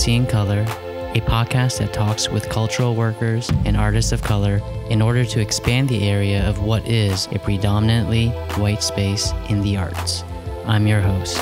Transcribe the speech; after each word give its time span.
to 0.00 0.04
See 0.04 0.14
in 0.14 0.26
Color, 0.26 0.62
a 0.62 1.20
podcast 1.20 1.78
that 1.78 1.92
talks 1.92 2.30
with 2.30 2.48
cultural 2.48 2.94
workers 2.94 3.50
and 3.66 3.76
artists 3.76 4.12
of 4.12 4.22
color 4.22 4.62
in 4.88 5.02
order 5.02 5.26
to 5.26 5.40
expand 5.40 5.90
the 5.90 6.08
area 6.08 6.48
of 6.48 6.62
what 6.62 6.88
is 6.88 7.26
a 7.32 7.38
predominantly 7.38 8.28
white 8.56 8.82
space 8.82 9.32
in 9.50 9.60
the 9.60 9.76
arts. 9.76 10.24
I'm 10.64 10.86
your 10.86 11.02
host, 11.02 11.36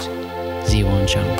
Ziwon 0.66 1.06
Chung. 1.06 1.38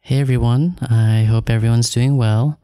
Hey 0.00 0.20
everyone, 0.20 0.76
I 0.82 1.24
hope 1.24 1.48
everyone's 1.48 1.90
doing 1.90 2.18
well. 2.18 2.60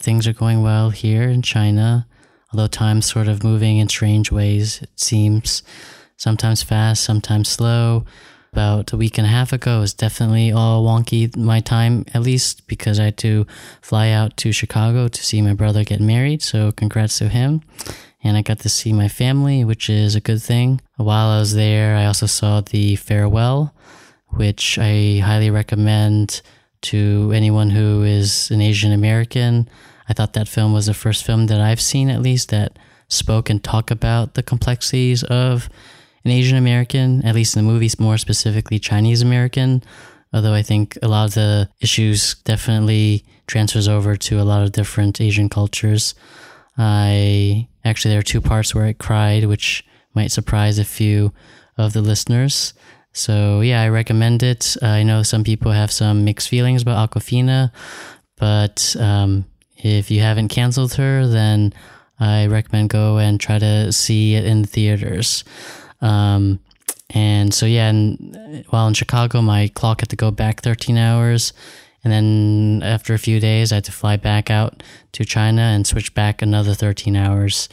Things 0.00 0.26
are 0.26 0.32
going 0.32 0.62
well 0.62 0.90
here 0.90 1.28
in 1.28 1.42
China, 1.42 2.08
although 2.52 2.66
time's 2.66 3.06
sort 3.06 3.28
of 3.28 3.44
moving 3.44 3.78
in 3.78 3.88
strange 3.88 4.30
ways, 4.32 4.82
it 4.82 4.90
seems. 4.96 5.62
Sometimes 6.16 6.62
fast, 6.62 7.04
sometimes 7.04 7.48
slow. 7.48 8.04
About 8.52 8.92
a 8.92 8.96
week 8.96 9.18
and 9.18 9.26
a 9.26 9.30
half 9.30 9.52
ago 9.52 9.80
was 9.80 9.92
definitely 9.92 10.50
all 10.50 10.82
wonky, 10.82 11.36
my 11.36 11.60
time 11.60 12.06
at 12.14 12.22
least, 12.22 12.66
because 12.66 12.98
I 12.98 13.04
had 13.04 13.18
to 13.18 13.46
fly 13.82 14.08
out 14.08 14.36
to 14.38 14.50
Chicago 14.50 15.08
to 15.08 15.22
see 15.22 15.42
my 15.42 15.52
brother 15.52 15.84
get 15.84 16.00
married. 16.00 16.40
So 16.40 16.72
congrats 16.72 17.18
to 17.18 17.28
him. 17.28 17.60
And 18.24 18.36
I 18.36 18.42
got 18.42 18.60
to 18.60 18.70
see 18.70 18.94
my 18.94 19.08
family, 19.08 19.62
which 19.62 19.90
is 19.90 20.14
a 20.14 20.20
good 20.20 20.42
thing. 20.42 20.80
While 20.96 21.28
I 21.28 21.38
was 21.38 21.54
there, 21.54 21.96
I 21.96 22.06
also 22.06 22.26
saw 22.26 22.62
the 22.62 22.96
farewell, 22.96 23.74
which 24.30 24.78
I 24.78 25.20
highly 25.22 25.50
recommend 25.50 26.40
to 26.82 27.30
anyone 27.34 27.70
who 27.70 28.02
is 28.04 28.50
an 28.50 28.62
Asian 28.62 28.92
American. 28.92 29.68
I 30.08 30.12
thought 30.12 30.34
that 30.34 30.48
film 30.48 30.72
was 30.72 30.86
the 30.86 30.94
first 30.94 31.24
film 31.24 31.46
that 31.46 31.60
I've 31.60 31.80
seen, 31.80 32.10
at 32.10 32.22
least, 32.22 32.50
that 32.50 32.78
spoke 33.08 33.50
and 33.50 33.62
talked 33.62 33.90
about 33.90 34.34
the 34.34 34.42
complexities 34.42 35.22
of 35.24 35.68
an 36.24 36.30
Asian 36.30 36.56
American, 36.56 37.24
at 37.24 37.34
least 37.34 37.56
in 37.56 37.64
the 37.64 37.72
movies, 37.72 38.00
more 38.00 38.18
specifically 38.18 38.78
Chinese 38.78 39.22
American. 39.22 39.82
Although 40.32 40.54
I 40.54 40.62
think 40.62 40.98
a 41.02 41.08
lot 41.08 41.26
of 41.26 41.34
the 41.34 41.68
issues 41.80 42.34
definitely 42.44 43.24
transfers 43.46 43.88
over 43.88 44.16
to 44.16 44.40
a 44.40 44.44
lot 44.44 44.62
of 44.62 44.72
different 44.72 45.20
Asian 45.20 45.48
cultures. 45.48 46.14
I 46.76 47.68
actually 47.84 48.10
there 48.10 48.20
are 48.20 48.24
two 48.24 48.40
parts 48.40 48.74
where 48.74 48.84
I 48.84 48.92
cried, 48.92 49.44
which 49.44 49.84
might 50.14 50.32
surprise 50.32 50.78
a 50.78 50.84
few 50.84 51.32
of 51.78 51.92
the 51.92 52.02
listeners. 52.02 52.74
So 53.12 53.60
yeah, 53.60 53.82
I 53.82 53.88
recommend 53.88 54.42
it. 54.42 54.76
I 54.82 55.02
know 55.02 55.22
some 55.22 55.44
people 55.44 55.72
have 55.72 55.90
some 55.92 56.24
mixed 56.24 56.48
feelings 56.48 56.82
about 56.82 57.10
Awkwafina, 57.10 57.70
but 58.36 58.96
um, 58.98 59.46
if 59.76 60.10
you 60.10 60.20
haven't 60.20 60.48
canceled 60.48 60.94
her, 60.94 61.26
then 61.26 61.72
I 62.18 62.46
recommend 62.46 62.90
go 62.90 63.18
and 63.18 63.38
try 63.38 63.58
to 63.58 63.92
see 63.92 64.34
it 64.34 64.44
in 64.44 64.64
theaters. 64.64 65.44
Um, 66.00 66.60
and 67.10 67.52
so 67.54 67.66
yeah, 67.66 67.88
and 67.88 68.64
while 68.70 68.88
in 68.88 68.94
Chicago, 68.94 69.42
my 69.42 69.68
clock 69.68 70.00
had 70.00 70.08
to 70.10 70.16
go 70.16 70.30
back 70.30 70.62
13 70.62 70.96
hours. 70.96 71.52
And 72.02 72.12
then 72.12 72.82
after 72.88 73.14
a 73.14 73.18
few 73.18 73.40
days, 73.40 73.72
I 73.72 73.76
had 73.76 73.84
to 73.84 73.92
fly 73.92 74.16
back 74.16 74.50
out 74.50 74.82
to 75.12 75.24
China 75.24 75.62
and 75.62 75.86
switch 75.86 76.14
back 76.14 76.40
another 76.40 76.74
13 76.74 77.16
hours. 77.16 77.68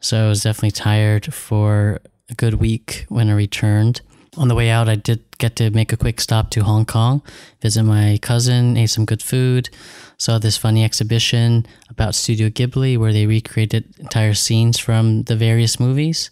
So 0.00 0.26
I 0.26 0.28
was 0.28 0.42
definitely 0.42 0.72
tired 0.72 1.32
for 1.32 2.00
a 2.28 2.34
good 2.34 2.54
week 2.54 3.06
when 3.08 3.30
I 3.30 3.34
returned. 3.34 4.00
On 4.36 4.48
the 4.48 4.54
way 4.54 4.68
out, 4.68 4.88
I 4.88 4.96
did 4.96 5.24
get 5.38 5.56
to 5.56 5.70
make 5.70 5.92
a 5.92 5.96
quick 5.96 6.20
stop 6.20 6.50
to 6.50 6.62
Hong 6.62 6.84
Kong, 6.84 7.22
visit 7.62 7.82
my 7.84 8.18
cousin, 8.20 8.76
ate 8.76 8.90
some 8.90 9.06
good 9.06 9.22
food, 9.22 9.70
saw 10.18 10.38
this 10.38 10.58
funny 10.58 10.84
exhibition 10.84 11.66
about 11.88 12.14
Studio 12.14 12.50
Ghibli 12.50 12.98
where 12.98 13.12
they 13.12 13.26
recreated 13.26 13.84
entire 13.98 14.34
scenes 14.34 14.78
from 14.78 15.22
the 15.22 15.36
various 15.36 15.80
movies. 15.80 16.30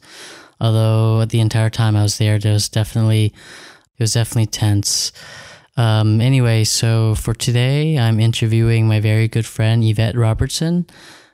Although 0.60 1.24
the 1.24 1.40
entire 1.40 1.70
time 1.70 1.96
I 1.96 2.02
was 2.02 2.18
there, 2.18 2.38
there 2.38 2.52
was 2.52 2.68
definitely 2.68 3.26
it 3.26 4.02
was 4.02 4.12
definitely 4.12 4.46
tense. 4.46 5.12
Um, 5.76 6.20
anyway, 6.20 6.64
so 6.64 7.14
for 7.14 7.34
today, 7.34 7.98
I'm 7.98 8.20
interviewing 8.20 8.86
my 8.86 9.00
very 9.00 9.28
good 9.28 9.46
friend 9.46 9.82
Yvette 9.82 10.16
Robertson. 10.16 10.86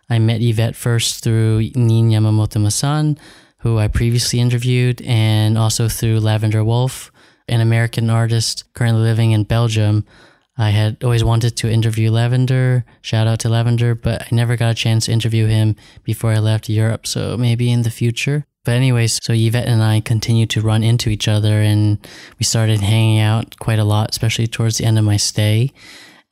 I 0.09 0.19
met 0.19 0.41
Yvette 0.41 0.77
first 0.77 1.23
through 1.23 1.71
Nin 1.75 2.11
Yamamoto 2.11 2.61
Masson, 2.61 3.19
who 3.61 3.79
I 3.79 3.89
previously 3.89 4.41
interviewed, 4.41 5.03
and 5.03 5.57
also 5.57 5.89
through 5.89 6.21
Lavender 6.21 6.65
Wolf, 6.65 7.11
an 7.49 7.61
American 7.61 8.11
artist 8.11 8.65
currently 8.75 9.03
living 9.03 9.33
in 9.33 9.45
Belgium. 9.45 10.05
I 10.57 10.71
had 10.71 11.03
always 11.03 11.25
wanted 11.25 11.57
to 11.57 11.71
interview 11.71 12.11
Lavender. 12.11 12.85
Shout 13.01 13.27
out 13.27 13.41
to 13.41 13.49
Lavender, 13.49 13.95
but 13.95 14.23
I 14.23 14.29
never 14.31 14.57
got 14.57 14.71
a 14.71 14.75
chance 14.75 15.07
to 15.07 15.13
interview 15.13 15.47
him 15.47 15.77
before 16.05 16.33
I 16.33 16.39
left 16.39 16.69
Europe. 16.69 17.07
So 17.07 17.37
maybe 17.37 17.73
in 17.73 17.83
the 17.83 17.91
future. 17.91 18.45
But 18.65 18.73
anyways, 18.73 19.19
so 19.23 19.33
Yvette 19.33 19.67
and 19.67 19.83
I 19.83 20.01
continued 20.01 20.51
to 20.51 20.61
run 20.61 20.83
into 20.83 21.09
each 21.09 21.29
other 21.29 21.63
and 21.63 21.99
we 22.39 22.45
started 22.45 22.81
hanging 22.81 23.19
out 23.19 23.59
quite 23.59 23.79
a 23.79 23.85
lot, 23.85 24.11
especially 24.11 24.47
towards 24.47 24.77
the 24.77 24.85
end 24.85 24.99
of 24.99 25.05
my 25.05 25.17
stay. 25.17 25.73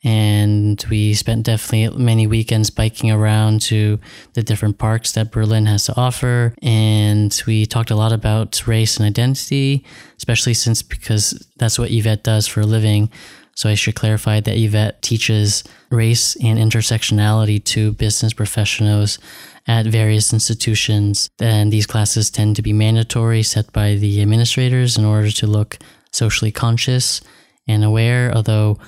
And 0.05 0.85
we 0.89 1.13
spent 1.15 1.47
definitely 1.47 2.03
many 2.03 2.27
weekends 2.27 2.71
biking 2.71 3.11
around 3.11 3.63
to 3.63 3.99
the 4.35 4.43
different 4.43 4.79
parks 4.79 5.13
that 5.13 5.33
Berlin 5.33 5.67
has 5.67 5.87
to 5.87 5.97
offer. 5.97 6.55
And 6.63 7.43
we 7.47 7.67
talked 7.67 7.91
a 7.91 7.97
lot 7.97 8.13
about 8.13 8.67
race 8.67 8.97
and 8.97 9.07
identity, 9.07 9.85
especially 10.17 10.55
since 10.55 10.83
because 10.83 11.49
that's 11.57 11.79
what 11.79 11.91
Yvette 11.91 12.23
does 12.23 12.47
for 12.47 12.61
a 12.61 12.67
living. 12.67 13.11
So 13.57 13.69
I 13.69 13.75
should 13.75 13.97
clarify 13.97 14.39
that 14.39 14.57
Yvette 14.57 15.03
teaches 15.03 15.65
race 15.91 16.37
and 16.37 16.61
intersectionality 16.61 17.63
to 17.65 17.93
business 17.93 18.33
professionals 18.33 19.19
at 19.67 19.85
various 19.85 20.33
institutions. 20.33 21.29
And 21.41 21.73
these 21.73 21.87
classes 21.87 22.31
tend 22.31 22.55
to 22.55 22.63
be 22.63 22.73
mandatory, 22.73 23.43
set 23.43 23.73
by 23.73 23.97
the 23.97 24.23
administrators 24.23 24.97
in 24.97 25.05
order 25.05 25.33
to 25.33 25.49
look 25.49 25.77
socially 26.13 26.53
conscious 26.53 27.21
and 27.67 27.83
aware, 27.83 28.33
although 28.33 28.79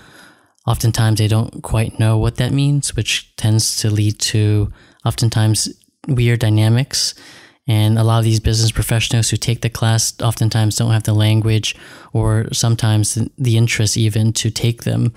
oftentimes 0.67 1.19
they 1.19 1.29
don't 1.29 1.63
quite 1.63 1.99
know 1.99 2.19
what 2.19 2.37
that 2.37 2.53
means, 2.53 2.95
which 2.97 3.35
tends 3.37 3.77
to 3.77 3.91
lead 3.91 4.19
to 4.19 4.73
oftentimes 5.05 5.69
weird 6.09 6.41
dynamics. 6.41 7.15
And 7.67 7.99
a 7.99 8.05
lot 8.05 8.19
of 8.19 8.25
these 8.25 8.41
business 8.41 8.73
professionals 8.73 9.31
who 9.31 9.37
take 9.37 9.61
the 9.61 9.71
class 9.71 10.13
oftentimes 10.21 10.77
don't 10.77 10.91
have 10.91 11.05
the 11.05 11.13
language 11.15 11.77
or 12.13 12.47
sometimes 12.53 13.19
the 13.39 13.57
interest 13.57 13.97
even 13.97 14.33
to 14.35 14.51
take 14.51 14.83
them. 14.83 15.13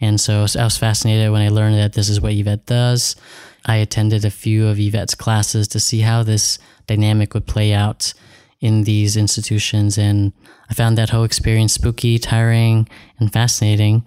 And 0.00 0.20
so 0.20 0.40
I 0.40 0.64
was 0.64 0.76
fascinated 0.76 1.32
when 1.32 1.42
I 1.42 1.48
learned 1.48 1.76
that 1.76 1.94
this 1.94 2.08
is 2.08 2.20
what 2.20 2.34
Yvette 2.34 2.66
does. 2.66 3.16
I 3.64 3.76
attended 3.76 4.24
a 4.24 4.30
few 4.30 4.68
of 4.68 4.78
Yvette's 4.78 5.14
classes 5.14 5.66
to 5.68 5.80
see 5.80 6.00
how 6.00 6.22
this 6.22 6.58
dynamic 6.86 7.34
would 7.34 7.46
play 7.46 7.72
out 7.72 8.14
in 8.60 8.84
these 8.84 9.16
institutions. 9.16 9.98
And 9.98 10.32
I 10.70 10.74
found 10.74 10.96
that 10.98 11.10
whole 11.10 11.24
experience 11.24 11.72
spooky, 11.72 12.18
tiring, 12.18 12.88
and 13.18 13.32
fascinating. 13.32 14.04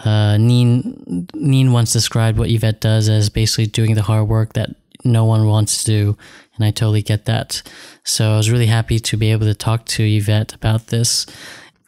Uh, 0.00 0.36
Neen, 0.38 1.28
Neen 1.34 1.72
once 1.72 1.92
described 1.92 2.38
what 2.38 2.50
Yvette 2.50 2.80
does 2.80 3.08
as 3.08 3.28
basically 3.28 3.66
doing 3.66 3.94
the 3.94 4.02
hard 4.02 4.28
work 4.28 4.54
that 4.54 4.70
no 5.04 5.24
one 5.24 5.46
wants 5.46 5.84
to 5.84 5.90
do. 5.90 6.16
And 6.56 6.64
I 6.64 6.70
totally 6.70 7.02
get 7.02 7.24
that. 7.26 7.62
So 8.04 8.32
I 8.32 8.36
was 8.36 8.50
really 8.50 8.66
happy 8.66 8.98
to 8.98 9.16
be 9.16 9.32
able 9.32 9.46
to 9.46 9.54
talk 9.54 9.86
to 9.86 10.04
Yvette 10.04 10.54
about 10.54 10.88
this. 10.88 11.26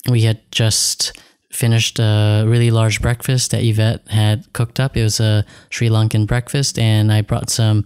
We 0.08 0.22
had 0.22 0.40
just 0.50 1.18
finished 1.50 1.98
a 1.98 2.44
really 2.46 2.70
large 2.70 3.00
breakfast 3.00 3.52
that 3.52 3.62
Yvette 3.62 4.06
had 4.08 4.52
cooked 4.52 4.80
up. 4.80 4.96
It 4.96 5.02
was 5.02 5.20
a 5.20 5.44
Sri 5.70 5.88
Lankan 5.88 6.26
breakfast, 6.26 6.78
and 6.78 7.12
I 7.12 7.20
brought 7.22 7.48
some 7.48 7.84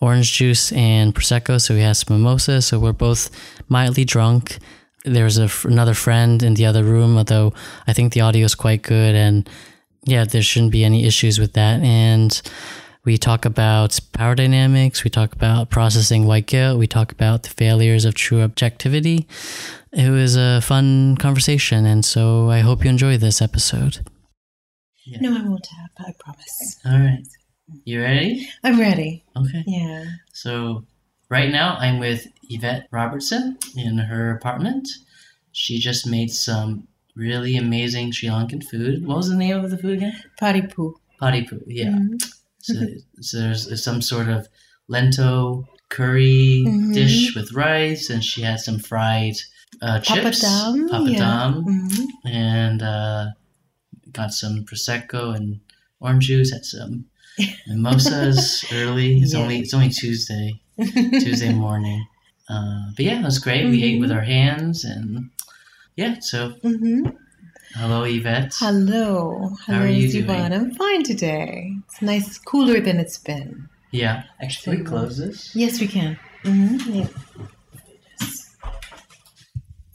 orange 0.00 0.32
juice 0.32 0.72
and 0.72 1.14
prosecco. 1.14 1.60
So 1.60 1.74
we 1.74 1.80
had 1.80 1.96
some 1.96 2.18
mimosa. 2.18 2.60
So 2.62 2.78
we're 2.78 2.92
both 2.92 3.30
mildly 3.68 4.04
drunk. 4.04 4.58
There 5.06 5.24
was 5.24 5.38
a, 5.38 5.48
another 5.64 5.94
friend 5.94 6.42
in 6.42 6.54
the 6.54 6.66
other 6.66 6.84
room, 6.84 7.16
although 7.16 7.54
I 7.86 7.92
think 7.92 8.12
the 8.12 8.20
audio 8.20 8.44
is 8.44 8.54
quite 8.54 8.82
good, 8.82 9.14
and 9.14 9.48
yeah, 10.04 10.24
there 10.24 10.42
shouldn't 10.42 10.72
be 10.72 10.84
any 10.84 11.06
issues 11.06 11.38
with 11.38 11.52
that. 11.54 11.80
And 11.80 12.40
we 13.04 13.16
talk 13.16 13.44
about 13.44 13.98
power 14.12 14.34
dynamics. 14.34 15.04
We 15.04 15.10
talk 15.10 15.32
about 15.32 15.70
processing 15.70 16.26
white 16.26 16.46
guilt. 16.46 16.78
We 16.78 16.88
talk 16.88 17.12
about 17.12 17.44
the 17.44 17.50
failures 17.50 18.04
of 18.04 18.14
true 18.14 18.42
objectivity. 18.42 19.26
It 19.92 20.10
was 20.10 20.36
a 20.36 20.60
fun 20.60 21.16
conversation, 21.16 21.86
and 21.86 22.04
so 22.04 22.50
I 22.50 22.60
hope 22.60 22.84
you 22.84 22.90
enjoy 22.90 23.16
this 23.16 23.40
episode. 23.40 24.04
Yeah. 25.04 25.18
No, 25.20 25.36
I 25.38 25.48
won't 25.48 25.62
tap. 25.62 25.90
I 25.98 26.12
promise. 26.18 26.80
All 26.84 26.98
right. 26.98 27.24
You 27.84 28.02
ready? 28.02 28.48
I'm 28.64 28.78
ready. 28.78 29.24
Okay. 29.36 29.62
Yeah. 29.66 30.04
So, 30.32 30.84
right 31.28 31.50
now 31.50 31.76
I'm 31.78 31.98
with 31.98 32.26
Yvette 32.48 32.88
Robertson 32.90 33.58
in 33.76 33.98
her 33.98 34.30
apartment. 34.30 34.88
She 35.52 35.78
just 35.78 36.06
made 36.06 36.30
some 36.30 36.86
really 37.14 37.56
amazing 37.56 38.12
Sri 38.12 38.28
Lankan 38.28 38.62
food. 38.62 39.06
What 39.06 39.16
was 39.16 39.28
the 39.28 39.36
name 39.36 39.56
of 39.56 39.70
the 39.70 39.78
food 39.78 39.98
again? 39.98 40.22
Parippu. 40.40 40.94
Parippu, 41.20 41.62
yeah. 41.66 41.86
Mm-hmm. 41.86 42.16
So, 42.60 42.74
so, 43.20 43.38
there's 43.38 43.82
some 43.82 44.02
sort 44.02 44.28
of 44.28 44.48
lento 44.88 45.66
curry 45.88 46.64
mm-hmm. 46.66 46.92
dish 46.92 47.34
with 47.34 47.52
rice, 47.52 48.10
and 48.10 48.22
she 48.22 48.42
had 48.42 48.60
some 48.60 48.78
fried 48.78 49.36
uh, 49.80 50.00
chips, 50.00 50.44
papadum, 50.44 50.88
papadum 50.88 51.12
yeah. 51.12 51.52
mm-hmm. 51.54 52.28
and 52.28 52.82
uh, 52.82 53.26
got 54.12 54.32
some 54.32 54.64
prosecco 54.64 55.34
and 55.34 55.60
orange 56.00 56.26
juice. 56.26 56.52
Had 56.52 56.64
some 56.64 57.06
mimosas 57.66 58.64
early. 58.72 59.18
It's 59.18 59.32
yeah. 59.32 59.40
only 59.40 59.60
it's 59.60 59.74
only 59.74 59.90
Tuesday, 59.90 60.60
Tuesday 60.78 61.52
morning. 61.66 62.06
Uh, 62.48 62.90
but 62.94 63.04
yeah, 63.04 63.20
it 63.20 63.24
was 63.24 63.38
great. 63.38 63.66
We 63.68 63.82
ate 63.82 64.00
with 64.00 64.10
Mhm. 64.10 64.14
our 64.16 64.22
hands, 64.22 64.84
and 64.84 65.30
yeah. 65.96 66.16
So 66.20 66.50
Mm-hmm. 66.62 67.08
hello, 67.74 68.04
Yvette. 68.04 68.54
Hello. 68.58 69.50
How 69.66 69.74
Hello, 69.74 69.84
are 69.84 69.88
you 69.88 70.08
Siobhan. 70.08 70.50
doing? 70.50 70.52
I'm 70.52 70.70
fine 70.74 71.02
today. 71.02 71.72
It's 71.88 72.00
nice, 72.02 72.38
cooler 72.38 72.80
than 72.80 72.98
it's 73.00 73.18
been. 73.18 73.68
Yeah, 73.90 74.24
actually, 74.40 74.82
close 74.84 75.16
this. 75.18 75.54
Yes, 75.56 75.80
we 75.80 75.88
can. 75.88 76.18
Mm-hmm. 76.44 76.92
Yeah. 76.92 77.08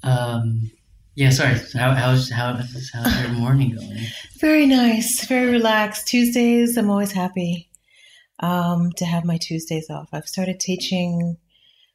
Um, 0.04 0.72
yeah. 1.16 1.30
Sorry. 1.30 1.56
How, 1.76 1.94
how's 1.94 2.30
how, 2.32 2.54
how's 2.94 3.22
your 3.22 3.30
morning 3.34 3.76
going? 3.76 4.06
Very 4.40 4.66
nice. 4.66 5.26
Very 5.26 5.52
relaxed. 5.52 6.08
Tuesdays, 6.08 6.76
I'm 6.78 6.90
always 6.90 7.12
happy 7.12 7.70
um, 8.42 8.92
to 8.98 9.06
have 9.06 9.24
my 9.24 9.38
Tuesdays 9.38 9.90
off. 9.90 10.10
I've 10.12 10.28
started 10.28 10.60
teaching 10.60 11.38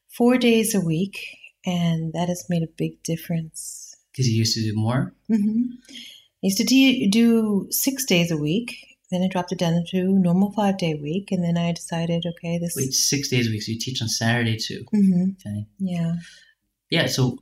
four 0.09 0.39
days 0.39 0.75
a 0.75 0.81
week, 0.81 1.19
and 1.65 2.13
that 2.13 2.29
has 2.29 2.47
made 2.49 2.63
a 2.63 2.73
big 2.77 3.03
difference. 3.03 3.95
Because 4.13 4.29
you 4.29 4.39
used 4.39 4.55
to 4.55 4.63
do 4.63 4.75
more. 4.75 5.13
Mm-hmm. 5.31 5.63
I 5.91 5.95
used 6.43 6.59
to 6.59 6.65
de- 6.65 7.09
do 7.09 7.67
six 7.71 8.05
days 8.05 8.31
a 8.31 8.37
week. 8.37 8.77
Then 9.11 9.23
I 9.23 9.29
dropped 9.29 9.53
it 9.53 9.59
down 9.59 9.85
to 9.91 10.03
normal 10.03 10.53
five 10.53 10.79
day 10.79 10.95
week, 10.95 11.31
and 11.31 11.45
then 11.45 11.57
I 11.57 11.73
decided, 11.73 12.25
okay, 12.27 12.59
this. 12.59 12.75
Wait, 12.77 12.93
six 12.93 13.29
days 13.29 13.49
a 13.49 13.51
week. 13.51 13.63
So 13.63 13.73
you 13.73 13.79
teach 13.79 14.01
on 14.01 14.09
Saturday 14.09 14.57
too. 14.57 14.85
Mm-hmm. 14.95 15.31
Okay. 15.47 15.67
Yeah. 15.79 16.15
Yeah. 16.91 17.07
So 17.07 17.39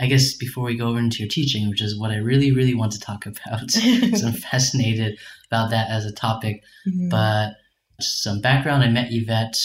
I 0.00 0.06
guess 0.06 0.34
before 0.34 0.64
we 0.64 0.76
go 0.76 0.88
over 0.88 0.98
into 0.98 1.18
your 1.18 1.28
teaching, 1.28 1.68
which 1.68 1.82
is 1.82 1.98
what 1.98 2.10
I 2.10 2.16
really, 2.16 2.52
really 2.52 2.74
want 2.74 2.92
to 2.92 3.00
talk 3.00 3.26
about, 3.26 3.70
so 3.70 4.26
I'm 4.26 4.32
fascinated 4.50 5.18
about 5.50 5.70
that 5.70 5.90
as 5.90 6.06
a 6.06 6.12
topic. 6.12 6.62
Mhm. 6.88 7.10
But 7.10 7.54
some 8.02 8.40
background: 8.40 8.82
I 8.82 8.88
met 8.90 9.08
Yvette 9.10 9.56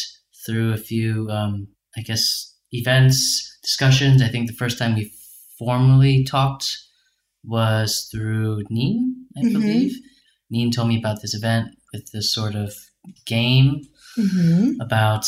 through 0.46 0.74
a 0.74 0.78
few, 0.78 1.30
um, 1.30 1.68
I 1.98 2.02
guess, 2.02 2.54
events, 2.72 3.58
discussions. 3.64 4.22
I 4.22 4.28
think 4.28 4.48
the 4.48 4.56
first 4.56 4.78
time 4.78 4.96
we 4.96 5.12
formally 5.58 6.24
talked 6.24 6.66
was 7.44 8.08
through 8.12 8.64
Neen, 8.70 9.26
I 9.38 9.42
Mhm. 9.44 9.54
believe. 9.54 9.96
Neen 10.50 10.72
told 10.72 10.88
me 10.90 10.98
about 10.98 11.22
this 11.22 11.34
event 11.34 11.70
with 11.94 12.12
this 12.12 12.34
sort 12.34 12.56
of 12.56 12.74
game 13.26 13.82
Mhm. 14.18 14.76
about 14.82 15.26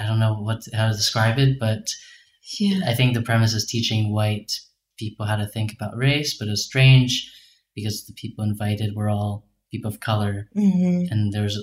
I 0.00 0.06
don't 0.06 0.20
know 0.20 0.34
what 0.34 0.66
how 0.72 0.90
to 0.90 0.96
describe 0.96 1.38
it, 1.38 1.58
but 1.58 1.90
Yeah. 2.58 2.80
I 2.86 2.94
think 2.94 3.14
the 3.14 3.22
premise 3.22 3.52
is 3.52 3.66
teaching 3.66 4.12
white 4.12 4.52
people 4.96 5.26
how 5.26 5.36
to 5.36 5.46
think 5.46 5.72
about 5.72 5.96
race, 5.96 6.36
but 6.38 6.48
it 6.48 6.52
was 6.52 6.64
strange 6.64 7.30
because 7.74 8.06
the 8.06 8.12
people 8.14 8.44
invited 8.44 8.94
were 8.94 9.08
all 9.08 9.46
people 9.70 9.90
of 9.90 10.00
color, 10.00 10.48
hmm 10.54 11.02
and 11.10 11.32
there's 11.32 11.58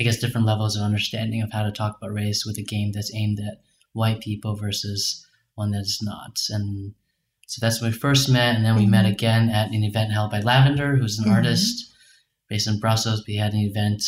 I 0.00 0.02
guess 0.02 0.16
different 0.18 0.46
levels 0.46 0.76
of 0.76 0.82
understanding 0.82 1.42
of 1.42 1.52
how 1.52 1.62
to 1.62 1.70
talk 1.70 1.96
about 1.98 2.14
race 2.14 2.46
with 2.46 2.56
a 2.56 2.62
game 2.62 2.92
that's 2.92 3.14
aimed 3.14 3.38
at 3.40 3.60
white 3.92 4.20
people 4.20 4.56
versus 4.56 5.26
one 5.56 5.72
that 5.72 5.80
is 5.82 6.00
not. 6.02 6.40
And 6.48 6.94
so 7.46 7.58
that's 7.60 7.82
when 7.82 7.90
we 7.90 7.96
first 7.98 8.30
met, 8.30 8.56
and 8.56 8.64
then 8.64 8.76
we 8.76 8.86
met 8.86 9.04
Mhm. 9.04 9.10
again 9.12 9.50
at 9.50 9.70
an 9.70 9.84
event 9.84 10.12
held 10.12 10.30
by 10.30 10.40
Lavender, 10.40 10.96
who's 10.96 11.18
an 11.18 11.26
Mhm. 11.26 11.32
artist 11.32 11.92
based 12.48 12.66
in 12.66 12.78
Brussels. 12.80 13.24
We 13.26 13.36
had 13.36 13.52
an 13.52 13.60
event 13.60 14.02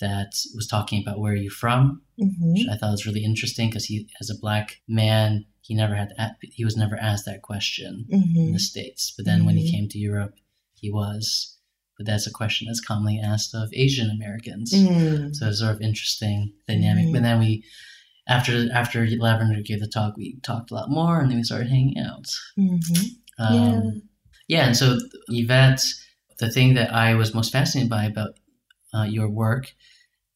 that 0.00 0.34
was 0.54 0.66
talking 0.66 1.00
about 1.00 1.18
where 1.18 1.32
are 1.32 1.36
you 1.36 1.48
from, 1.48 2.02
hmm 2.18 2.52
which 2.52 2.66
I 2.68 2.76
thought 2.76 2.90
was 2.90 3.06
really 3.06 3.24
interesting 3.24 3.70
because 3.70 3.86
he, 3.86 4.08
as 4.20 4.28
a 4.28 4.34
black 4.38 4.82
man, 4.86 5.46
he 5.62 5.74
never 5.74 5.94
had 5.94 6.12
he 6.42 6.64
was 6.64 6.76
never 6.76 6.96
asked 6.98 7.24
that 7.24 7.40
question 7.42 8.06
in 8.10 8.20
hmm 8.20 8.52
the 8.52 8.58
states. 8.58 9.12
But 9.16 9.24
then 9.24 9.46
when 9.46 9.56
he 9.56 9.64
Mhm. 9.66 9.70
came 9.70 9.88
to 9.88 9.98
Europe, 9.98 10.34
he 10.74 10.90
was. 10.90 11.55
But 11.96 12.06
that's 12.06 12.26
a 12.26 12.30
question 12.30 12.66
that's 12.66 12.80
commonly 12.80 13.20
asked 13.20 13.54
of 13.54 13.70
Asian 13.72 14.10
Americans. 14.10 14.72
mm 14.74 15.34
So 15.34 15.48
it's 15.48 15.60
sort 15.60 15.74
of 15.74 15.80
interesting 15.80 16.52
dynamic. 16.68 17.06
Mhm. 17.06 17.12
But 17.12 17.22
then 17.22 17.38
we, 17.38 17.64
after 18.28 18.70
after 18.72 19.06
Lavender 19.06 19.62
gave 19.62 19.80
the 19.80 19.86
talk, 19.88 20.16
we 20.16 20.36
talked 20.42 20.70
a 20.70 20.74
lot 20.74 20.90
more, 20.90 21.20
and 21.20 21.30
then 21.30 21.38
we 21.38 21.44
started 21.44 21.68
hanging 21.68 21.98
out. 21.98 22.26
hmm 22.56 22.76
Um, 23.38 23.54
Yeah. 23.54 23.90
yeah, 24.48 24.66
and 24.66 24.76
so 24.76 24.98
Yvette, 25.28 25.82
the 26.38 26.50
thing 26.50 26.74
that 26.74 26.92
I 26.92 27.14
was 27.14 27.34
most 27.34 27.52
fascinated 27.52 27.90
by 27.90 28.04
about 28.04 28.30
uh, 28.94 29.02
your 29.04 29.28
work 29.28 29.74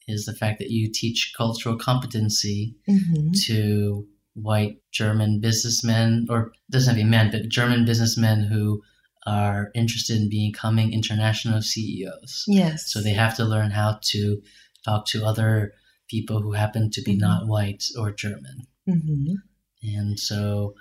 is 0.09 0.25
the 0.25 0.35
fact 0.35 0.59
that 0.59 0.71
you 0.71 0.91
teach 0.93 1.33
cultural 1.37 1.77
competency 1.77 2.75
hmm 2.87 3.33
to 3.47 4.07
white 4.35 4.79
German 4.93 5.41
businessmen, 5.41 6.27
or 6.31 6.53
doesn't 6.71 6.95
have 6.95 6.99
to 6.99 7.05
be 7.05 7.11
men, 7.11 7.31
but 7.31 7.49
German 7.49 7.85
businessmen 7.85 8.45
who 8.45 8.83
are 9.27 9.71
interested 9.75 10.17
in 10.17 10.29
becoming 10.31 10.93
international 10.93 11.61
CEOs. 11.63 12.45
Yes. 12.49 12.85
So 12.93 13.01
they 13.03 13.13
have 13.13 13.37
to 13.37 13.45
learn 13.45 13.71
how 13.71 13.99
to 14.13 14.41
talk 14.85 15.07
to 15.09 15.25
other 15.25 15.73
people 16.09 16.41
who 16.41 16.53
happen 16.53 16.91
to 16.91 17.03
be 17.03 17.15
Mhm. 17.17 17.21
not 17.21 17.47
white 17.47 17.85
or 17.99 18.13
German. 18.13 18.67
hmm 18.87 19.35
And 19.83 20.19
so, 20.19 20.75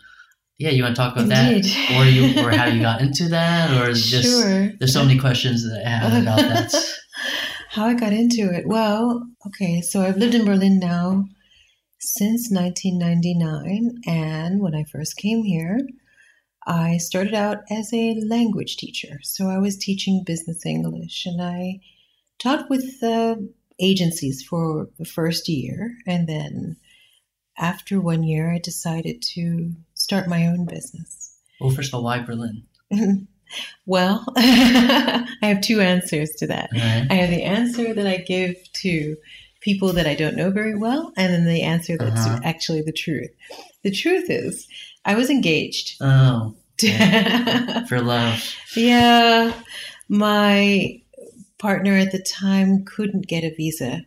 yeah, 0.58 0.70
you 0.72 0.84
want 0.84 0.96
to 0.96 1.02
talk 1.02 1.14
about 1.16 1.24
Indeed. 1.32 1.64
that, 1.66 1.92
or 1.98 2.06
you, 2.06 2.40
or 2.46 2.52
how 2.52 2.66
you 2.66 2.82
got 2.82 3.02
into 3.02 3.30
that, 3.30 3.72
or 3.72 3.94
just 4.16 4.24
sure. 4.30 4.72
there's 4.80 4.94
so 4.94 5.06
many 5.06 5.20
questions 5.20 5.64
that 5.64 5.86
I 5.86 5.90
have 5.90 6.22
about 6.22 6.38
that. 6.40 6.74
How 7.72 7.86
I 7.86 7.94
got 7.94 8.14
into 8.14 8.50
it? 8.52 8.68
Well, 8.68 9.28
okay, 9.46 9.80
so 9.82 10.02
I've 10.02 10.18
lived 10.18 10.34
in 10.34 10.44
Berlin 10.44 10.80
now 10.80 11.26
since 12.00 12.50
1999, 12.52 14.02
and 14.08 14.60
when 14.62 14.74
I 14.76 14.84
first 14.92 15.16
came 15.18 15.44
here, 15.44 15.80
I 16.68 16.98
started 16.98 17.34
out 17.34 17.60
as 17.70 17.94
a 17.94 18.22
language 18.22 18.78
teacher. 18.78 19.20
So 19.24 19.50
I 19.50 19.58
was 19.58 19.78
teaching 19.78 20.24
business 20.26 20.66
English, 20.66 21.26
and 21.26 21.42
I 21.42 21.80
taught 22.38 22.70
with 22.70 23.02
uh, 23.02 23.36
agencies 23.80 24.44
for 24.44 24.90
the 24.98 25.06
first 25.06 25.50
year, 25.50 25.96
and 26.06 26.28
then 26.28 26.78
after 27.58 28.00
one 28.00 28.24
year, 28.24 28.54
I 28.54 28.60
decided 28.60 29.22
to 29.34 29.74
start 29.94 30.30
my 30.30 30.48
own 30.48 30.66
business. 30.66 31.38
Well, 31.60 31.72
first 31.72 31.90
of 31.90 31.96
all, 31.96 32.04
why 32.04 32.20
Berlin? 32.20 32.64
well, 33.86 34.26
I 34.38 35.26
have 35.42 35.62
two 35.62 35.82
answers 35.82 36.32
to 36.38 36.48
that. 36.48 36.70
Right. 36.74 37.08
I 37.10 37.14
have 37.16 37.30
the 37.30 37.44
answer 37.44 37.94
that 37.94 38.08
I 38.08 38.18
give 38.18 38.56
to 38.74 39.18
people 39.62 39.94
that 39.94 40.08
I 40.08 40.16
don't 40.16 40.36
know 40.36 40.52
very 40.52 40.76
well, 40.76 41.12
and 41.18 41.34
then 41.34 41.46
the 41.46 41.64
answer 41.64 41.98
that's 41.98 42.26
Uh-huh. 42.26 42.40
actually 42.44 42.82
the 42.82 42.92
truth. 42.92 43.30
The 43.84 43.92
truth 43.92 44.30
is, 44.30 44.68
I 45.06 45.16
was 45.16 45.30
engaged. 45.30 45.96
Oh, 46.02 46.56
yeah, 46.82 47.86
for 47.88 48.02
love. 48.02 48.56
Yeah, 48.76 49.54
my 50.08 51.02
partner 51.58 51.96
at 51.98 52.12
the 52.12 52.22
time 52.22 52.86
couldn't 52.86 53.28
get 53.28 53.44
a 53.44 53.54
visa 53.56 54.06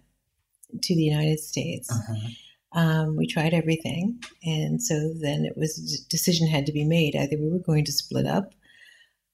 to 0.82 0.94
the 0.94 1.02
United 1.02 1.38
States. 1.40 1.90
Uh-huh. 1.90 2.28
Um, 2.74 3.16
we 3.16 3.26
tried 3.26 3.52
everything, 3.52 4.22
and 4.42 4.82
so 4.82 5.12
then 5.20 5.44
it 5.44 5.56
was 5.58 5.76
a 5.78 6.08
decision 6.10 6.48
had 6.48 6.64
to 6.66 6.72
be 6.72 6.84
made. 6.84 7.14
Either 7.14 7.36
we 7.38 7.50
were 7.50 7.58
going 7.58 7.84
to 7.84 7.92
split 7.92 8.26
up 8.26 8.54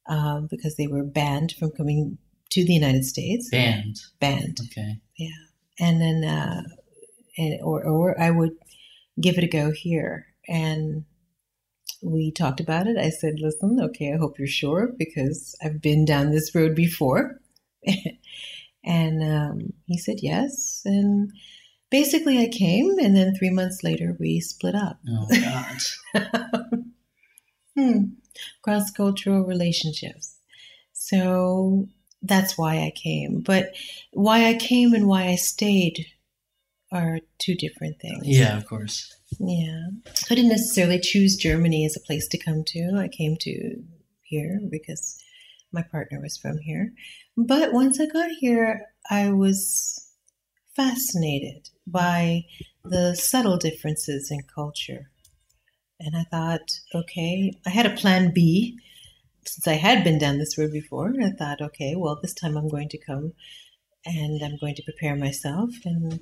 um, 0.09 0.49
because 0.51 0.75
they 0.75 0.89
were 0.89 1.05
banned 1.05 1.53
from 1.59 1.71
coming 1.71 2.19
to 2.51 2.65
the 2.65 2.73
United 2.73 3.05
States, 3.05 3.49
Band. 3.51 4.01
banned, 4.19 4.59
Okay. 4.73 4.99
And 5.79 6.01
then 6.01 6.25
uh, 6.25 6.63
and 7.37 7.61
or 7.63 7.85
or 7.85 8.21
I 8.21 8.31
would 8.31 8.53
give 9.21 9.39
it 9.39 9.45
a 9.45 9.49
go 9.49 9.71
here. 9.71 10.27
And 10.49 11.05
we 12.03 12.31
talked 12.31 12.61
about 12.61 12.87
it. 12.87 12.97
I 12.97 13.11
said, 13.11 13.41
"Listen, 13.41 13.79
okay, 13.81 14.13
I 14.13 14.17
hope 14.17 14.39
you're 14.39 14.49
sure 14.49 14.93
because 14.99 15.57
I've 15.63 15.81
been 15.81 16.05
down 16.05 16.31
this 16.31 16.55
road 16.55 16.75
before." 16.75 17.41
and 18.85 19.23
um, 19.23 19.73
he 19.87 19.99
said 19.99 20.19
yes, 20.23 20.83
and 20.85 21.31
basically 21.91 22.39
I 22.39 22.49
came, 22.49 22.99
and 22.99 23.17
then 23.17 23.35
three 23.35 23.51
months 23.51 23.83
later 23.83 24.17
we 24.19 24.41
split 24.41 24.75
up. 24.75 24.99
Oh 25.09 25.27
God. 26.15 26.45
hmm. 27.77 28.05
Cross 28.63 28.93
cultural 28.93 29.45
relationships. 29.45 30.37
So 30.93 31.89
that's 32.23 32.59
why 32.59 32.79
I 32.79 32.93
came. 32.95 33.41
But 33.41 33.75
why 34.13 34.47
I 34.47 34.55
came 34.55 34.95
and 34.95 35.07
why 35.07 35.25
I 35.27 35.37
stayed 35.37 36.07
are 36.91 37.21
two 37.39 37.55
different 37.55 38.01
things. 38.01 38.27
yeah, 38.27 38.57
of 38.57 38.67
course. 38.67 39.15
Yeah. 39.39 39.89
I 40.31 40.35
didn't 40.35 40.51
necessarily 40.51 40.99
choose 40.99 41.37
Germany 41.37 41.85
as 41.85 41.97
a 41.97 42.01
place 42.01 42.27
to 42.29 42.39
come 42.39 42.65
to. 42.69 42.99
I 42.99 43.09
came 43.09 43.37
to 43.41 43.83
here 44.23 44.61
because 44.71 45.23
my 45.73 45.83
partner 45.83 46.21
was 46.21 46.39
from 46.39 46.59
here. 46.59 46.93
But 47.37 47.73
once 47.73 48.01
I 48.01 48.07
got 48.07 48.31
here, 48.31 48.87
I 49.11 49.31
was 49.31 50.09
fascinated 50.75 51.69
by 51.87 52.45
the 52.85 53.15
subtle 53.15 53.59
differences 53.59 54.31
in 54.31 54.41
culture. 54.55 55.11
And 56.01 56.17
I 56.17 56.25
thought, 56.31 56.71
okay, 56.95 57.53
I 57.67 57.71
had 57.71 57.87
a 57.87 57.97
plan 57.97 58.33
B 58.33 58.79
since 59.49 59.67
I 59.67 59.75
had 59.75 60.05
been 60.05 60.19
down 60.19 60.39
this 60.39 60.59
road 60.59 60.73
before. 60.73 61.13
I 61.23 61.31
thought, 61.31 61.61
okay, 61.61 61.95
well, 61.97 62.19
this 62.21 62.35
time 62.35 62.57
I'm 62.57 62.69
going 62.69 62.89
to 62.91 62.99
come 62.99 63.33
and 64.05 64.43
I'm 64.43 64.59
going 64.59 64.75
to 64.77 64.83
prepare 64.83 65.17
myself 65.17 65.71
and 65.85 66.21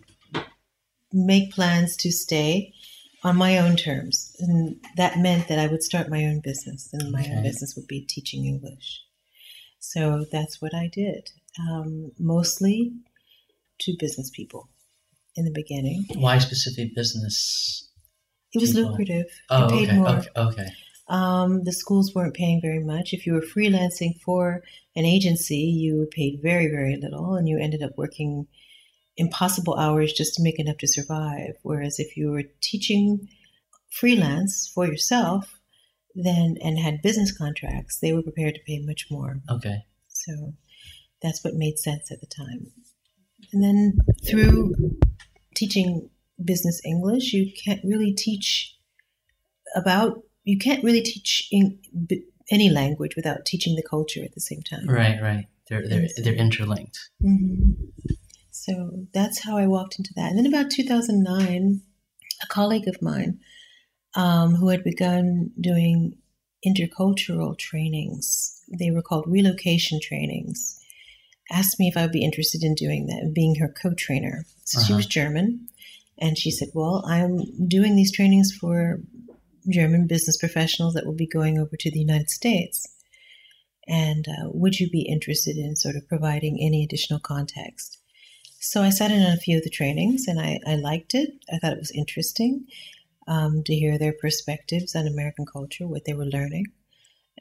make 1.12 1.52
plans 1.52 1.96
to 1.98 2.10
stay 2.10 2.72
on 3.22 3.36
my 3.36 3.58
own 3.58 3.76
terms. 3.76 4.34
And 4.38 4.76
that 4.96 5.18
meant 5.18 5.48
that 5.48 5.58
I 5.58 5.66
would 5.66 5.82
start 5.82 6.08
my 6.08 6.24
own 6.24 6.40
business, 6.40 6.88
and 6.92 7.10
my 7.10 7.26
own 7.30 7.42
business 7.42 7.74
would 7.76 7.86
be 7.86 8.02
teaching 8.02 8.44
English. 8.44 9.02
So 9.78 10.24
that's 10.30 10.60
what 10.60 10.74
I 10.74 10.88
did, 10.92 11.30
um, 11.60 12.12
mostly 12.18 12.92
to 13.80 13.96
business 13.98 14.30
people 14.30 14.68
in 15.34 15.44
the 15.44 15.52
beginning. 15.52 16.06
Why 16.14 16.38
specific 16.38 16.94
business? 16.94 17.88
It 18.52 18.60
was 18.60 18.72
people? 18.72 18.90
lucrative. 18.90 19.26
Oh, 19.50 19.66
it 19.66 19.70
paid 19.70 19.88
okay. 19.88 19.98
more. 19.98 20.08
Okay. 20.08 20.30
Okay. 20.36 20.68
Um, 21.08 21.62
the 21.64 21.72
schools 21.72 22.14
weren't 22.14 22.34
paying 22.34 22.60
very 22.60 22.82
much. 22.82 23.12
If 23.12 23.26
you 23.26 23.34
were 23.34 23.40
freelancing 23.40 24.20
for 24.20 24.62
an 24.96 25.04
agency, 25.04 25.58
you 25.58 25.98
were 25.98 26.06
paid 26.06 26.40
very, 26.42 26.66
very 26.66 26.96
little, 26.96 27.34
and 27.34 27.48
you 27.48 27.58
ended 27.58 27.82
up 27.82 27.96
working 27.96 28.46
impossible 29.16 29.76
hours 29.76 30.12
just 30.12 30.34
to 30.34 30.42
make 30.42 30.58
enough 30.58 30.78
to 30.78 30.88
survive. 30.88 31.54
Whereas 31.62 31.98
if 31.98 32.16
you 32.16 32.30
were 32.30 32.44
teaching 32.60 33.28
freelance 33.90 34.70
for 34.74 34.86
yourself, 34.86 35.60
then 36.14 36.56
and 36.62 36.78
had 36.78 37.02
business 37.02 37.36
contracts, 37.36 37.98
they 38.00 38.12
were 38.12 38.22
prepared 38.22 38.54
to 38.54 38.60
pay 38.66 38.80
much 38.80 39.06
more. 39.10 39.40
Okay. 39.50 39.84
So 40.08 40.54
that's 41.22 41.44
what 41.44 41.54
made 41.54 41.78
sense 41.78 42.10
at 42.10 42.20
the 42.20 42.26
time. 42.26 42.72
And 43.52 43.62
then 43.62 43.98
through 44.28 44.74
teaching 45.54 46.10
business 46.42 46.80
English, 46.84 47.32
you 47.32 47.52
can't 47.64 47.80
really 47.84 48.12
teach 48.12 48.76
about, 49.74 50.22
you 50.46 50.56
can't 50.56 50.82
really 50.82 51.02
teach 51.02 51.48
in, 51.50 51.78
any 52.50 52.70
language 52.70 53.16
without 53.16 53.44
teaching 53.44 53.74
the 53.76 53.82
culture 53.82 54.22
at 54.24 54.32
the 54.34 54.40
same 54.40 54.62
time. 54.62 54.88
Right. 54.88 55.20
Right. 55.20 55.46
They're 55.68 55.86
they're 55.86 56.08
they're 56.22 56.32
interlinked. 56.46 56.98
hmm 57.20 57.72
So 58.52 58.72
that's 59.12 59.42
how 59.44 59.58
I 59.58 59.66
walked 59.66 59.98
into 59.98 60.14
that. 60.14 60.30
And 60.30 60.38
then 60.38 60.46
about 60.46 60.70
2009, 60.70 61.80
a 62.42 62.46
colleague 62.46 62.88
of 62.88 63.02
mine 63.02 63.40
um, 64.14 64.54
who 64.54 64.68
had 64.68 64.84
begun 64.84 65.50
doing 65.60 66.16
intercultural 66.66 67.58
trainings, 67.58 68.62
they 68.78 68.90
were 68.90 69.02
called 69.02 69.26
relocation 69.28 69.98
trainings, 70.00 70.78
asked 71.50 71.78
me 71.80 71.88
if 71.88 71.96
I 71.96 72.02
would 72.02 72.12
be 72.12 72.24
interested 72.24 72.62
in 72.62 72.74
doing 72.74 73.06
that 73.06 73.18
and 73.22 73.34
being 73.34 73.56
her 73.56 73.68
co 73.68 73.92
trainer. 73.94 74.46
So 74.64 74.80
she 74.80 74.92
Uh-huh. 74.92 74.98
was 74.98 75.06
German. 75.06 75.68
And 76.18 76.38
she 76.38 76.50
said, 76.50 76.68
Well, 76.74 77.04
I'm 77.06 77.34
doing 77.68 77.96
these 77.96 78.12
trainings 78.12 78.52
for 78.60 79.00
German 79.68 80.06
business 80.06 80.36
professionals 80.36 80.94
that 80.94 81.06
will 81.06 81.14
be 81.14 81.26
going 81.26 81.58
over 81.58 81.76
to 81.76 81.90
the 81.90 82.00
United 82.00 82.30
States. 82.30 82.86
And 83.88 84.26
uh, 84.28 84.50
would 84.52 84.80
you 84.80 84.90
be 84.90 85.02
interested 85.02 85.56
in 85.56 85.76
sort 85.76 85.96
of 85.96 86.08
providing 86.08 86.58
any 86.60 86.84
additional 86.84 87.20
context? 87.20 87.98
So 88.58 88.82
I 88.82 88.90
sat 88.90 89.12
in 89.12 89.22
on 89.22 89.32
a 89.32 89.36
few 89.40 89.58
of 89.58 89.64
the 89.64 89.70
trainings 89.70 90.26
and 90.26 90.40
I, 90.40 90.58
I 90.66 90.74
liked 90.76 91.14
it. 91.14 91.30
I 91.52 91.58
thought 91.58 91.72
it 91.72 91.78
was 91.78 91.92
interesting 91.92 92.66
um, 93.28 93.62
to 93.64 93.74
hear 93.74 93.98
their 93.98 94.12
perspectives 94.12 94.96
on 94.96 95.06
American 95.06 95.46
culture, 95.46 95.86
what 95.86 96.04
they 96.04 96.14
were 96.14 96.26
learning. 96.26 96.66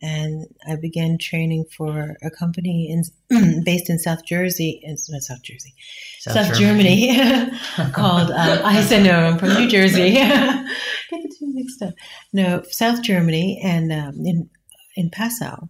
And 0.01 0.47
I 0.69 0.75
began 0.75 1.17
training 1.17 1.65
for 1.75 2.17
a 2.21 2.29
company 2.29 2.91
in, 2.91 3.63
based 3.63 3.89
in 3.89 3.97
South 3.97 4.25
Jersey, 4.25 4.81
in, 4.83 4.97
not 5.09 5.21
South 5.21 5.41
Jersey, 5.41 5.73
South, 6.19 6.53
Germany, 6.57 7.15
called, 7.93 8.31
um, 8.31 8.59
I 8.65 8.81
said, 8.81 9.03
no, 9.03 9.11
I'm 9.11 9.37
from 9.37 9.53
New 9.53 9.69
Jersey. 9.69 10.11
Get 10.13 10.65
the 11.09 11.35
two 11.39 11.53
mixed 11.53 11.81
up. 11.81 11.93
No, 12.33 12.63
South 12.69 13.01
Germany 13.03 13.61
and 13.63 13.91
um, 13.91 14.25
in, 14.25 14.49
in 14.95 15.09
Passau 15.09 15.69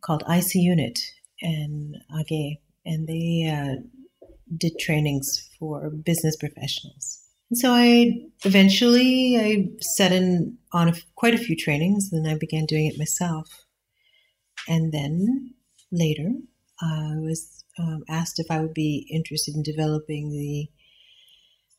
called 0.00 0.22
IC 0.28 0.54
Unit 0.54 1.00
and 1.42 1.96
AG. 2.18 2.60
And 2.86 3.06
they 3.06 3.50
uh, 3.52 3.82
did 4.56 4.78
trainings 4.78 5.48
for 5.58 5.90
business 5.90 6.36
professionals. 6.36 7.19
And 7.50 7.58
so 7.58 7.72
I 7.72 8.28
eventually 8.44 9.36
I 9.38 9.68
set 9.80 10.12
in 10.12 10.56
on 10.72 10.88
a, 10.88 10.94
quite 11.16 11.34
a 11.34 11.38
few 11.38 11.56
trainings, 11.56 12.10
and 12.12 12.24
then 12.24 12.32
I 12.32 12.38
began 12.38 12.64
doing 12.64 12.86
it 12.86 12.98
myself. 12.98 13.66
And 14.68 14.92
then 14.92 15.54
later, 15.90 16.30
I 16.80 17.14
was 17.16 17.64
um, 17.78 18.04
asked 18.08 18.38
if 18.38 18.50
I 18.50 18.60
would 18.60 18.74
be 18.74 19.06
interested 19.10 19.54
in 19.54 19.62
developing 19.62 20.30
the 20.30 20.68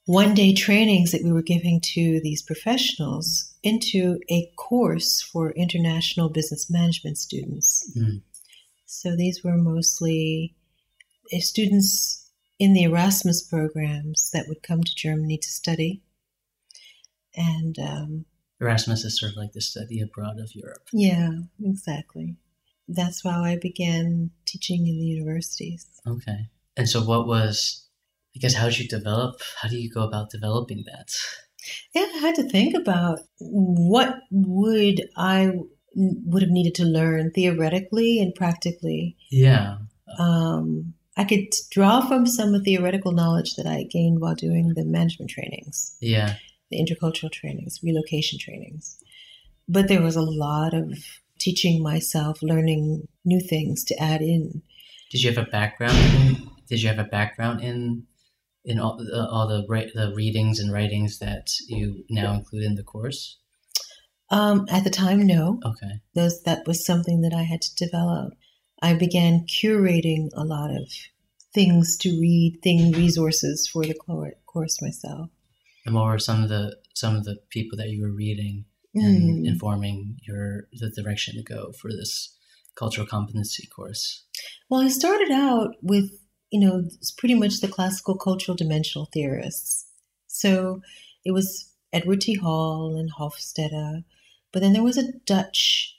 one 0.06 0.34
day 0.34 0.54
trainings 0.54 1.12
that 1.12 1.24
we 1.24 1.32
were 1.32 1.44
giving 1.44 1.80
to 1.94 2.20
these 2.22 2.42
professionals 2.42 3.54
into 3.64 4.20
a 4.30 4.52
course 4.58 5.22
for 5.22 5.52
international 5.52 6.30
business 6.30 6.70
management 6.70 7.18
students. 7.18 7.90
Mm. 7.98 8.22
So 8.86 9.16
these 9.16 9.42
were 9.44 9.58
mostly 9.58 10.56
uh, 11.34 11.40
students 11.40 12.21
in 12.62 12.74
the 12.74 12.84
Erasmus 12.84 13.42
programs 13.42 14.30
that 14.36 14.46
would 14.48 14.62
come 14.62 14.84
to 14.84 14.96
Germany 14.96 15.36
to 15.36 15.48
study. 15.48 16.04
And 17.36 17.76
um, 17.80 18.26
Erasmus 18.62 19.04
is 19.04 19.20
sort 19.20 19.32
of 19.32 19.38
like 19.38 19.54
the 19.54 19.62
study 19.62 20.00
abroad 20.00 20.40
of 20.40 20.54
Europe. 20.54 20.88
yeah, 20.94 21.32
exactly. 21.60 22.38
That's 22.88 23.24
how 23.24 23.44
I 23.44 23.58
began 23.60 24.30
teaching 24.46 24.86
in 24.86 25.00
the 25.00 25.06
universities. 25.06 25.88
Okay. 26.06 26.50
And 26.78 26.88
so, 26.88 27.02
what 27.02 27.26
was? 27.26 27.88
I 28.36 28.40
guess 28.40 28.54
how 28.54 28.66
did 28.66 28.78
you 28.78 28.88
develop? 28.88 29.42
How 29.60 29.68
do 29.68 29.78
you 29.78 29.90
go 29.90 30.04
about 30.04 30.30
developing 30.30 30.84
that? 30.86 31.10
Yeah, 31.96 32.08
I 32.16 32.18
had 32.20 32.36
to 32.36 32.50
think 32.50 32.76
about 32.76 33.20
what 33.40 34.20
would 34.30 35.02
I 35.18 35.52
would 35.96 36.44
have 36.44 36.52
needed 36.52 36.76
to 36.76 36.86
learn 36.86 37.32
theoretically 37.32 38.20
and 38.20 38.36
practically. 38.36 39.18
Yeah. 39.32 39.78
Um, 40.20 40.94
I 41.18 41.24
could 41.26 41.48
draw 41.72 42.02
from 42.08 42.26
some 42.26 42.54
of 42.54 42.64
the 42.64 42.64
theoretical 42.64 43.12
knowledge 43.12 43.56
that 43.56 43.68
I 43.68 43.84
gained 43.84 44.22
while 44.22 44.36
doing 44.36 44.74
the 44.76 44.86
management 44.86 45.30
trainings, 45.32 45.96
Yeah. 46.00 46.36
the 46.70 46.78
intercultural 46.80 47.32
trainings, 47.32 47.80
relocation 47.84 48.40
trainings. 48.40 48.98
But 49.68 49.88
there 49.88 50.02
was 50.02 50.16
a 50.16 50.22
lot 50.22 50.74
of 50.74 50.98
teaching 51.40 51.82
myself, 51.84 52.42
learning 52.42 53.08
new 53.26 53.42
things 53.42 53.84
to 53.86 54.02
add 54.02 54.22
in. 54.22 54.62
Did 55.10 55.24
you 55.24 55.34
have 55.34 55.46
a 55.48 55.50
background? 55.50 55.98
In, 55.98 56.50
did 56.70 56.82
you 56.82 56.88
have 56.88 57.00
a 57.00 57.04
background 57.10 57.62
in 57.62 58.08
in 58.64 58.80
all 58.80 58.98
the 58.98 59.28
all 59.30 59.48
the 59.48 59.64
the 59.94 60.14
readings 60.16 60.60
and 60.60 60.72
writings 60.72 61.20
that 61.20 61.52
you 61.68 62.06
now 62.10 62.34
include 62.34 62.64
in 62.64 62.76
the 62.76 62.84
course? 62.84 63.38
Um, 64.30 64.66
at 64.70 64.84
the 64.86 64.90
time, 64.90 65.26
no. 65.28 65.60
Okay. 65.66 66.00
those 66.16 66.42
that 66.44 66.66
was 66.66 66.86
something 66.86 67.22
that 67.22 67.34
I 67.34 67.44
had 67.44 67.62
to 67.64 67.76
develop. 67.76 68.34
I 68.82 68.94
began 68.94 69.46
curating 69.46 70.30
a 70.34 70.44
lot 70.44 70.72
of 70.72 70.92
things 71.54 71.98
to 71.98 72.10
read, 72.20 72.60
thing 72.64 72.92
resources 72.92 73.68
for 73.68 73.84
the 73.84 73.94
course 74.46 74.82
myself. 74.82 75.30
And 75.86 75.96
what 75.96 76.06
were 76.06 76.20
some 76.20 76.44
of 76.44 76.50
the 76.50 76.78
some 76.94 77.16
of 77.16 77.24
the 77.24 77.38
people 77.50 77.78
that 77.78 77.90
you 77.90 78.02
were 78.02 78.12
reading 78.12 78.66
and 78.94 79.46
Mm. 79.46 79.48
informing 79.48 80.18
your 80.28 80.68
the 80.74 80.90
direction 80.92 81.36
to 81.36 81.44
go 81.44 81.72
for 81.72 81.92
this 81.92 82.36
cultural 82.76 83.08
competency 83.08 83.68
course? 83.68 84.24
Well, 84.70 84.82
I 84.82 84.90
started 84.90 85.32
out 85.32 85.76
with 85.82 86.12
you 86.52 86.60
know 86.60 86.90
pretty 87.18 87.36
much 87.36 87.60
the 87.60 87.68
classical 87.68 88.16
cultural 88.18 88.56
dimensional 88.56 89.10
theorists. 89.14 89.86
So 90.28 90.82
it 91.26 91.32
was 91.32 91.72
Edward 91.94 92.22
T. 92.22 92.36
Hall 92.36 92.96
and 92.98 93.12
Hofstede, 93.14 94.04
but 94.52 94.62
then 94.62 94.74
there 94.74 94.84
was 94.84 94.98
a 94.98 95.12
Dutch 95.26 95.96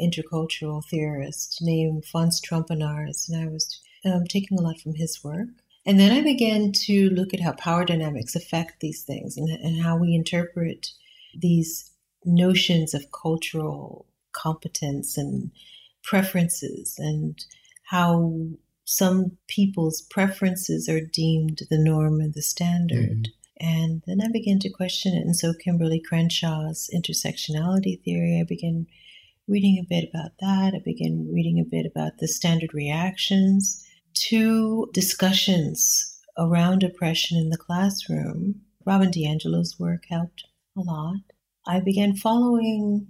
intercultural 0.00 0.84
theorist 0.84 1.58
named 1.60 2.04
Fons 2.04 2.40
Trompenaars, 2.40 3.28
and 3.28 3.42
I 3.42 3.52
was 3.52 3.80
um, 4.04 4.24
taking 4.26 4.58
a 4.58 4.62
lot 4.62 4.80
from 4.80 4.94
his 4.94 5.22
work. 5.22 5.48
And 5.84 6.00
then 6.00 6.10
I 6.10 6.20
began 6.20 6.72
to 6.86 7.10
look 7.10 7.32
at 7.32 7.40
how 7.40 7.52
power 7.52 7.84
dynamics 7.84 8.34
affect 8.34 8.80
these 8.80 9.04
things 9.04 9.36
and, 9.36 9.48
and 9.48 9.82
how 9.82 9.96
we 9.96 10.14
interpret 10.14 10.88
these 11.34 11.92
notions 12.24 12.92
of 12.92 13.12
cultural 13.12 14.06
competence 14.32 15.16
and 15.16 15.52
preferences 16.02 16.96
and 16.98 17.44
how 17.84 18.34
some 18.84 19.36
people's 19.48 20.02
preferences 20.02 20.88
are 20.88 21.00
deemed 21.00 21.62
the 21.70 21.78
norm 21.78 22.20
and 22.20 22.34
the 22.34 22.42
standard. 22.42 23.28
And 23.58 24.02
then 24.06 24.20
I 24.20 24.28
began 24.30 24.58
to 24.60 24.70
question 24.70 25.14
it. 25.14 25.22
And 25.22 25.36
so 25.36 25.52
Kimberlé 25.52 26.00
Crenshaw's 26.04 26.90
intersectionality 26.94 28.02
theory, 28.02 28.40
I 28.40 28.44
began 28.44 28.86
reading 29.48 29.78
a 29.78 29.86
bit 29.88 30.08
about 30.12 30.32
that. 30.40 30.74
I 30.74 30.80
began 30.84 31.30
reading 31.32 31.60
a 31.60 31.64
bit 31.64 31.86
about 31.86 32.18
the 32.18 32.28
standard 32.28 32.74
reactions 32.74 33.84
to 34.28 34.88
discussions 34.92 36.18
around 36.38 36.82
oppression 36.82 37.38
in 37.38 37.50
the 37.50 37.56
classroom. 37.56 38.62
Robin 38.84 39.10
DiAngelo's 39.10 39.78
work 39.78 40.04
helped 40.08 40.44
a 40.76 40.80
lot. 40.80 41.20
I 41.66 41.80
began 41.80 42.16
following 42.16 43.08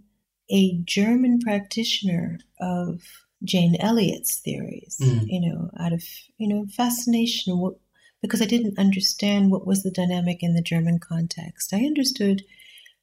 a 0.51 0.79
German 0.85 1.41
practitioner 1.41 2.39
of 2.61 3.03
Jane 3.45 3.77
Elliott's 3.81 4.39
theories, 4.41 4.97
Mm. 5.01 5.27
you 5.27 5.41
know, 5.41 5.71
out 5.79 5.93
of, 5.93 6.03
you 6.39 6.49
know, 6.49 6.67
fascination 6.67 7.59
what, 7.59 7.75
because 8.23 8.41
I 8.41 8.47
didn't 8.47 8.79
understand 8.79 9.51
what 9.51 9.67
was 9.67 9.83
the 9.83 9.91
dynamic 9.91 10.43
in 10.43 10.55
the 10.55 10.63
German 10.63 10.99
context. 10.99 11.75
I 11.75 11.85
understood 11.85 12.45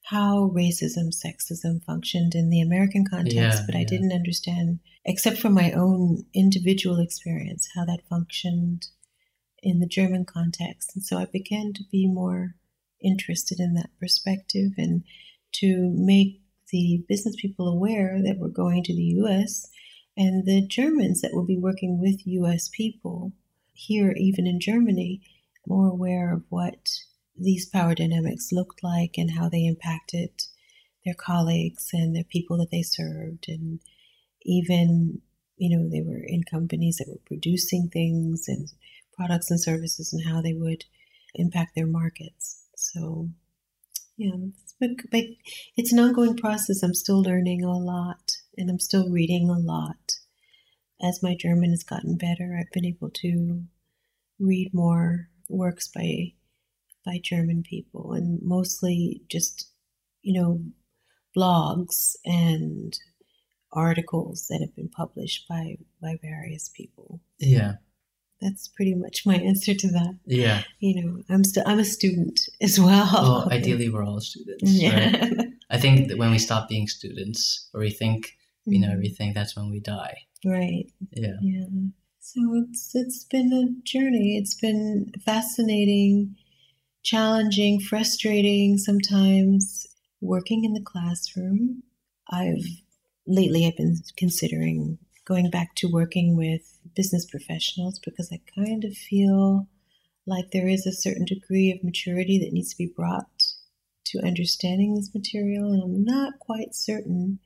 how 0.04 0.52
racism, 0.54 1.14
sexism 1.14 1.84
functioned 1.84 2.36
in 2.36 2.50
the 2.50 2.62
American 2.62 3.06
context, 3.10 3.36
Yeah, 3.36 3.62
but 3.66 3.76
I 3.76 3.80
yeah. 3.80 3.88
didn't 3.88 4.12
understand, 4.12 4.80
except 5.06 5.38
from 5.38 5.54
my 5.54 5.72
own 5.72 6.26
individual 6.34 7.00
experience, 7.00 7.70
how 7.74 7.86
that 7.86 8.08
functioned 8.10 8.88
in 9.62 9.80
the 9.80 9.88
German 9.88 10.26
context. 10.26 10.92
And 10.94 11.04
so 11.04 11.18
I 11.18 11.26
began 11.26 11.72
to 11.74 11.84
be 11.90 12.06
more 12.06 12.56
interested 13.02 13.60
in 13.60 13.74
that 13.76 13.90
perspective 14.00 14.72
and 14.78 15.04
to 15.54 15.94
make 15.96 16.42
the 16.72 17.06
business 17.08 17.36
people 17.40 17.68
aware 17.68 18.22
that 18.24 18.38
we're 18.40 18.48
going 18.50 18.84
to 18.84 18.96
the 18.96 19.22
US 19.24 19.68
and 20.18 20.46
the 20.46 20.66
Germans 20.68 21.22
that 21.22 21.34
will 21.34 21.46
be 21.46 21.58
working 21.58 22.00
with 22.00 22.26
US 22.26 22.70
people 22.70 23.32
here, 23.74 24.14
even 24.18 24.48
in 24.48 24.60
Germany, 24.60 25.22
more 25.68 25.88
aware 25.88 26.34
of 26.34 26.44
what 26.50 26.90
these 27.38 27.68
power 27.68 27.96
dynamics 27.96 28.50
looked 28.52 28.84
like 28.84 29.16
and 29.18 29.32
how 29.32 29.50
they 29.50 29.66
impacted 29.66 30.30
their 31.06 31.16
colleagues 31.16 31.90
and 31.94 32.16
the 32.16 32.24
people 32.24 32.58
that 32.58 32.72
they 32.72 32.82
served. 32.82 33.46
And 33.48 33.80
even 34.44 35.22
you 35.58 35.78
know 35.78 35.90
they 35.90 36.02
were 36.02 36.24
in 36.26 36.44
companies 36.44 36.98
that 36.98 37.10
were 37.10 37.22
producing 37.26 37.90
things 37.92 38.46
and 38.48 38.70
products 39.16 39.52
and 39.52 39.62
services 39.62 40.12
and 40.12 40.26
how 40.28 40.42
they 40.42 40.54
would 40.54 40.86
impact 41.36 41.72
their 41.76 41.88
markets. 41.88 42.66
So 42.76 43.30
yeah 44.18 44.32
it's, 44.60 44.74
been, 44.80 45.36
it's 45.76 45.94
an 45.94 46.00
ongoing 46.00 46.36
process. 46.36 46.84
I'm 46.84 46.94
still 46.94 47.22
learning 47.22 47.64
a 47.64 47.78
lot 47.78 48.32
and 48.58 48.70
i'm 48.70 48.80
still 48.80 49.10
reading 49.10 49.50
a 49.50 49.58
lot. 49.58 50.18
As 51.02 51.22
my 51.24 51.36
german 51.40 51.72
has 51.72 51.84
gotten 51.84 52.18
better 52.18 52.58
i've 52.60 52.72
been 52.72 52.86
able 52.86 53.10
to 53.16 53.64
read 54.40 54.72
more 54.74 55.30
works 55.50 55.88
by 55.88 56.34
by 57.06 57.20
german 57.24 57.64
people 57.64 58.14
and 58.14 58.40
mostly 58.42 59.22
just 59.30 59.70
you 60.22 60.40
know 60.40 60.62
blogs 61.36 62.16
and 62.26 62.98
articles 63.74 64.48
that 64.50 64.62
have 64.62 64.76
been 64.76 64.90
published 64.90 65.48
by 65.48 65.78
by 66.02 66.18
various 66.22 66.70
people. 66.70 67.20
Yeah. 67.40 67.74
That's 68.42 68.68
pretty 68.68 68.94
much 68.94 69.26
my 69.26 69.36
answer 69.36 69.74
to 69.74 69.88
that. 69.92 70.18
Yeah. 70.26 70.64
You 70.80 71.02
know, 71.02 71.24
I'm 71.30 71.44
still 71.44 71.64
I'm 71.66 71.80
a 71.80 71.86
student 71.86 72.42
as 72.62 72.80
well. 72.80 73.10
Well, 73.12 73.50
ideally 73.52 73.90
we're 73.90 74.04
all 74.04 74.20
students. 74.20 74.64
Yeah. 74.64 75.26
Right? 75.26 75.48
I 75.70 75.78
think 75.78 76.10
that 76.10 76.18
when 76.18 76.32
we 76.32 76.40
stop 76.40 76.70
being 76.70 76.88
students 76.88 77.70
or 77.74 77.80
we 77.80 77.90
think 77.90 78.34
we 78.66 78.80
know 78.80 78.88
mm-hmm. 78.88 78.94
everything, 78.96 79.34
that's 79.34 79.56
when 79.56 79.70
we 79.70 79.80
die. 79.80 80.18
Right. 80.46 80.86
Yeah. 81.12 81.38
Yeah. 81.42 81.66
So 82.20 82.42
it's 82.56 82.96
it's 82.96 83.24
been 83.26 83.52
a 83.54 83.88
journey. 83.88 84.38
It's 84.38 84.56
been 84.56 85.12
fascinating, 85.26 86.36
challenging, 87.04 87.80
frustrating 87.80 88.78
sometimes 88.78 89.86
working 90.22 90.64
in 90.64 90.74
the 90.74 90.82
classroom. 90.82 91.84
I've 92.30 92.66
lately 93.28 93.68
I've 93.68 93.78
been 93.78 93.98
considering 94.18 94.98
going 95.26 95.50
back 95.50 95.76
to 95.76 95.88
working 95.88 96.36
with 96.36 96.62
business 96.96 97.26
professionals 97.26 98.00
because 98.00 98.30
I 98.32 98.42
kind 98.56 98.84
of 98.84 98.94
feel 98.94 99.68
like 100.26 100.52
there 100.52 100.68
is 100.68 100.86
a 100.86 100.94
certain 100.94 101.26
degree 101.26 101.72
of 101.72 101.84
maturity 101.84 102.40
that 102.40 102.54
needs 102.54 102.72
to 102.72 102.78
be 102.78 102.94
brought 102.96 103.44
to 104.06 104.26
understanding 104.26 104.96
this 104.96 105.14
material, 105.14 105.72
and 105.72 105.82
I'm 105.84 106.04
not 106.04 106.40
quite 106.40 106.76
certain 106.76 107.40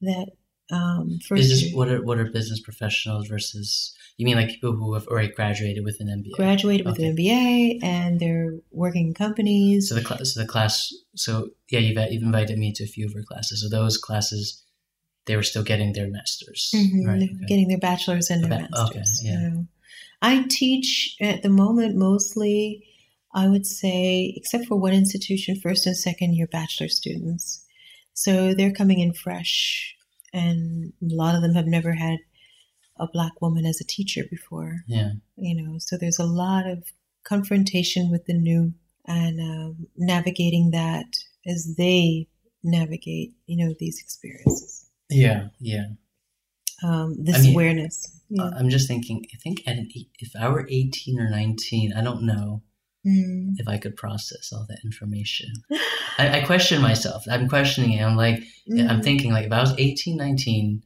that 0.00 0.30
um, 0.70 1.18
is 1.32 1.72
what 1.74 1.88
are 1.88 2.02
what 2.02 2.18
are 2.18 2.30
business 2.30 2.60
professionals 2.60 3.28
versus 3.28 3.94
you 4.20 4.26
mean 4.26 4.36
like 4.36 4.48
people 4.48 4.72
who 4.72 4.92
have 4.92 5.06
already 5.06 5.32
graduated 5.32 5.82
with 5.82 5.96
an 6.00 6.08
MBA? 6.08 6.36
Graduated 6.36 6.86
okay. 6.86 6.92
with 6.92 7.00
an 7.00 7.16
MBA 7.16 7.82
and 7.82 8.20
they're 8.20 8.52
working 8.70 9.08
in 9.08 9.14
companies. 9.14 9.88
So 9.88 9.94
the 9.94 10.04
class, 10.04 10.34
so 10.34 10.40
the 10.40 10.46
class, 10.46 10.92
so 11.16 11.48
yeah, 11.70 11.80
you've, 11.80 11.96
you've 12.12 12.22
invited 12.22 12.58
me 12.58 12.70
to 12.74 12.84
a 12.84 12.86
few 12.86 13.06
of 13.06 13.14
her 13.14 13.22
classes. 13.22 13.62
So 13.62 13.74
those 13.74 13.96
classes, 13.96 14.62
they 15.24 15.36
were 15.36 15.42
still 15.42 15.62
getting 15.62 15.94
their 15.94 16.08
masters, 16.08 16.70
mm-hmm. 16.74 17.08
right? 17.08 17.22
Okay. 17.22 17.46
Getting 17.48 17.68
their 17.68 17.78
bachelors 17.78 18.28
and 18.28 18.44
their 18.44 18.50
ba- 18.50 18.68
masters. 18.70 19.22
Okay, 19.22 19.32
yeah. 19.32 19.40
You 19.40 19.48
know. 19.48 19.66
I 20.20 20.44
teach 20.50 21.16
at 21.20 21.42
the 21.42 21.48
moment 21.48 21.96
mostly, 21.96 22.86
I 23.32 23.48
would 23.48 23.64
say, 23.64 24.34
except 24.36 24.66
for 24.66 24.76
one 24.76 24.92
institution, 24.92 25.56
first 25.56 25.86
and 25.86 25.96
second 25.96 26.34
year 26.34 26.46
bachelor 26.46 26.88
students. 26.88 27.64
So 28.12 28.52
they're 28.52 28.70
coming 28.70 29.00
in 29.00 29.14
fresh 29.14 29.96
and 30.32 30.92
a 31.02 31.14
lot 31.14 31.34
of 31.34 31.42
them 31.42 31.54
have 31.54 31.66
never 31.66 31.92
had 31.92 32.18
a 32.98 33.06
black 33.12 33.40
woman 33.40 33.64
as 33.64 33.80
a 33.80 33.86
teacher 33.86 34.22
before. 34.30 34.78
Yeah, 34.86 35.12
you 35.36 35.54
know, 35.54 35.78
so 35.78 35.96
there's 35.96 36.18
a 36.18 36.26
lot 36.26 36.66
of 36.66 36.84
confrontation 37.24 38.10
with 38.10 38.26
the 38.26 38.34
new 38.34 38.74
and 39.06 39.40
um, 39.40 39.86
navigating 39.96 40.70
that 40.70 41.06
as 41.46 41.74
they 41.76 42.28
navigate, 42.62 43.32
you 43.46 43.64
know, 43.64 43.74
these 43.78 44.00
experiences. 44.00 44.88
Yeah, 45.08 45.48
yeah. 45.58 45.86
Um, 46.84 47.16
this 47.18 47.36
I 47.36 47.40
mean, 47.42 47.54
awareness. 47.54 48.20
Yeah. 48.28 48.50
I'm 48.56 48.70
just 48.70 48.88
thinking. 48.88 49.26
I 49.34 49.36
think 49.38 49.62
at 49.66 49.76
an, 49.76 49.88
if 50.18 50.30
I 50.38 50.48
were 50.48 50.66
18 50.70 51.18
or 51.18 51.28
19, 51.28 51.92
I 51.96 52.02
don't 52.02 52.22
know 52.22 52.62
mm. 53.06 53.52
if 53.56 53.68
I 53.68 53.78
could 53.78 53.96
process 53.96 54.52
all 54.52 54.66
that 54.68 54.80
information. 54.84 55.48
I, 56.18 56.40
I, 56.40 56.44
question 56.44 56.80
myself. 56.82 57.24
I'm 57.30 57.48
questioning 57.48 57.92
it. 57.92 58.02
I'm 58.02 58.16
like, 58.16 58.42
mm. 58.68 58.88
I'm 58.88 59.02
thinking 59.02 59.32
like 59.32 59.46
if 59.46 59.52
I 59.52 59.60
was 59.60 59.74
18, 59.78 60.16
19, 60.16 60.82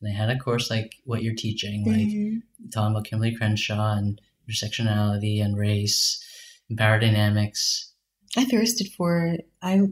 and 0.00 0.12
I 0.12 0.16
had 0.16 0.30
a 0.30 0.38
course 0.38 0.70
like 0.70 0.96
what 1.04 1.22
you're 1.22 1.34
teaching, 1.34 1.84
like 1.86 1.96
mm-hmm. 1.96 2.68
talking 2.72 2.94
about 2.94 3.06
Kimberlé 3.06 3.36
Crenshaw 3.36 3.96
and 3.96 4.20
intersectionality 4.48 5.44
and 5.44 5.56
race 5.56 6.24
and 6.68 6.78
power 6.78 6.98
dynamics. 6.98 7.92
I 8.36 8.44
thirsted 8.44 8.88
for 8.96 9.26
it. 9.26 9.48
I, 9.62 9.82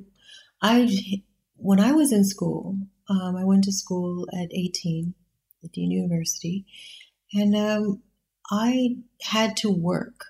I, 0.62 1.22
when 1.56 1.80
I 1.80 1.92
was 1.92 2.12
in 2.12 2.24
school, 2.24 2.76
um, 3.08 3.36
I 3.36 3.44
went 3.44 3.64
to 3.64 3.72
school 3.72 4.26
at 4.32 4.52
18 4.52 5.14
at 5.64 5.72
Dean 5.72 5.90
University, 5.90 6.66
and 7.32 7.56
um, 7.56 8.02
I 8.50 8.96
had 9.22 9.56
to 9.58 9.70
work 9.70 10.24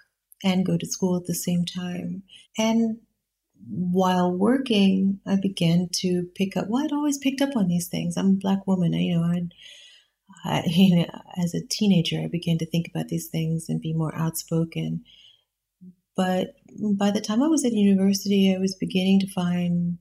and 0.45 0.67
go 0.67 0.77
to 0.77 0.87
school 0.87 1.17
at 1.17 1.27
the 1.27 1.35
same 1.35 1.65
time. 1.65 2.23
And 2.59 2.99
while 3.69 4.31
working, 4.31 5.21
I 5.27 5.37
began 5.41 5.89
to 6.01 6.29
pick 6.35 6.57
up. 6.57 6.67
Well, 6.69 6.85
I'd 6.85 6.93
always 6.93 7.19
picked 7.19 7.41
up 7.41 7.57
on 7.57 7.69
these 7.69 7.89
things. 7.89 8.17
I'm 8.17 8.31
a 8.31 8.33
black 8.33 8.67
woman. 8.67 8.95
I, 8.95 8.99
you 8.99 9.17
know, 9.17 9.25
I'd, 9.25 9.55
I, 10.45 10.63
you 10.67 10.97
know, 10.97 11.07
as 11.43 11.55
a 11.55 11.67
teenager, 11.67 12.21
I 12.23 12.29
began 12.29 12.59
to 12.59 12.67
think 12.67 12.89
about 12.89 13.09
these 13.09 13.29
things 13.29 13.69
and 13.69 13.81
be 13.81 13.93
more 13.93 14.15
outspoken. 14.15 15.05
But 16.17 16.55
by 16.97 17.11
the 17.11 17.21
time 17.21 17.43
I 17.43 17.49
was 17.49 17.65
at 17.65 17.73
university, 17.73 18.55
I 18.55 18.59
was 18.59 18.75
beginning 18.75 19.21
to 19.21 19.33
find 19.33 19.99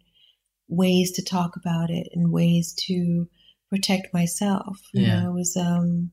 ways 0.67 1.11
to 1.11 1.23
talk 1.23 1.55
about 1.55 1.89
it 1.89 2.07
and 2.13 2.31
ways 2.31 2.73
to 2.87 3.27
protect 3.69 4.13
myself. 4.13 4.79
You 4.93 5.05
yeah. 5.05 5.19
know, 5.19 5.27
I 5.27 5.29
was 5.29 5.57
um, 5.57 6.11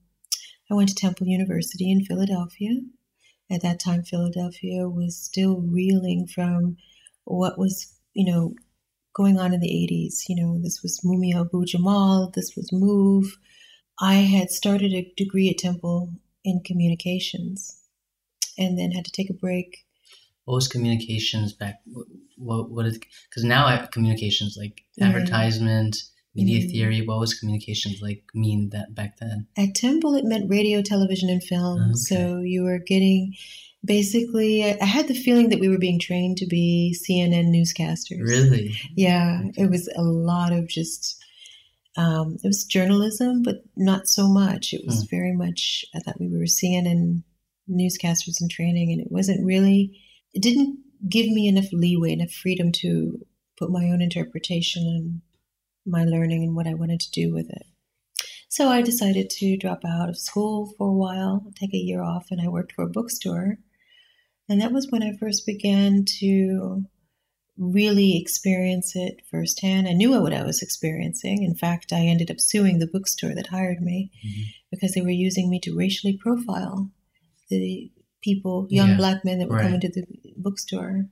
I 0.71 0.75
went 0.75 0.89
to 0.89 0.95
Temple 0.95 1.27
University 1.29 1.91
in 1.91 2.05
Philadelphia, 2.05 2.71
at 3.53 3.62
that 3.62 3.81
time, 3.81 4.03
Philadelphia 4.03 4.88
was 4.88 5.17
still 5.17 5.61
reeling 5.61 6.27
from 6.27 6.77
what 7.25 7.59
was, 7.59 7.95
you 8.15 8.31
know, 8.31 8.55
going 9.15 9.38
on 9.38 9.53
in 9.53 9.61
the 9.61 9.69
80s. 9.69 10.29
You 10.29 10.37
know, 10.37 10.59
this 10.62 10.83
was 10.83 11.01
Mumia 11.05 11.41
Abu 11.41 11.65
Jamal, 11.65 12.31
this 12.35 12.55
was 12.57 12.71
MOVE. 12.73 13.37
I 14.01 14.15
had 14.15 14.51
started 14.51 14.93
a 14.93 15.12
degree 15.17 15.51
at 15.51 15.59
Temple 15.59 16.12
in 16.45 16.62
communications 16.65 17.79
and 18.59 18.79
then 18.79 18.93
had 18.93 19.05
to 19.05 19.12
take 19.12 19.31
a 19.31 19.35
break. 19.35 19.85
What 20.45 20.55
was 20.55 20.69
communications 20.69 21.53
back? 21.53 21.81
What, 22.37 22.71
what 22.71 22.87
is, 22.87 22.99
because 22.99 23.45
now 23.45 23.67
I, 23.67 23.87
communications 23.93 24.57
like 24.59 24.83
mm-hmm. 24.99 25.05
advertisement, 25.05 26.03
media 26.35 26.61
mm. 26.61 26.71
theory 26.71 27.07
what 27.07 27.18
was 27.18 27.38
communications 27.38 28.01
like 28.01 28.23
mean 28.35 28.71
that 28.71 28.95
back 28.95 29.18
then 29.18 29.47
at 29.57 29.75
temple 29.75 30.14
it 30.14 30.25
meant 30.25 30.49
radio 30.51 30.81
television 30.83 31.29
and 31.29 31.42
film 31.42 31.81
okay. 31.81 31.95
so 31.95 32.38
you 32.38 32.62
were 32.62 32.79
getting 32.79 33.35
basically 33.85 34.64
i 34.64 34.85
had 34.85 35.09
the 35.09 35.14
feeling 35.14 35.49
that 35.49 35.61
we 35.61 35.68
were 35.68 35.79
being 35.79 35.99
trained 35.99 36.37
to 36.37 36.47
be 36.47 36.97
cnn 37.09 37.49
newscasters 37.49 38.21
really 38.21 38.75
yeah 38.97 39.40
okay. 39.49 39.62
it 39.62 39.71
was 39.71 39.88
a 39.97 40.03
lot 40.03 40.53
of 40.53 40.68
just 40.68 41.18
um, 41.95 42.38
it 42.42 42.47
was 42.47 42.64
journalism 42.64 43.42
but 43.42 43.64
not 43.77 44.09
so 44.09 44.27
much 44.27 44.73
it 44.73 44.83
was 44.87 45.05
mm. 45.05 45.11
very 45.11 45.33
much 45.33 45.85
i 45.95 45.99
thought 45.99 46.21
we 46.21 46.29
were 46.29 46.45
cnn 46.45 47.23
newscasters 47.71 48.40
in 48.40 48.49
training 48.49 48.90
and 48.92 49.01
it 49.01 49.12
wasn't 49.12 49.45
really 49.45 50.01
it 50.33 50.42
didn't 50.42 50.79
give 51.09 51.27
me 51.27 51.47
enough 51.47 51.71
leeway 51.73 52.12
enough 52.12 52.31
freedom 52.31 52.73
to 52.73 53.18
put 53.59 53.71
my 53.71 53.90
own 53.90 54.01
interpretation 54.01 54.83
and 54.85 55.21
my 55.87 56.05
learning 56.05 56.42
and 56.42 56.55
what 56.55 56.66
I 56.66 56.75
wanted 56.75 57.01
to 57.01 57.11
do 57.11 57.33
with 57.33 57.51
it. 57.51 57.66
So 58.49 58.68
I 58.68 58.83
decided 58.83 59.31
to 59.31 59.57
drop 59.57 59.81
out 59.87 60.09
of 60.09 60.18
school 60.18 60.75
for 60.77 60.88
a 60.88 60.95
while, 60.95 61.47
take 61.55 61.73
a 61.73 61.79
year 61.79 62.03
off, 62.03 62.27
and 62.31 62.40
I 62.40 62.49
worked 62.49 62.73
for 62.73 62.85
a 62.85 62.90
bookstore. 62.90 63.57
And 64.49 64.61
that 64.61 64.73
was 64.73 64.88
when 64.90 65.03
I 65.03 65.16
first 65.18 65.47
began 65.47 66.05
to 66.21 66.85
really 67.57 68.18
experience 68.18 68.95
it 68.95 69.23
firsthand. 69.31 69.88
I 69.88 69.92
knew 69.92 70.11
what 70.21 70.35
I 70.35 70.42
was 70.42 70.62
experiencing. 70.62 71.42
In 71.42 71.55
fact, 71.55 71.92
I 71.92 72.01
ended 72.01 72.31
up 72.31 72.40
suing 72.40 72.79
the 72.79 72.87
bookstore 72.87 73.35
that 73.35 73.47
hired 73.47 73.81
me 73.81 74.11
mm-hmm. 74.25 74.42
because 74.71 74.92
they 74.92 75.01
were 75.01 75.11
using 75.11 75.49
me 75.49 75.61
to 75.61 75.77
racially 75.77 76.16
profile 76.16 76.90
the 77.49 77.90
people, 78.23 78.66
young 78.71 78.90
yeah, 78.90 78.97
black 78.97 79.25
men 79.25 79.38
that 79.38 79.49
were 79.49 79.57
right. 79.57 79.64
coming 79.64 79.81
to 79.81 79.88
the 79.88 80.05
bookstore. 80.37 81.07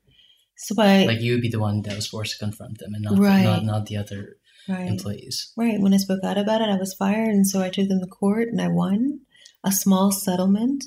So 0.57 0.75
I, 0.79 1.05
like 1.05 1.21
you 1.21 1.33
would 1.33 1.43
be 1.43 1.49
the 1.49 1.59
one 1.59 1.83
that 1.83 1.97
was 1.97 2.07
forced 2.07 2.33
to 2.33 2.45
confront 2.45 2.79
them, 2.79 2.93
and 2.93 3.03
not 3.03 3.19
right. 3.19 3.45
not, 3.45 3.65
not 3.65 3.87
the 3.87 3.97
other 3.97 4.37
right. 4.71 4.89
employees. 4.89 5.53
Right. 5.57 5.81
When 5.81 5.95
I 5.95 5.99
spoke 5.99 6.25
out 6.25 6.39
about 6.39 6.63
it, 6.63 6.69
I 6.69 6.77
was 6.77 6.95
fired, 6.95 7.31
and 7.31 7.47
so 7.47 7.61
I 7.61 7.71
took 7.71 7.89
them 7.89 8.01
to 8.01 8.07
court, 8.07 8.49
and 8.49 8.61
I 8.61 8.69
won 8.69 9.21
a 9.65 9.73
small 9.73 10.13
settlement. 10.13 10.85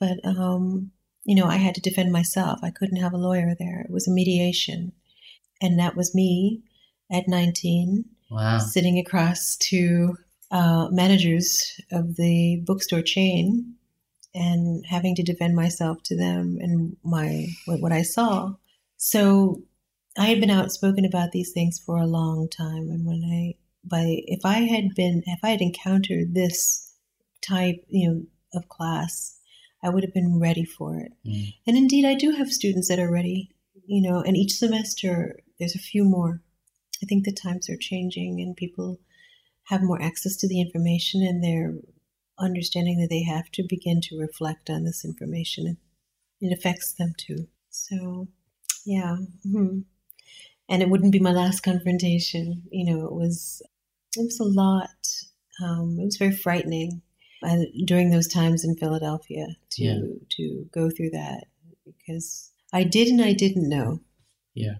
But 0.00 0.24
um, 0.24 0.92
you 1.24 1.34
know, 1.34 1.46
I 1.46 1.56
had 1.56 1.74
to 1.74 1.80
defend 1.80 2.12
myself. 2.12 2.60
I 2.62 2.70
couldn't 2.70 3.02
have 3.02 3.12
a 3.12 3.18
lawyer 3.18 3.54
there. 3.58 3.80
It 3.80 3.90
was 3.90 4.08
a 4.08 4.12
mediation, 4.12 4.92
and 5.60 5.78
that 5.78 5.96
was 5.96 6.14
me 6.14 6.62
at 7.10 7.26
19, 7.26 8.04
wow. 8.30 8.58
sitting 8.58 8.98
across 8.98 9.56
to 9.56 10.16
uh, 10.50 10.88
managers 10.90 11.80
of 11.90 12.16
the 12.16 12.62
bookstore 12.64 13.02
chain 13.02 13.74
and 14.34 14.84
having 14.86 15.14
to 15.14 15.22
defend 15.22 15.56
myself 15.56 16.02
to 16.04 16.16
them 16.16 16.58
and 16.60 16.96
my 17.02 17.46
what, 17.64 17.80
what 17.80 17.92
I 17.92 18.02
saw 18.02 18.52
so 18.98 19.62
I 20.18 20.26
had 20.26 20.40
been 20.40 20.50
outspoken 20.50 21.04
about 21.04 21.30
these 21.32 21.52
things 21.52 21.78
for 21.78 21.96
a 21.96 22.06
long 22.06 22.48
time. 22.48 22.88
And 22.90 23.06
when 23.06 23.22
I, 23.24 23.54
by, 23.84 24.22
if 24.26 24.40
I 24.44 24.60
had 24.60 24.94
been, 24.96 25.22
if 25.26 25.38
I 25.42 25.50
had 25.50 25.60
encountered 25.60 26.34
this 26.34 26.92
type, 27.46 27.84
you 27.88 28.08
know, 28.08 28.22
of 28.54 28.68
class, 28.68 29.38
I 29.82 29.90
would 29.90 30.02
have 30.02 30.14
been 30.14 30.40
ready 30.40 30.64
for 30.64 30.98
it. 30.98 31.12
Mm. 31.24 31.54
And 31.66 31.76
indeed, 31.76 32.04
I 32.04 32.14
do 32.14 32.32
have 32.32 32.50
students 32.50 32.88
that 32.88 32.98
are 32.98 33.10
ready, 33.10 33.54
you 33.86 34.02
know, 34.02 34.20
and 34.20 34.36
each 34.36 34.54
semester 34.54 35.38
there's 35.58 35.76
a 35.76 35.80
few 35.80 36.04
more. 36.04 36.42
I 37.02 37.06
think 37.06 37.24
the 37.24 37.32
times 37.32 37.70
are 37.70 37.76
changing 37.76 38.40
and 38.40 38.56
people 38.56 38.98
have 39.66 39.82
more 39.82 40.02
access 40.02 40.36
to 40.38 40.48
the 40.48 40.60
information 40.60 41.22
and 41.22 41.44
they're 41.44 41.74
understanding 42.40 43.00
that 43.00 43.10
they 43.10 43.22
have 43.22 43.50
to 43.52 43.64
begin 43.68 44.00
to 44.00 44.18
reflect 44.18 44.68
on 44.68 44.84
this 44.84 45.04
information. 45.04 45.76
It 46.40 46.52
affects 46.52 46.92
them 46.92 47.12
too. 47.16 47.46
So, 47.70 48.28
yeah. 48.84 49.16
mhm. 49.46 49.84
And 50.68 50.82
it 50.82 50.90
wouldn't 50.90 51.12
be 51.12 51.18
my 51.20 51.32
last 51.32 51.62
confrontation. 51.62 52.62
You 52.70 52.84
know, 52.92 53.06
it 53.06 53.12
was 53.12 53.62
it 54.16 54.20
was 54.24 54.38
a 54.40 54.44
lot. 54.44 54.88
Um, 55.62 55.98
it 56.00 56.04
was 56.04 56.16
very 56.16 56.34
frightening 56.36 57.02
uh, 57.42 57.56
during 57.84 58.10
those 58.10 58.28
times 58.28 58.64
in 58.64 58.76
Philadelphia 58.76 59.46
to 59.70 59.84
Yeah. 59.84 60.00
to 60.36 60.66
go 60.72 60.90
through 60.90 61.10
that 61.10 61.44
because 61.86 62.52
I 62.72 62.84
did 62.84 63.08
and 63.08 63.22
I 63.22 63.32
didn't 63.32 63.68
know. 63.68 64.00
Yeah. 64.54 64.76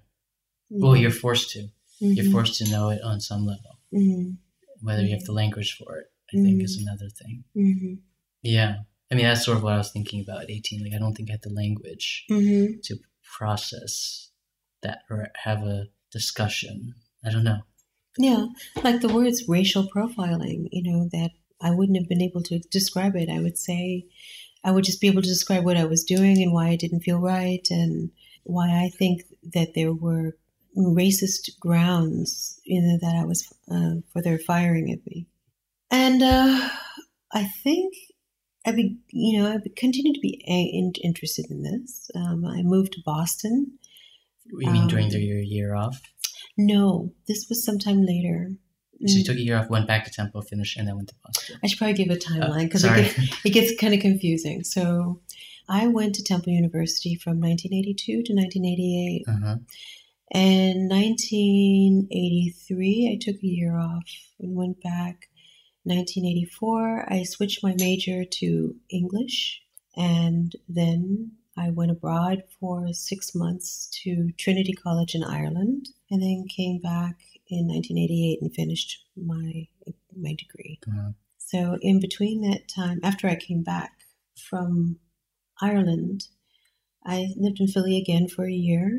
Well, 0.70 0.96
you're 0.96 1.11
forced 1.11 1.51
to. 1.53 1.68
You're 2.01 2.27
Mhm. 2.27 2.33
forced 2.33 2.59
to 2.59 2.70
know 2.70 2.90
it 2.90 3.01
on 3.03 3.20
some 3.20 3.46
level. 3.46 3.79
Mhm. 3.92 4.37
Whether 4.83 5.03
you 5.05 5.11
have 5.14 5.24
the 5.24 5.33
language 5.33 5.72
for 5.72 5.98
it, 5.98 6.07
I 6.33 6.37
think, 6.42 6.62
is 6.62 6.77
another 6.77 7.09
thing. 7.09 7.44
Mhm. 7.57 7.98
Yeah. 8.42 8.83
I 9.11 9.14
mean, 9.14 9.24
that's 9.24 9.44
sort 9.44 9.57
of 9.57 9.62
what 9.64 9.72
I 9.72 9.79
was 9.79 9.90
thinking 9.90 10.20
about 10.20 10.42
at 10.44 10.51
18. 10.51 10.83
Like, 10.85 10.92
I 10.92 10.98
don't 10.98 11.14
think 11.14 11.31
I 11.31 11.33
had 11.33 11.42
the 11.42 11.51
language 11.53 12.24
to 12.29 12.98
process 13.22 14.28
that 14.83 15.01
or 15.11 15.29
have 15.45 15.62
a 15.62 15.88
discussion. 16.11 16.95
I 17.25 17.31
don't 17.31 17.45
know. 17.45 17.61
Yeah, 18.19 18.47
like 18.83 19.01
the 19.01 19.12
words 19.12 19.49
racial 19.49 19.88
profiling, 19.95 20.69
you 20.73 20.83
know, 20.91 21.09
that 21.12 21.31
I 21.61 21.71
wouldn't 21.71 21.99
have 21.99 22.09
been 22.09 22.23
able 22.23 22.43
to 22.45 22.59
describe 22.59 23.14
it. 23.17 23.29
I 23.29 23.41
would 23.41 23.59
say, 23.59 24.07
I 24.64 24.73
would 24.73 24.85
just 24.85 25.01
be 25.01 25.07
able 25.09 25.23
to 25.23 25.29
describe 25.29 25.64
what 25.64 25.77
I 25.77 25.85
was 25.85 26.05
doing 26.05 26.43
and 26.43 26.53
why 26.53 26.69
I 26.69 26.77
didn't 26.77 27.01
feel 27.01 27.19
right 27.19 27.67
and 27.71 28.11
why 28.45 28.69
I 28.71 28.91
think 28.99 29.23
that 29.55 29.75
there 29.75 29.93
were 29.93 30.37
racist 30.77 31.59
grounds, 31.61 32.61
you 32.64 32.81
know, 32.81 32.99
that 33.01 33.17
I 33.17 33.25
was 33.25 33.53
uh, 33.71 34.01
for 34.12 34.23
their 34.23 34.38
firing 34.38 34.91
at 34.91 35.05
me. 35.07 35.27
And 35.91 36.23
uh, 36.23 36.69
I 37.33 37.45
think 37.62 37.95
I 38.67 38.73
be, 38.73 38.99
you 39.11 39.38
know, 39.41 39.49
I 39.49 39.59
continued 39.77 40.14
to 40.14 40.21
be 40.21 40.45
a- 40.47 41.07
interested 41.07 41.51
in 41.51 41.62
this. 41.62 42.11
Um, 42.14 42.45
I 42.45 42.62
moved 42.62 42.93
to 42.93 43.03
Boston. 43.05 43.79
You 44.51 44.71
mean 44.71 44.89
during 44.89 45.07
Um, 45.07 45.11
the, 45.11 45.21
your 45.21 45.39
year 45.41 45.75
off? 45.75 46.01
No, 46.57 47.13
this 47.27 47.47
was 47.49 47.65
sometime 47.65 48.03
later. 48.05 48.53
So 49.07 49.17
you 49.17 49.23
Mm. 49.23 49.27
took 49.27 49.37
a 49.37 49.41
year 49.41 49.57
off, 49.57 49.71
went 49.71 49.87
back 49.87 50.05
to 50.07 50.11
Temple, 50.11 50.43
finished, 50.43 50.77
and 50.77 50.89
then 50.89 50.97
went 50.97 51.09
to 51.09 51.15
Boston. 51.25 51.57
I 51.63 51.69
should 51.69 51.79
probably 51.79 51.95
give 51.95 52.11
a 52.11 52.17
timeline 52.19 52.65
because 52.65 52.85
Uh, 52.85 52.93
it 52.93 53.15
gets, 53.17 53.47
it 53.47 53.51
gets 53.51 53.77
kind 53.81 53.95
of 53.95 54.01
confusing. 54.01 54.65
So 54.65 55.21
I 55.69 55.87
went 55.87 56.17
to 56.17 56.25
Temple 56.25 56.53
University 56.53 57.15
from 57.15 57.39
1982 57.41 58.23
to 58.25 58.33
1988. 58.35 59.25
uh-huh. 59.29 59.57
And 60.33 60.89
1983, 60.91 63.11
I 63.13 63.17
took 63.25 63.37
a 63.43 63.47
year 63.47 63.77
off 63.79 64.05
and 64.41 64.55
went 64.55 64.81
back. 64.83 65.29
1984, 65.85 67.11
I 67.13 67.23
switched 67.23 67.63
my 67.63 67.75
major 67.79 68.25
to 68.25 68.77
English. 68.91 69.63
And 69.97 70.53
then 70.69 71.33
I 71.59 71.71
went 71.71 71.90
abroad 71.90 72.44
for 72.61 72.92
six 72.92 73.35
months 73.35 73.88
to 74.05 74.31
Trinity 74.38 74.73
College 74.73 75.14
in 75.14 75.25
Ireland, 75.25 75.88
and 76.11 76.23
then 76.23 76.47
came 76.49 76.79
back 76.79 77.16
in 77.49 77.66
1988 77.66 78.42
and 78.42 78.55
finished 78.55 79.05
my 79.16 79.66
my 80.16 80.35
degree. 80.35 80.79
So 81.38 81.79
in 81.81 82.01
between 82.01 82.42
that 82.42 82.68
time, 82.68 83.01
after 83.03 83.27
I 83.29 83.37
came 83.37 83.62
back 83.62 83.92
from 84.49 84.99
Ireland, 85.61 86.29
I 87.05 87.29
lived 87.37 87.61
in 87.61 87.68
Philly 87.68 87.97
again 87.99 88.29
for 88.29 88.44
a 88.47 88.53
year, 88.53 88.90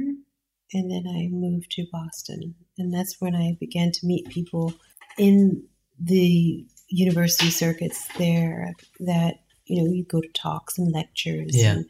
and 0.73 0.91
then 0.91 1.05
I 1.07 1.27
moved 1.31 1.71
to 1.71 1.85
Boston, 1.91 2.55
and 2.77 2.93
that's 2.93 3.21
when 3.21 3.35
I 3.35 3.55
began 3.59 3.91
to 3.93 4.05
meet 4.05 4.29
people 4.29 4.73
in 5.17 5.63
the 5.99 6.65
university 6.89 7.49
circuits 7.51 8.07
there. 8.17 8.73
That 8.99 9.35
you 9.65 9.83
know, 9.83 9.91
you 9.91 10.03
go 10.03 10.19
to 10.19 10.27
talks 10.29 10.77
and 10.79 10.91
lectures, 10.91 11.55
Yeah. 11.55 11.73
and, 11.73 11.85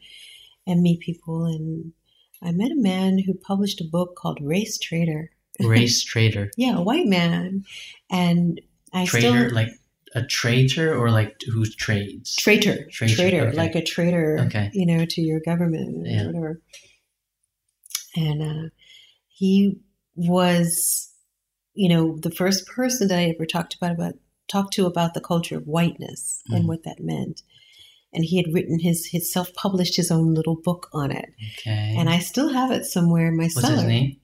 and 0.66 0.82
meet 0.82 1.00
people. 1.00 1.44
And 1.46 1.92
I 2.42 2.52
met 2.52 2.70
a 2.72 2.76
man 2.76 3.18
who 3.18 3.34
published 3.34 3.80
a 3.80 3.84
book 3.90 4.16
called 4.16 4.38
Race 4.42 4.78
Traitor. 4.78 5.30
Race 5.60 6.02
trader. 6.04 6.50
Yeah, 6.56 6.78
a 6.78 6.82
white 6.82 7.06
man, 7.06 7.64
and 8.10 8.60
I 8.92 9.04
Trader, 9.04 9.46
still 9.48 9.54
like 9.54 9.68
a 10.14 10.22
traitor 10.24 10.96
or 10.98 11.10
like 11.10 11.36
who 11.52 11.64
trades? 11.66 12.34
traitor, 12.36 12.86
Traitor, 12.90 13.14
traitor, 13.14 13.46
okay. 13.48 13.56
like 13.56 13.74
a 13.74 13.84
traitor, 13.84 14.38
Okay. 14.46 14.70
you 14.72 14.86
know, 14.86 15.04
to 15.04 15.20
your 15.20 15.40
government 15.40 16.06
Yeah. 16.06 16.22
or 16.22 16.26
whatever. 16.28 16.60
And 18.16 18.42
uh, 18.42 18.68
he 19.28 19.78
was, 20.16 21.12
you 21.74 21.88
know, 21.88 22.18
the 22.18 22.30
first 22.30 22.66
person 22.66 23.08
that 23.08 23.18
I 23.18 23.24
ever 23.34 23.46
talked 23.46 23.74
about 23.74 23.92
about 23.92 24.14
talked 24.48 24.72
to 24.74 24.86
about 24.86 25.14
the 25.14 25.20
culture 25.20 25.56
of 25.56 25.64
whiteness 25.68 26.42
and 26.48 26.64
Mm. 26.64 26.68
what 26.68 26.82
that 26.82 26.98
meant. 27.00 27.42
And 28.12 28.24
he 28.24 28.36
had 28.42 28.52
written 28.52 28.80
his 28.80 29.06
his 29.06 29.32
self 29.32 29.54
published 29.54 29.96
his 29.96 30.10
own 30.10 30.34
little 30.34 30.56
book 30.56 30.88
on 30.92 31.12
it, 31.12 31.26
Okay. 31.60 31.94
and 31.96 32.08
I 32.10 32.18
still 32.18 32.48
have 32.52 32.70
it 32.72 32.84
somewhere 32.84 33.28
in 33.28 33.36
my 33.36 33.44
What's 33.44 33.60
cellar. 33.60 33.76
his 33.76 33.84
name? 33.84 34.16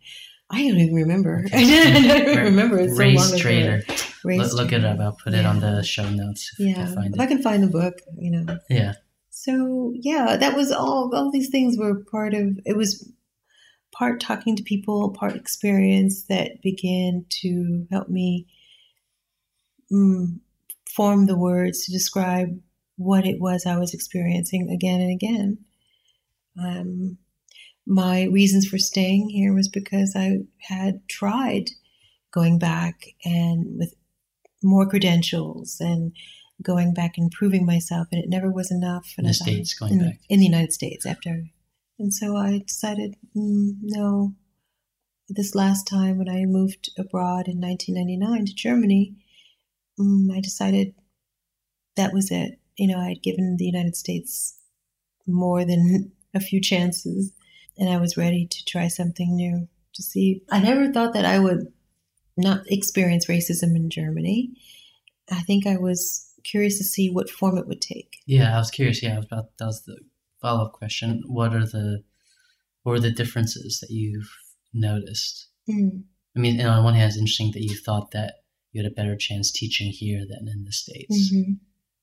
I 0.51 0.63
don't 0.69 0.79
even 0.79 0.95
remember. 0.95 1.45
Okay. 1.47 1.57
I 1.95 2.19
don't 2.19 2.23
even 2.31 2.45
remember. 2.45 2.79
It's 2.81 2.95
so 2.95 2.99
Race 2.99 3.29
ago. 3.33 3.39
trader. 3.39 3.83
Race 4.25 4.39
Look, 4.41 4.53
look 4.55 4.73
it 4.73 4.85
up. 4.85 4.99
I'll 5.01 5.13
put 5.23 5.35
it 5.35 5.47
on 5.47 5.61
the 5.61 5.83
show 5.83 6.09
notes 6.09 6.51
if 6.59 6.67
Yeah, 6.77 6.83
I 6.83 6.95
find 6.95 7.15
if. 7.15 7.21
I 7.21 7.27
can 7.27 7.43
find 7.43 7.63
the 7.63 7.69
book, 7.69 8.01
you 8.19 8.31
know. 8.33 8.59
yeah. 8.69 8.95
So 9.31 9.93
yeah, 9.95 10.37
that 10.37 10.57
was 10.57 10.73
all. 10.73 11.13
All 11.15 11.31
these 11.31 11.49
things 11.51 11.77
were 11.79 12.03
part 12.11 12.35
of. 12.35 12.59
It 12.65 12.77
was 12.77 13.09
part 13.93 14.19
talking 14.21 14.57
to 14.57 14.63
people, 14.65 15.11
part 15.11 15.37
experience 15.37 16.25
that 16.25 16.61
began 16.61 17.25
to 17.43 17.87
help 17.93 18.09
me 18.09 18.47
mm, 19.93 20.39
form 20.95 21.27
the 21.27 21.37
words 21.39 21.85
to 21.87 21.93
describe 21.93 22.59
what 22.97 23.27
it 23.27 23.41
was 23.41 23.67
I 23.67 23.79
was 23.79 23.95
experiencing 23.95 24.71
again 24.71 25.01
and 25.01 25.13
again. 25.13 25.59
Um, 26.59 27.19
my 27.87 28.25
reasons 28.25 28.67
for 28.67 28.79
staying 28.79 29.29
here 29.29 29.55
was 29.55 29.69
because 29.69 30.15
I 30.17 30.39
had 30.61 31.07
tried 31.09 31.71
going 32.33 32.59
back 32.59 33.07
and 33.25 33.79
with 33.79 33.95
more 34.63 34.87
credentials 34.87 35.77
and 35.79 36.13
going 36.63 36.95
back 36.95 37.19
and 37.19 37.31
proving 37.31 37.67
myself, 37.67 38.09
and 38.11 38.23
it 38.23 38.29
never 38.29 38.51
was 38.51 38.71
enough. 38.71 39.15
In 39.19 39.27
the 39.27 39.35
States, 39.35 39.75
going 39.75 39.93
in, 39.93 39.99
back. 40.01 40.21
in 40.29 40.41
the 40.41 40.47
United 40.47 40.73
States 40.73 41.07
after, 41.07 41.45
and 41.99 42.13
so 42.13 42.37
I 42.37 42.63
decided, 42.67 43.17
mm, 43.37 43.75
no. 43.83 44.35
This 45.29 45.57
last 45.57 45.89
time 45.89 46.19
when 46.19 46.29
I 46.29 46.45
moved 46.45 46.91
abroad 46.97 47.49
in 47.49 47.61
1999 47.61 48.47
to 48.47 48.55
Germany, 48.55 49.17
mm, 49.99 50.33
I 50.33 50.41
decided 50.41 50.95
that 51.97 52.13
was 52.13 52.31
it. 52.31 52.61
You 52.77 52.89
know, 52.89 52.99
I 52.99 53.09
had 53.09 53.23
given 53.23 53.57
the 53.57 53.65
United 53.65 53.97
States 53.97 54.59
more 55.27 55.65
than 55.65 56.13
a 56.35 56.41
few 56.41 56.61
chances, 56.61 57.33
and 57.79 57.89
I 57.89 57.99
was 57.99 58.17
ready 58.17 58.47
to 58.47 58.65
try 58.65 58.89
something 58.89 59.35
new 59.35 59.69
to 59.95 60.03
see. 60.03 60.43
I 60.51 60.61
never 60.61 60.93
thought 60.93 61.15
that 61.15 61.25
I 61.25 61.39
would 61.39 61.73
not 62.37 62.61
experience 62.71 63.27
racism 63.27 63.75
in 63.75 63.91
Germany. 63.91 64.53
I 65.31 65.41
think 65.43 65.67
I 65.67 65.77
was 65.77 66.31
curious 66.45 66.79
to 66.79 66.85
see 66.85 67.11
what 67.11 67.31
form 67.31 67.59
it 67.59 67.67
would 67.67 67.81
take. 67.81 68.19
Yeah, 68.27 68.55
I 68.55 68.59
was 68.59 68.71
curious. 68.71 69.03
Yeah, 69.03 69.15
I 69.15 69.17
was 69.17 69.27
about 69.27 69.57
that 69.59 69.67
was 69.67 69.83
the 69.83 69.99
follow 70.41 70.67
up 70.67 70.73
question. 70.73 71.23
What 71.27 71.55
are 71.55 71.67
the 71.67 72.05
what 72.83 72.93
are 72.93 73.01
the 73.01 73.11
differences 73.11 73.81
that 73.81 73.91
you've 73.91 74.31
noticed? 74.73 75.49
Mm. 75.69 76.05
I 76.37 76.39
mean, 76.39 76.61
and 76.61 76.69
on 76.69 76.85
one 76.85 76.95
hand, 76.95 77.09
it's 77.09 77.19
interesting 77.19 77.53
that 77.53 77.63
you 77.63 77.77
thought 77.77 78.13
that 78.13 78.35
you 78.73 78.83
had 78.83 78.91
a 78.91 78.95
better 78.95 79.17
chance 79.17 79.51
teaching 79.51 79.91
here 79.91 80.25
than 80.29 80.49
in 80.49 80.65
the 80.65 80.73
states. 80.73 81.31
hmm 81.31 81.55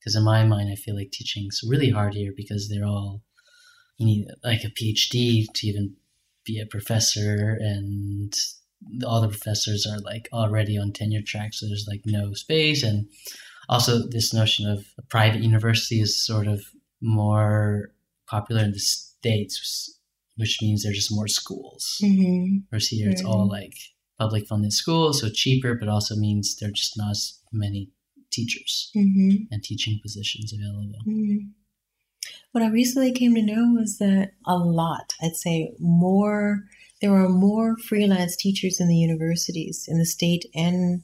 Because 0.04 0.16
in 0.16 0.24
my 0.24 0.44
mind, 0.44 0.70
I 0.72 0.76
feel 0.76 0.96
like 0.96 1.12
teaching's 1.12 1.62
really 1.66 1.90
hard 1.90 2.14
here 2.14 2.34
because 2.36 2.68
they're 2.68 2.86
all 2.86 3.22
you 3.98 4.06
need 4.06 4.28
like 4.44 4.64
a 4.64 4.70
PhD 4.70 5.46
to 5.54 5.68
even 5.68 5.96
be 6.46 6.60
a 6.60 6.66
professor, 6.66 7.58
and 7.60 8.34
all 9.06 9.22
the 9.22 9.30
professors 9.30 9.86
are 9.86 10.00
like 10.00 10.28
already 10.34 10.78
on 10.78 10.92
tenure 10.92 11.22
track, 11.26 11.54
so 11.54 11.68
there's 11.68 11.88
like 11.88 12.02
no 12.06 12.34
space, 12.34 12.84
and 12.84 13.08
also 13.70 14.08
this 14.10 14.34
notion 14.34 14.70
of 14.70 14.86
a 14.98 15.04
private 15.04 15.42
university 15.42 16.02
is 16.02 16.26
sort 16.26 16.48
of 16.48 16.66
more 17.02 17.94
popular 18.28 18.64
in 18.64 18.72
the 18.72 18.80
states, 18.80 20.00
which 20.36 20.60
means 20.62 20.84
there's 20.84 20.98
just 20.98 21.16
more 21.16 21.28
schools. 21.28 21.98
hmm 22.02 22.58
Whereas 22.70 22.88
here, 22.88 23.10
it's 23.10 23.24
all 23.24 23.48
like 23.48 23.74
public 24.20 24.48
funded 24.48 24.74
schools, 24.74 25.22
so 25.22 25.30
cheaper, 25.30 25.76
but 25.76 25.88
also 25.88 26.16
means 26.16 26.58
there 26.58 26.70
are 26.70 26.74
just 26.74 26.98
not 26.98 27.12
as 27.12 27.40
many 27.54 27.90
teachers 28.34 28.92
hmm 28.94 29.36
and 29.52 29.64
teaching 29.64 30.00
positions 30.02 30.52
available. 30.54 31.00
hmm 31.06 31.38
What 32.52 32.64
I 32.64 32.70
recently 32.70 33.12
came 33.12 33.36
to 33.36 33.42
know 33.42 33.74
was 33.80 33.98
that 34.00 34.32
a 34.46 34.58
lot, 34.58 35.14
I'd 35.22 35.36
say 35.36 35.74
more 35.80 36.64
there 37.04 37.14
are 37.14 37.28
more 37.28 37.76
freelance 37.76 38.38
teachers 38.38 38.80
in 38.80 38.88
the 38.88 38.96
universities, 38.96 39.88
in 39.90 40.00
the 40.00 40.06
state 40.06 40.46
and 40.56 41.04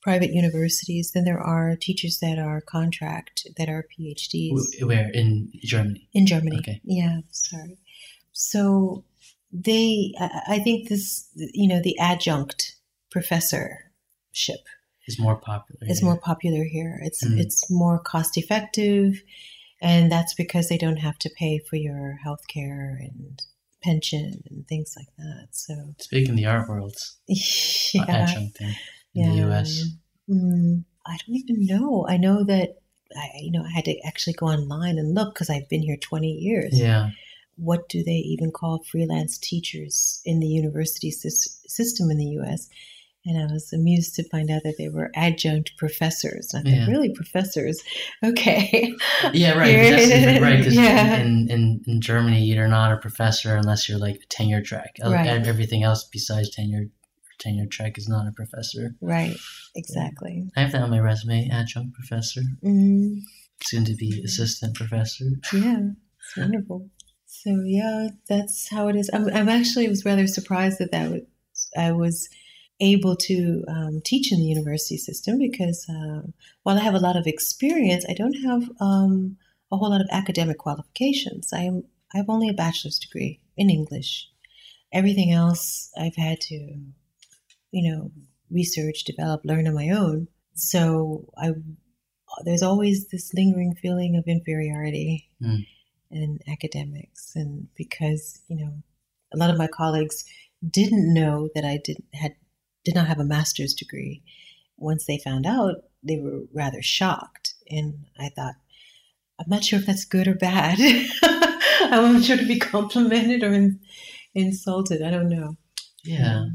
private 0.00 0.32
universities, 0.32 1.10
than 1.12 1.24
there 1.24 1.38
are 1.38 1.76
teachers 1.76 2.20
that 2.20 2.38
are 2.38 2.62
contract, 2.62 3.46
that 3.58 3.68
are 3.68 3.84
PhDs. 3.92 4.54
Where 4.80 5.10
in 5.10 5.52
Germany? 5.62 6.08
In 6.14 6.26
Germany. 6.26 6.56
Okay. 6.60 6.80
Yeah, 6.84 7.20
sorry. 7.32 7.76
So 8.32 9.04
they, 9.52 10.14
I 10.48 10.58
think 10.64 10.88
this, 10.88 11.28
you 11.34 11.68
know, 11.68 11.82
the 11.82 11.98
adjunct 11.98 12.76
professorship 13.10 14.64
Is 15.06 15.18
more 15.20 15.36
popular. 15.36 15.80
is 15.90 16.00
here. 16.00 16.06
more 16.08 16.18
popular 16.18 16.64
here. 16.64 17.00
It's 17.02 17.24
Mm. 17.24 17.38
it's 17.38 17.70
more 17.70 17.98
cost 17.98 18.36
effective, 18.36 19.22
and 19.80 20.10
that's 20.10 20.34
because 20.34 20.68
they 20.68 20.78
don't 20.78 20.96
have 20.98 21.18
to 21.20 21.30
pay 21.30 21.58
for 21.58 21.76
your 21.76 22.18
health 22.24 22.46
care 22.48 22.98
and 23.00 23.40
pension 23.82 24.42
and 24.50 24.66
things 24.66 24.94
like 24.96 25.08
that. 25.18 25.48
So 25.52 25.94
in 26.10 26.34
the 26.34 26.46
art 26.46 26.68
world. 26.68 26.96
yeah, 27.28 28.26
Adjuncting 28.26 28.60
in 28.62 28.74
yeah. 29.14 29.30
the 29.30 29.36
U.S. 29.46 29.84
Mm, 30.28 30.84
I 31.06 31.16
don't 31.24 31.36
even 31.36 31.66
know. 31.66 32.04
I 32.08 32.16
know 32.16 32.42
that 32.44 32.78
I, 33.16 33.28
you 33.40 33.52
know, 33.52 33.62
I 33.64 33.70
had 33.70 33.84
to 33.84 33.96
actually 34.04 34.32
go 34.34 34.46
online 34.46 34.98
and 34.98 35.14
look 35.14 35.34
because 35.34 35.50
I've 35.50 35.68
been 35.68 35.82
here 35.82 35.96
twenty 35.96 36.32
years. 36.32 36.78
Yeah. 36.78 37.10
What 37.58 37.88
do 37.88 38.02
they 38.02 38.20
even 38.34 38.50
call 38.50 38.82
freelance 38.84 39.38
teachers 39.38 40.20
in 40.26 40.40
the 40.40 40.46
university 40.48 41.10
sys- 41.10 41.56
system 41.68 42.10
in 42.10 42.18
the 42.18 42.26
U.S.? 42.40 42.68
And 43.26 43.36
I 43.38 43.52
was 43.52 43.72
amused 43.72 44.14
to 44.16 44.28
find 44.28 44.50
out 44.50 44.62
that 44.64 44.76
they 44.78 44.88
were 44.88 45.10
adjunct 45.16 45.72
professors. 45.78 46.54
I 46.54 46.58
thought, 46.62 46.66
Yeah. 46.70 46.86
really, 46.86 47.10
professors? 47.12 47.82
Okay. 48.24 48.94
Yeah, 49.32 49.58
right. 49.58 49.72
That's 49.90 50.40
right. 50.40 50.66
Yeah. 50.72 51.16
in, 51.16 51.48
in, 51.50 51.82
in 51.86 52.00
Germany, 52.00 52.44
you're 52.44 52.68
not 52.68 52.92
a 52.92 52.96
professor 52.98 53.56
unless 53.56 53.88
you're 53.88 53.98
like 53.98 54.16
a 54.16 54.26
tenure 54.28 54.62
track. 54.62 54.96
Right. 55.02 55.26
Everything 55.46 55.82
else 55.82 56.04
besides 56.12 56.50
tenure 56.50 56.86
tenure 57.38 57.66
track 57.66 57.98
is 57.98 58.08
not 58.08 58.26
a 58.26 58.32
professor. 58.32 58.94
Right. 59.00 59.36
Exactly. 59.74 60.48
I 60.56 60.60
have 60.60 60.72
that 60.72 60.82
on 60.82 60.90
my 60.90 61.00
resume, 61.00 61.48
adjunct 61.52 61.94
professor, 61.94 62.40
Mm, 62.64 63.20
soon 63.62 63.84
to 63.84 63.94
be 63.94 64.22
assistant 64.24 64.74
professor. 64.74 65.24
yeah. 65.52 65.80
It's 66.20 66.36
wonderful. 66.36 66.88
So 67.26 67.62
yeah, 67.64 68.08
that's 68.28 68.68
how 68.70 68.88
it 68.88 68.96
is. 68.96 69.10
I'm, 69.12 69.28
I'm 69.28 69.48
actually 69.48 69.88
was 69.88 70.04
rather 70.04 70.26
surprised 70.26 70.78
that 70.78 70.92
that 70.92 71.10
was, 71.10 71.22
I 71.76 71.92
was 71.92 72.28
able 72.80 73.16
to 73.16 73.64
um, 73.68 74.00
teach 74.04 74.32
in 74.32 74.38
the 74.38 74.44
university 74.46 74.98
system 74.98 75.38
because 75.38 75.86
uh, 75.88 76.22
while 76.62 76.76
I 76.76 76.82
have 76.82 76.94
a 76.94 76.98
lot 77.00 77.16
of 77.16 77.26
experience, 77.26 78.04
I 78.08 78.12
don't 78.14 78.34
have 78.44 78.70
um, 78.80 79.36
a 79.72 79.76
whole 79.76 79.90
lot 79.90 80.00
of 80.00 80.08
academic 80.10 80.58
qualifications. 80.58 81.52
I'm 81.52 81.84
I 82.14 82.18
have 82.18 82.28
only 82.28 82.48
a 82.48 82.54
bachelor's 82.54 82.98
degree 82.98 83.40
in 83.56 83.68
English. 83.70 84.28
Everything 84.92 85.32
else 85.32 85.90
I've 85.98 86.16
had 86.16 86.40
to, 86.42 86.54
you 87.72 87.90
know, 87.92 88.12
research, 88.50 89.04
develop, 89.04 89.40
learn 89.44 89.66
on 89.66 89.74
my 89.74 89.88
own. 89.90 90.28
So 90.54 91.28
I 91.36 91.52
there's 92.44 92.62
always 92.62 93.08
this 93.08 93.32
lingering 93.34 93.74
feeling 93.74 94.16
of 94.16 94.24
inferiority 94.26 95.30
Mm. 95.42 95.66
in 96.10 96.38
academics, 96.48 97.34
and 97.34 97.68
because 97.74 98.40
you 98.48 98.56
know 98.56 98.72
a 99.34 99.36
lot 99.36 99.50
of 99.50 99.58
my 99.58 99.66
colleagues 99.66 100.24
didn't 100.68 101.12
know 101.12 101.48
that 101.54 101.64
I 101.64 101.78
didn't 101.82 102.06
had 102.14 102.34
did 102.86 102.94
not 102.94 103.08
have 103.08 103.20
a 103.20 103.24
master's 103.24 103.74
degree. 103.74 104.22
Once 104.78 105.04
they 105.06 105.18
found 105.18 105.44
out, 105.44 105.74
they 106.02 106.18
were 106.18 106.40
rather 106.54 106.80
shocked, 106.80 107.52
and 107.68 108.06
I 108.18 108.30
thought, 108.30 108.54
I'm 109.38 109.48
not 109.48 109.64
sure 109.64 109.78
if 109.78 109.84
that's 109.86 110.04
good 110.06 110.28
or 110.28 110.34
bad. 110.34 110.78
I'm 111.22 112.14
not 112.14 112.24
sure 112.24 112.36
to 112.38 112.46
be 112.46 112.58
complimented 112.74 113.42
or 113.42 113.52
in, 113.52 113.80
insulted. 114.34 115.02
I 115.02 115.10
don't 115.10 115.28
know. 115.28 115.56
Yeah. 116.04 116.46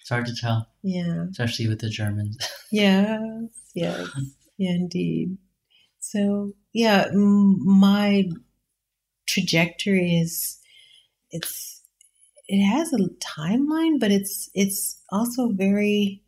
It's 0.00 0.08
hard 0.10 0.26
to 0.26 0.34
tell, 0.34 0.66
Yeah. 0.82 1.26
especially 1.30 1.68
with 1.68 1.80
the 1.80 1.88
Germans. 1.90 2.36
Yes, 2.72 3.20
yes, 3.74 4.08
yeah, 4.58 4.72
indeed. 4.72 5.38
So, 6.00 6.52
yeah, 6.74 7.06
m- 7.12 7.56
my 7.64 8.24
trajectory 9.26 10.16
is 10.18 10.58
it's 11.30 11.77
it 12.48 12.64
has 12.64 12.92
a 12.92 12.98
timeline, 13.20 14.00
but 14.00 14.10
it's 14.10 14.50
it's 14.54 15.00
also 15.10 15.50
very 15.50 16.22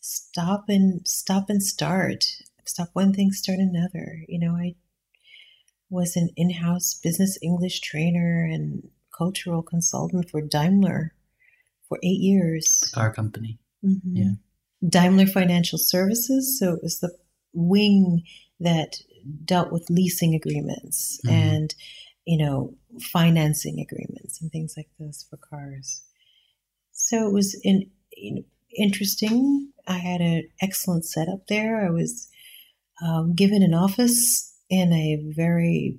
stop 0.00 0.64
and 0.68 1.06
stop 1.06 1.50
and 1.50 1.62
start. 1.62 2.24
Stop 2.66 2.90
one 2.92 3.12
thing, 3.12 3.32
start 3.32 3.58
another. 3.58 4.24
You 4.28 4.38
know, 4.38 4.52
I 4.56 4.74
was 5.88 6.16
an 6.16 6.30
in-house 6.36 6.94
business 7.02 7.36
English 7.42 7.80
trainer 7.80 8.44
and 8.44 8.88
cultural 9.16 9.62
consultant 9.62 10.30
for 10.30 10.40
Daimler 10.40 11.12
for 11.88 11.98
eight 12.04 12.20
years. 12.20 12.90
Car 12.94 13.12
company. 13.12 13.58
Mhm. 13.84 14.00
Yeah. 14.12 14.30
Daimler 14.88 15.26
Financial 15.26 15.78
Services. 15.78 16.58
So 16.58 16.74
it 16.74 16.82
was 16.82 17.00
the 17.00 17.14
wing 17.52 18.22
that 18.60 19.02
dealt 19.44 19.72
with 19.72 19.90
leasing 19.90 20.34
agreements 20.34 21.20
Mhm. 21.24 21.30
and, 21.32 21.74
you 22.30 22.38
know, 22.38 22.72
financing 23.00 23.76
agreements 23.80 24.40
and 24.40 24.50
things 24.52 24.74
like 24.76 24.88
this 25.00 25.26
for 25.28 25.36
cars. 25.36 26.02
So 26.92 27.26
it 27.26 27.32
was 27.32 27.48
in, 27.64 27.90
in- 28.12 28.44
interesting. 28.76 29.70
I 29.88 29.98
had 29.98 30.20
an 30.20 30.48
excellent 30.62 31.04
setup 31.04 31.46
there. 31.48 31.84
I 31.84 31.90
was 31.90 32.28
um, 33.04 33.34
given 33.34 33.62
an 33.64 33.74
office 33.74 34.54
in 34.68 34.92
a 34.92 35.08
very 35.34 35.98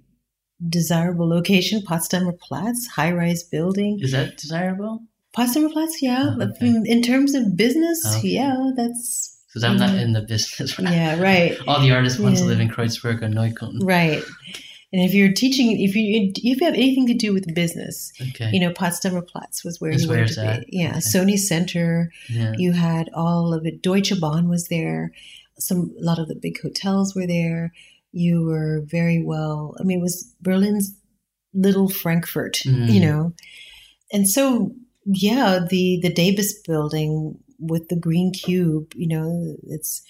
desirable 0.69 1.27
location, 1.27 1.81
Potsdamer 1.81 2.39
Platz, 2.39 2.87
high 2.87 3.11
rise 3.11 3.43
building. 3.43 3.99
Is 4.01 4.11
that 4.13 4.37
desirable? 4.37 5.03
Potsdamer 5.35 5.71
Platz, 5.73 6.01
yeah. 6.01 6.35
Oh, 6.39 6.41
okay. 6.43 6.67
in, 6.67 6.85
in 6.85 7.01
terms 7.01 7.33
of 7.35 7.57
business, 7.57 7.99
Okay. 8.17 8.29
yeah, 8.29 8.71
that's 8.77 9.37
Because 9.49 9.63
I'm 9.65 9.77
not 9.77 9.89
Mhm. 9.89 10.01
in 10.01 10.13
the 10.13 10.21
business. 10.21 10.69
Right? 10.79 10.93
yeah, 10.93 11.19
right, 11.21 11.57
All 11.67 11.81
the 11.81 11.91
artists 11.91 12.19
want 12.19 12.37
to 12.37 12.45
live 12.45 12.61
in 12.61 12.69
Kreuzberg 12.69 13.21
or 13.21 13.27
Neukölln. 13.29 13.79
right. 13.83 14.23
And 14.93 15.01
if 15.03 15.13
you're 15.13 15.31
teaching, 15.31 15.79
if 15.79 15.95
you 15.95 16.31
if 16.35 16.43
you 16.59 16.65
have 16.65 16.73
anything 16.73 17.07
to 17.07 17.13
do 17.13 17.33
with 17.33 17.53
business, 17.55 18.11
Okay. 18.29 18.49
you 18.51 18.59
know, 18.59 18.71
Potsdamer 18.71 19.25
Platz 19.25 19.63
was 19.63 19.79
where 19.79 19.91
you 19.93 20.07
where 20.09 20.19
wanted 20.19 20.33
to 20.35 20.45
at. 20.45 20.65
be. 20.67 20.77
Yeah, 20.79 20.89
Okay. 20.89 20.99
Sony 20.99 21.37
Center. 21.37 22.11
yeah. 22.29 22.53
You 22.57 22.73
had 22.73 23.09
all 23.13 23.53
of 23.53 23.65
it. 23.65 23.81
Deutsche 23.81 24.19
Bahn 24.19 24.49
was 24.49 24.67
there. 24.67 25.11
Some 25.59 25.93
a 25.99 26.03
lot 26.03 26.19
of 26.19 26.27
the 26.27 26.35
big 26.35 26.59
hotels 26.61 27.15
were 27.15 27.27
there. 27.27 27.71
You 28.11 28.43
were 28.43 28.81
very 28.85 29.23
well. 29.23 29.75
I 29.79 29.83
mean, 29.83 29.99
it 29.99 30.01
was 30.01 30.29
Berlin's 30.41 30.93
little 31.53 31.87
Frankfurt, 31.89 32.55
Mm. 32.65 32.91
you 32.93 32.99
know. 32.99 33.33
And 34.11 34.29
so, 34.29 34.75
yeah, 35.05 35.65
the 35.69 35.99
the 36.01 36.11
Debis 36.13 36.51
building 36.67 37.37
with 37.59 37.87
the 37.87 37.95
green 37.95 38.33
cube, 38.33 38.91
you 38.95 39.07
know, 39.07 39.55
it's 39.67 40.01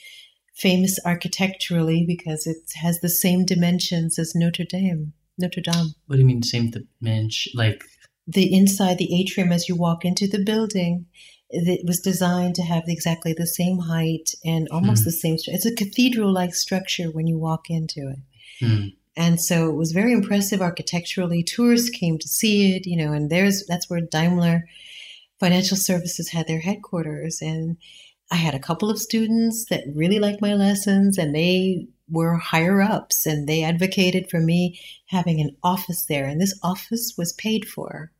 famous 0.61 0.99
architecturally 1.05 2.03
because 2.05 2.45
it 2.45 2.57
has 2.75 2.99
the 2.99 3.09
same 3.09 3.45
dimensions 3.45 4.19
as 4.19 4.35
Notre 4.35 4.65
Dame. 4.65 5.13
Notre 5.37 5.61
Dame. 5.61 5.89
What 6.07 6.15
do 6.15 6.21
you 6.21 6.25
mean 6.27 6.43
same 6.43 6.71
dimension? 6.71 7.51
Like 7.55 7.83
The 8.27 8.53
inside, 8.53 8.97
the 8.97 9.19
atrium, 9.19 9.51
as 9.51 9.67
you 9.67 9.75
walk 9.75 10.05
into 10.05 10.27
the 10.27 10.43
building, 10.43 11.07
it 11.49 11.85
was 11.85 11.99
designed 11.99 12.55
to 12.55 12.61
have 12.63 12.83
exactly 12.87 13.33
the 13.33 13.47
same 13.47 13.79
height 13.79 14.27
and 14.45 14.67
almost 14.69 15.01
Hmm. 15.03 15.09
the 15.09 15.11
same. 15.11 15.37
It's 15.47 15.65
a 15.65 15.75
cathedral-like 15.75 16.53
structure 16.55 17.09
when 17.11 17.27
you 17.27 17.37
walk 17.37 17.69
into 17.69 18.01
it. 18.13 18.19
hmm, 18.65 18.87
And 19.17 19.41
so 19.41 19.69
it 19.69 19.75
was 19.75 19.91
very 19.91 20.13
impressive 20.13 20.61
architecturally. 20.61 21.43
Tourists 21.43 21.89
came 21.89 22.17
to 22.19 22.27
see 22.39 22.73
it, 22.75 22.85
you 22.85 22.95
know, 22.95 23.11
and 23.11 23.29
there's 23.29 23.65
that's 23.67 23.89
where 23.89 23.99
Daimler 23.99 24.57
Financial 25.39 25.75
Services 25.75 26.29
had 26.29 26.47
their 26.47 26.61
headquarters. 26.61 27.41
And 27.41 27.77
I 28.31 28.35
had 28.35 28.55
a 28.55 28.59
couple 28.59 28.89
of 28.89 28.97
students 28.99 29.65
that 29.69 29.83
really 29.93 30.17
liked 30.19 30.41
my 30.41 30.53
lessons 30.53 31.17
and 31.17 31.35
they 31.35 31.87
were 32.09 32.35
higher 32.37 32.81
ups 32.81 33.25
and 33.25 33.47
they 33.47 33.63
advocated 33.63 34.29
for 34.29 34.39
me 34.39 34.79
having 35.07 35.39
an 35.41 35.55
office 35.63 36.05
there. 36.05 36.25
And 36.25 36.39
this 36.39 36.57
office 36.63 37.13
was 37.17 37.33
paid 37.33 37.67
for. 37.67 38.11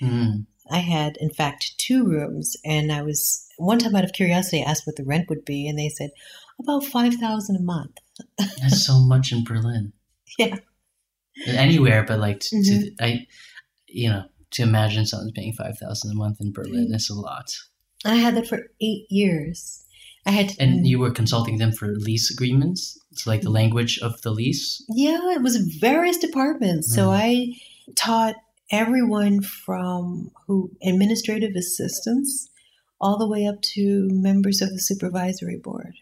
hmm. 0.00 0.40
I 0.72 0.78
had, 0.78 1.16
in 1.16 1.30
fact, 1.30 1.76
two 1.78 2.04
rooms, 2.06 2.56
and 2.64 2.92
I 2.92 3.02
was 3.02 3.44
one 3.58 3.80
time 3.80 3.96
out 3.96 4.04
of 4.04 4.12
curiosity 4.12 4.62
I 4.62 4.70
asked 4.70 4.86
what 4.86 4.94
the 4.94 5.02
rent 5.04 5.28
would 5.28 5.44
be, 5.44 5.66
and 5.66 5.76
they 5.76 5.88
said 5.88 6.10
about 6.60 6.84
five 6.84 7.14
thousand 7.14 7.56
a 7.56 7.60
month. 7.60 7.96
That's 8.38 8.86
so 8.86 9.00
much 9.12 9.32
in 9.32 9.42
Berlin. 9.42 9.92
Yeah. 10.38 10.58
Anywhere, 11.46 12.04
but 12.04 12.20
like 12.20 12.38
to, 12.40 12.56
Mhm. 12.56 12.96
to 12.96 13.04
I, 13.04 13.26
you 13.88 14.10
know, 14.10 14.24
to 14.52 14.62
imagine 14.62 15.06
someone's 15.06 15.32
paying 15.32 15.54
five 15.54 15.76
thousand 15.78 16.12
a 16.12 16.14
month 16.14 16.40
in 16.40 16.52
Berlin 16.52 16.84
Mm-hmm. 16.86 16.94
is 16.94 17.10
a 17.10 17.14
lot. 17.14 17.52
And 18.04 18.14
I 18.14 18.16
had 18.18 18.34
that 18.36 18.46
for 18.48 18.70
eight 18.80 19.06
years. 19.10 19.84
I 20.26 20.30
had, 20.32 20.52
And 20.60 20.86
you 20.86 20.98
were 20.98 21.10
consulting 21.10 21.58
them 21.58 21.72
for 21.72 21.88
lease 21.96 22.30
agreements, 22.30 22.98
so 23.12 23.30
like 23.30 23.40
the 23.42 23.50
language 23.50 23.98
of 24.00 24.20
the 24.22 24.30
lease. 24.30 24.84
yeah, 24.88 25.32
it 25.32 25.42
was 25.42 25.56
various 25.56 26.18
departments. 26.18 26.94
So 26.94 27.08
Mm. 27.08 27.16
I 27.16 27.60
taught 27.96 28.36
everyone 28.70 29.40
from 29.42 30.30
who 30.46 30.70
administrative 30.82 31.56
assistants 31.56 32.48
all 33.00 33.16
the 33.18 33.26
way 33.26 33.46
up 33.46 33.60
to 33.62 34.08
members 34.12 34.60
of 34.60 34.70
the 34.70 34.78
supervisory 34.80 35.56
board. 35.56 35.94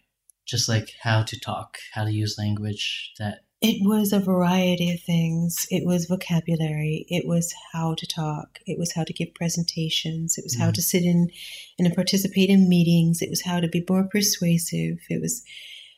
just 0.45 0.69
like 0.69 0.93
how 1.03 1.23
to 1.23 1.39
talk, 1.39 1.79
how 1.93 2.05
to 2.05 2.11
use 2.13 2.37
language 2.39 3.13
that 3.19 3.45
It 3.61 3.79
was 3.85 4.13
a 4.13 4.21
variety 4.21 4.93
of 4.93 5.01
things. 5.01 5.67
It 5.69 5.85
was 5.85 6.07
vocabulary. 6.07 7.07
It 7.09 7.27
was 7.27 7.53
how 7.73 7.95
to 7.95 8.07
talk. 8.07 8.61
It 8.67 8.79
was 8.79 8.93
how 8.93 9.03
to 9.03 9.13
give 9.13 9.35
presentations. 9.35 10.39
It 10.39 10.45
was 10.45 10.55
how 10.57 10.71
Mm. 10.71 10.75
to 10.75 10.83
sit 10.83 11.03
in 11.03 11.31
and 11.79 11.95
participate 11.95 12.51
in 12.51 12.69
meetings. 12.69 13.21
It 13.21 13.31
was 13.31 13.43
how 13.43 13.59
to 13.59 13.67
be 13.69 13.85
more 13.89 14.05
persuasive. 14.05 14.99
It 15.11 15.21
was 15.21 15.43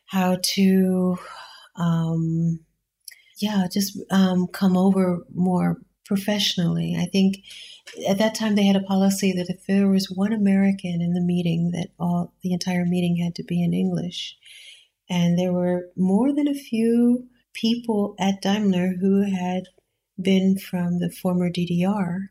how 0.07 0.39
to, 0.43 1.19
um, 1.77 2.61
yeah, 3.39 3.67
just 3.71 3.99
um, 4.11 4.47
come 4.47 4.77
over 4.77 5.25
more 5.35 5.83
professionally. 6.07 6.97
I 6.99 7.05
think 7.07 7.43
at 8.09 8.19
that 8.19 8.35
time 8.35 8.55
they 8.55 8.65
had 8.65 8.77
a 8.77 8.81
policy 8.83 9.33
that 9.33 9.51
if 9.51 9.67
there 9.67 9.89
was 9.89 10.11
one 10.11 10.33
American 10.33 11.01
in 11.03 11.13
the 11.13 11.21
meeting, 11.21 11.73
that 11.73 11.91
all 11.99 12.33
the 12.43 12.53
entire 12.55 12.87
meeting 12.87 13.17
had 13.17 13.35
to 13.37 13.45
be 13.45 13.63
in 13.63 13.75
English. 13.75 14.37
And 15.11 15.39
there 15.39 15.53
were 15.53 15.91
more 15.97 16.33
than 16.35 16.49
a 16.49 16.55
few 16.55 17.29
people 17.55 18.15
at 18.19 18.41
Daimler 18.43 18.95
who 19.01 19.23
had 19.23 19.65
been 20.21 20.59
from 20.59 20.99
the 20.99 21.11
former 21.11 21.51
DDR 21.51 22.31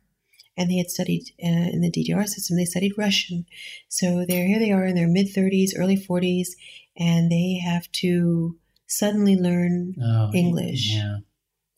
and 0.58 0.70
they 0.70 0.78
had 0.78 0.90
studied 0.92 1.32
uh, 1.44 1.48
in 1.48 1.82
the 1.82 1.92
DDR 1.92 2.28
system. 2.28 2.58
They 2.58 2.66
studied 2.66 2.98
Russian. 2.98 3.46
So 3.88 4.26
they're 4.28 4.46
here 4.48 4.60
they 4.60 4.72
are 4.72 4.86
in 4.86 4.96
their 4.96 5.08
mid 5.08 5.28
30s, 5.34 5.72
early 5.78 5.96
40s, 5.98 6.50
and 6.98 7.32
they 7.32 7.62
have 7.64 7.90
to 7.94 8.58
suddenly 8.88 9.36
learn 9.36 9.96
Oh, 10.02 10.32
English. 10.34 10.90
Yeah. 10.92 11.18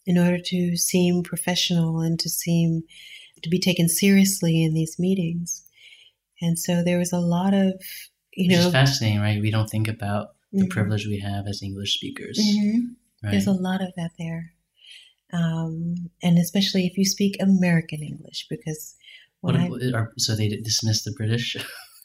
in 0.07 0.17
order 0.17 0.39
to 0.39 0.75
seem 0.77 1.21
professional 1.21 1.99
and 1.99 2.19
to 2.19 2.27
seem 2.27 2.83
to 3.43 3.49
be 3.49 3.59
taken 3.59 3.87
seriously 3.87 4.63
in 4.63 4.73
these 4.73 4.97
meetings. 4.97 5.63
And 6.41 6.57
so 6.57 6.83
there 6.83 6.97
was 6.97 7.13
a 7.13 7.19
lot 7.19 7.53
of, 7.53 7.73
you 8.33 8.47
Which 8.49 8.57
know, 8.57 8.71
fascinating, 8.71 9.19
right? 9.19 9.39
We 9.39 9.51
don't 9.51 9.69
think 9.69 9.87
about 9.87 10.29
the 10.51 10.65
Mhm. 10.65 10.69
privilege 10.71 11.05
we 11.05 11.19
have 11.19 11.45
as 11.47 11.61
English 11.61 11.93
speakers. 11.93 12.39
Mhm. 12.39 12.95
Right? 13.23 13.31
There's 13.31 13.47
a 13.47 13.51
lot 13.51 13.81
of 13.81 13.89
that 13.97 14.11
there. 14.17 14.53
Um, 15.33 16.09
and 16.21 16.37
especially 16.37 16.85
if 16.87 16.97
you 16.97 17.05
speak 17.05 17.37
American 17.39 18.01
English, 18.03 18.47
because 18.49 18.95
what, 19.41 19.55
I, 19.55 19.69
are, 19.93 20.11
so 20.17 20.35
they 20.35 20.49
dismissed 20.49 21.05
the 21.05 21.11
British? 21.13 21.55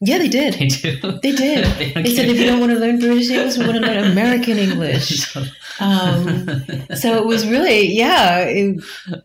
yeah, 0.01 0.19
they 0.19 0.29
did. 0.29 0.55
they 0.59 0.69
do. 0.69 1.01
They 1.23 1.33
did. 1.33 1.65
don't 1.95 2.05
They 2.05 2.15
said 2.15 2.29
if 2.29 2.37
you 2.39 2.45
don't 2.47 2.61
want 2.61 2.73
to 2.73 2.79
learn 2.79 2.99
British 3.01 3.31
English, 3.31 3.57
we 3.59 3.65
want 3.67 3.79
to 3.79 3.87
learn 3.87 4.11
American 4.13 4.59
English. 4.59 5.27
So- 5.33 5.45
Um, 5.81 6.47
So 6.95 7.19
it 7.19 7.27
was 7.27 7.47
really, 7.47 7.93
yeah, 7.93 8.39
it, 8.49 8.83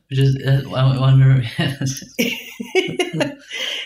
is, 0.09 0.35
uh, 0.45 0.63
I 0.75 0.97
wonder. 0.99 1.41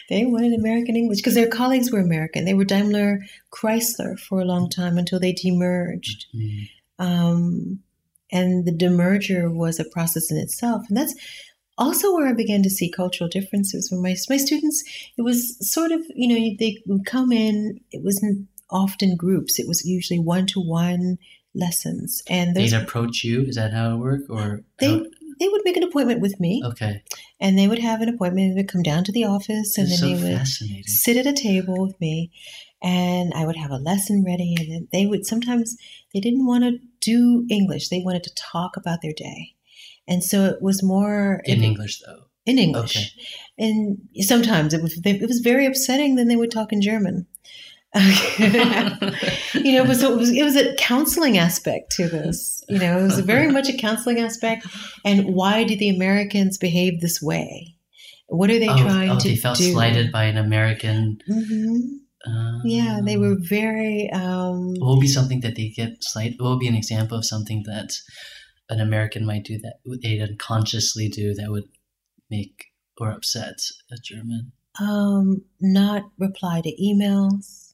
they 0.09 0.25
wanted 0.25 0.53
American 0.57 0.95
English 0.95 1.19
because 1.19 1.35
their 1.35 1.47
colleagues 1.47 1.91
were 1.91 1.99
American. 1.99 2.45
They 2.45 2.53
were 2.53 2.65
Daimler 2.65 3.19
Chrysler 3.51 4.17
for 4.19 4.39
a 4.39 4.45
long 4.45 4.69
time 4.69 4.97
until 4.97 5.19
they 5.19 5.33
demerged. 5.33 6.25
Mm, 6.33 6.69
Um, 6.97 7.79
and 8.31 8.65
the 8.65 8.71
demerger 8.71 9.53
was 9.53 9.79
a 9.79 9.85
process 9.85 10.31
in 10.31 10.37
itself. 10.37 10.83
And 10.89 10.97
that's 10.97 11.15
also 11.77 12.13
where 12.13 12.27
I 12.27 12.33
began 12.33 12.63
to 12.63 12.69
see 12.69 12.89
cultural 12.89 13.29
differences. 13.29 13.91
When 13.91 14.01
my, 14.01 14.15
my 14.29 14.37
students, 14.37 14.83
it 15.17 15.21
was 15.21 15.57
sort 15.71 15.91
of, 15.91 16.01
you 16.15 16.27
know, 16.27 16.55
they 16.59 16.81
would 16.87 17.05
come 17.05 17.31
in, 17.31 17.79
it 17.91 18.03
wasn't 18.03 18.47
often 18.69 19.15
groups, 19.15 19.59
it 19.59 19.67
was 19.67 19.85
usually 19.85 20.19
one 20.19 20.45
to 20.47 20.59
one 20.59 21.17
lessons. 21.53 22.21
And 22.29 22.55
They'd 22.55 22.73
approach 22.73 23.23
you. 23.23 23.41
Is 23.41 23.55
that 23.55 23.73
how 23.73 23.93
it 23.95 23.97
worked? 23.97 24.29
Or 24.29 24.61
they, 24.79 24.87
how- 24.99 25.05
they 25.39 25.47
would 25.49 25.61
make 25.65 25.77
an 25.77 25.83
appointment 25.83 26.21
with 26.21 26.39
me 26.39 26.61
okay, 26.65 27.03
and 27.41 27.57
they 27.57 27.67
would 27.67 27.79
have 27.79 27.99
an 28.01 28.07
appointment 28.07 28.47
and 28.47 28.55
would 28.55 28.69
come 28.69 28.81
down 28.83 29.03
to 29.03 29.11
the 29.11 29.25
office 29.25 29.77
and 29.77 29.89
then 29.89 29.97
so 29.97 30.05
they 30.05 30.13
would 30.13 30.85
sit 30.85 31.17
at 31.17 31.25
a 31.25 31.33
table 31.33 31.85
with 31.85 31.99
me 31.99 32.31
and 32.85 33.33
I 33.33 33.45
would 33.45 33.55
have 33.55 33.71
a 33.71 33.77
lesson 33.77 34.23
ready 34.23 34.55
and 34.59 34.87
they 34.93 35.07
would 35.07 35.25
sometimes 35.25 35.75
they 36.13 36.19
didn't 36.19 36.45
want 36.45 36.63
to 36.63 36.77
do 37.01 37.45
English. 37.49 37.89
They 37.89 38.03
wanted 38.05 38.23
to 38.23 38.35
talk 38.35 38.77
about 38.77 39.01
their 39.01 39.11
day. 39.11 39.55
And 40.07 40.23
so 40.23 40.45
it 40.45 40.61
was 40.61 40.83
more 40.83 41.41
In 41.45 41.63
it- 41.63 41.65
English, 41.65 42.01
though. 42.05 42.25
in 42.45 42.59
English. 42.59 42.95
Okay. 42.95 43.07
And 43.57 43.97
sometimes 44.19 44.73
it 44.75 44.83
was 44.83 45.01
it 45.03 45.27
was 45.27 45.39
very 45.39 45.65
upsetting 45.65 46.15
then 46.15 46.27
they 46.27 46.35
would 46.35 46.51
talk 46.51 46.71
in 46.71 46.81
German. 46.81 47.25
you 47.95 49.71
know, 49.71 49.85
but 49.85 49.95
so 49.95 50.11
it 50.13 50.17
was 50.17 50.29
it 50.29 50.43
was 50.43 50.57
a 50.57 50.75
counseling 50.75 51.37
aspect 51.37 51.91
to 51.93 52.07
this. 52.07 52.61
You 52.69 52.77
know, 52.77 52.99
it 52.99 53.03
was 53.03 53.19
very 53.19 53.49
much 53.49 53.69
a 53.69 53.77
counseling 53.77 54.19
aspect. 54.19 54.67
And 55.03 55.33
why 55.33 55.63
do 55.63 55.75
the 55.75 55.89
Americans 55.89 56.57
behave 56.57 56.99
this 56.99 57.21
way? 57.21 57.77
What 58.27 58.49
are 58.51 58.59
they 58.59 58.67
oh, 58.69 58.77
trying 58.77 59.11
oh, 59.11 59.17
to 59.17 59.23
do? 59.23 59.29
they 59.29 59.35
felt 59.37 59.57
do? 59.57 59.71
slighted 59.71 60.11
by 60.11 60.25
an 60.25 60.37
American. 60.37 61.21
hmm 61.25 62.04
Yeah, 62.63 63.01
they 63.03 63.17
were 63.17 63.35
very. 63.39 64.09
Um, 64.11 64.73
What 64.79 64.95
would 64.95 65.01
be 65.01 65.07
something 65.07 65.41
that 65.41 65.55
they 65.55 65.69
get 65.69 66.03
slight? 66.03 66.35
What 66.37 66.49
would 66.49 66.59
be 66.59 66.67
an 66.67 66.75
example 66.75 67.17
of 67.17 67.25
something 67.25 67.63
that 67.65 67.93
an 68.69 68.79
American 68.79 69.25
might 69.25 69.43
do 69.43 69.59
that 69.59 69.75
they'd 70.01 70.21
unconsciously 70.21 71.07
do 71.07 71.33
that 71.35 71.51
would 71.51 71.69
make 72.29 72.65
or 72.97 73.11
upset 73.11 73.59
a 73.91 73.97
German? 74.01 74.53
um, 74.79 75.43
not 75.61 76.03
reply 76.17 76.61
to 76.61 76.75
emails 76.81 77.73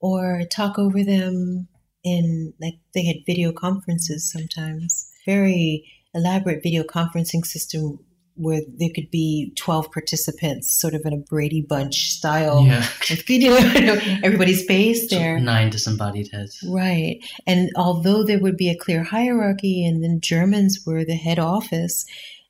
or 0.00 0.42
talk 0.50 0.78
over 0.78 1.02
them 1.02 1.68
in 2.04 2.52
like 2.60 2.78
they 2.94 3.04
had 3.04 3.16
video 3.26 3.52
conferences 3.52 4.30
sometimes. 4.30 5.10
Very 5.26 5.90
elaborate 6.14 6.62
video 6.62 6.82
conferencing 6.84 7.44
system 7.44 7.98
where 8.38 8.60
there 8.78 8.90
could 8.94 9.10
be 9.10 9.52
12 9.56 9.90
participants 9.92 10.74
sort 10.80 10.94
of 10.94 11.02
in 11.04 11.12
a 11.12 11.18
Brady 11.18 11.60
Bunch 11.60 12.12
style. 12.12 12.64
yeah, 12.64 12.86
With, 13.10 13.28
you 13.28 13.86
know, 13.86 13.98
everybody's 14.22 14.64
face 14.64 15.10
there. 15.10 15.38
nine 15.38 15.70
disembodied 15.70 16.28
heads. 16.32 16.62
Right. 16.68 17.18
And 17.46 17.70
although 17.76 18.22
there 18.22 18.40
would 18.40 18.56
be 18.56 18.70
a 18.70 18.76
clear 18.76 19.02
hierarchy 19.02 19.84
and 19.84 20.02
then 20.02 20.20
Germans 20.20 20.80
were 20.86 21.04
the 21.04 21.16
head 21.16 21.38
office, 21.38 22.06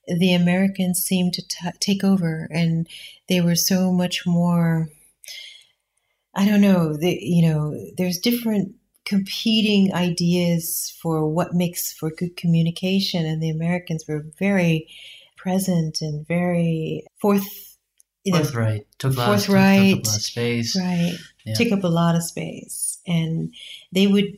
the 0.06 0.34
Americans 0.34 0.98
seemed 1.00 1.34
to 1.34 1.42
t- 1.42 1.70
take 1.80 2.04
over 2.04 2.48
and 2.50 2.86
they 3.28 3.40
were 3.40 3.56
so 3.56 3.92
much 3.92 4.26
more 4.26 4.88
I 6.34 6.44
don't 6.46 6.60
know, 6.60 6.96
the, 6.96 7.18
you 7.20 7.48
know, 7.50 7.74
there's 7.96 8.18
different 8.18 8.74
competing 9.04 9.92
ideas 9.94 10.96
for 11.02 11.26
what 11.26 11.54
makes 11.54 11.92
for 11.92 12.10
good 12.10 12.36
communication 12.36 13.24
and 13.24 13.42
the 13.42 13.50
Americans 13.50 14.04
were 14.06 14.24
very 14.38 14.86
present 15.38 15.98
and 16.02 16.26
very 16.26 17.04
forth 17.20 17.46
you 18.24 18.32
know, 18.32 18.40
Forthright. 18.40 18.86
Took 18.98 19.14
a 19.14 19.16
lot, 19.16 19.30
of, 19.38 19.44
took, 19.44 19.46
took 19.46 19.54
up 19.54 19.54
a 19.54 20.08
lot 20.08 20.14
of 20.16 20.22
space. 20.22 20.76
Right. 20.78 21.14
Yeah. 21.46 21.54
Take 21.54 21.72
up 21.72 21.84
a 21.84 21.88
lot 21.88 22.14
of 22.16 22.22
space. 22.24 22.98
And 23.06 23.54
they 23.92 24.06
would 24.06 24.36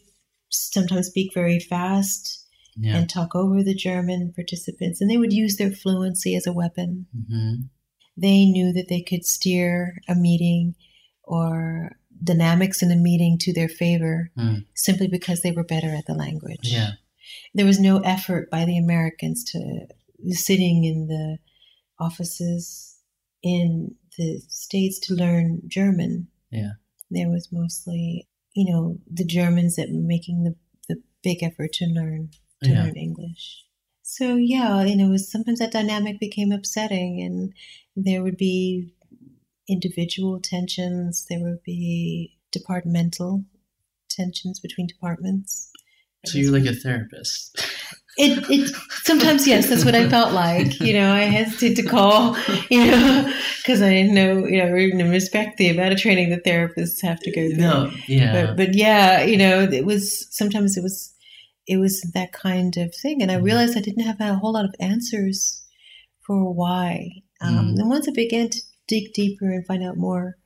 sometimes 0.50 1.08
speak 1.08 1.32
very 1.34 1.58
fast 1.58 2.46
Yeah. 2.76 2.96
and 2.98 3.10
talk 3.10 3.34
over 3.34 3.62
the 3.64 3.74
German 3.74 4.32
participants, 4.32 5.00
and 5.00 5.10
they 5.10 5.16
would 5.16 5.32
use 5.32 5.56
their 5.56 5.72
fluency 5.72 6.36
as 6.36 6.46
a 6.46 6.52
weapon. 6.52 7.06
hmm 7.28 7.54
They 8.16 8.44
knew 8.44 8.72
that 8.74 8.88
they 8.88 9.00
could 9.00 9.24
steer 9.24 9.96
a 10.08 10.14
meeting 10.14 10.74
or 11.24 11.96
dynamics 12.22 12.82
in 12.82 12.90
a 12.92 12.96
meeting 12.96 13.38
to 13.38 13.52
their 13.52 13.68
favor 13.68 14.30
Mm. 14.36 14.66
simply 14.74 15.08
because 15.08 15.40
they 15.40 15.52
were 15.52 15.64
better 15.64 15.88
at 15.94 16.06
the 16.06 16.14
language. 16.14 16.60
Yeah. 16.70 16.92
There 17.54 17.66
was 17.66 17.80
no 17.80 17.98
effort 18.00 18.50
by 18.50 18.64
the 18.64 18.76
Americans 18.78 19.42
to 19.52 19.86
sitting 20.28 20.84
in 20.84 21.06
the 21.06 21.38
offices 21.98 22.96
in 23.42 23.94
the 24.18 24.40
States 24.48 24.98
to 25.00 25.14
learn 25.14 25.62
German. 25.66 26.28
Yeah. 26.50 26.72
There 27.10 27.28
was 27.28 27.48
mostly, 27.52 28.28
you 28.54 28.70
know, 28.72 28.98
the 29.10 29.24
Germans 29.24 29.76
that 29.76 29.88
were 29.90 30.00
making 30.02 30.44
the, 30.44 30.54
the 30.88 31.02
big 31.22 31.42
effort 31.42 31.72
to 31.74 31.86
learn 31.86 32.30
to 32.62 32.70
Yeah. 32.70 32.84
learn 32.84 32.96
English. 32.96 33.64
So 34.02 34.36
yeah, 34.36 34.84
you 34.84 34.96
know, 34.96 35.06
it 35.06 35.10
was, 35.10 35.30
sometimes 35.30 35.60
that 35.60 35.72
dynamic 35.72 36.18
became 36.18 36.52
upsetting 36.52 37.22
and 37.22 37.54
there 37.96 38.22
would 38.22 38.36
be 38.36 38.92
individual 39.68 40.40
tensions, 40.40 41.26
there 41.30 41.40
would 41.40 41.62
be 41.62 42.36
departmental 42.50 43.44
tensions 44.08 44.58
between 44.58 44.88
departments. 44.88 45.70
So 46.26 46.38
you're 46.38 46.52
like 46.52 46.66
a 46.66 46.74
therapist. 46.74 47.64
It, 48.22 48.50
it 48.50 48.76
sometimes 49.02 49.46
yes, 49.46 49.68
that's 49.68 49.84
what 49.84 49.94
I 49.94 50.08
felt 50.08 50.32
like. 50.32 50.78
You 50.78 50.92
know, 50.92 51.12
I 51.12 51.20
hesitated 51.22 51.76
to 51.84 51.90
call, 51.90 52.36
you 52.70 52.90
know, 52.90 53.32
because 53.58 53.80
I 53.80 53.90
didn't 53.90 54.14
know, 54.14 54.46
you 54.46 54.58
know, 54.62 54.76
even 54.76 55.08
respect 55.10 55.56
the 55.56 55.70
amount 55.70 55.94
of 55.94 55.98
training 56.00 56.28
that 56.30 56.44
therapists 56.44 57.00
have 57.02 57.20
to 57.20 57.30
go 57.30 57.48
through. 57.48 57.56
no, 57.56 57.90
yeah. 58.08 58.32
But, 58.46 58.56
but 58.56 58.74
yeah, 58.74 59.22
you 59.22 59.38
know, 59.38 59.62
it 59.62 59.86
was 59.86 60.26
sometimes 60.30 60.76
it 60.76 60.82
was 60.82 61.14
it 61.66 61.78
was 61.78 62.02
that 62.14 62.32
kind 62.32 62.76
of 62.76 62.94
thing, 62.94 63.22
and 63.22 63.30
I 63.30 63.36
Mhm. 63.36 63.44
realized 63.44 63.76
I 63.78 63.80
didn't 63.80 64.04
have 64.04 64.20
a 64.20 64.34
whole 64.34 64.52
lot 64.52 64.64
of 64.64 64.74
answers 64.80 65.62
for 66.26 66.52
why. 66.52 67.10
Um, 67.40 67.74
Mhm. 67.74 67.80
And 67.80 67.88
once 67.88 68.06
I 68.08 68.12
began 68.12 68.48
to 68.50 68.60
dig 68.86 69.12
deeper 69.14 69.48
and 69.50 69.64
find 69.66 69.82
out 69.82 69.96
more 69.96 70.36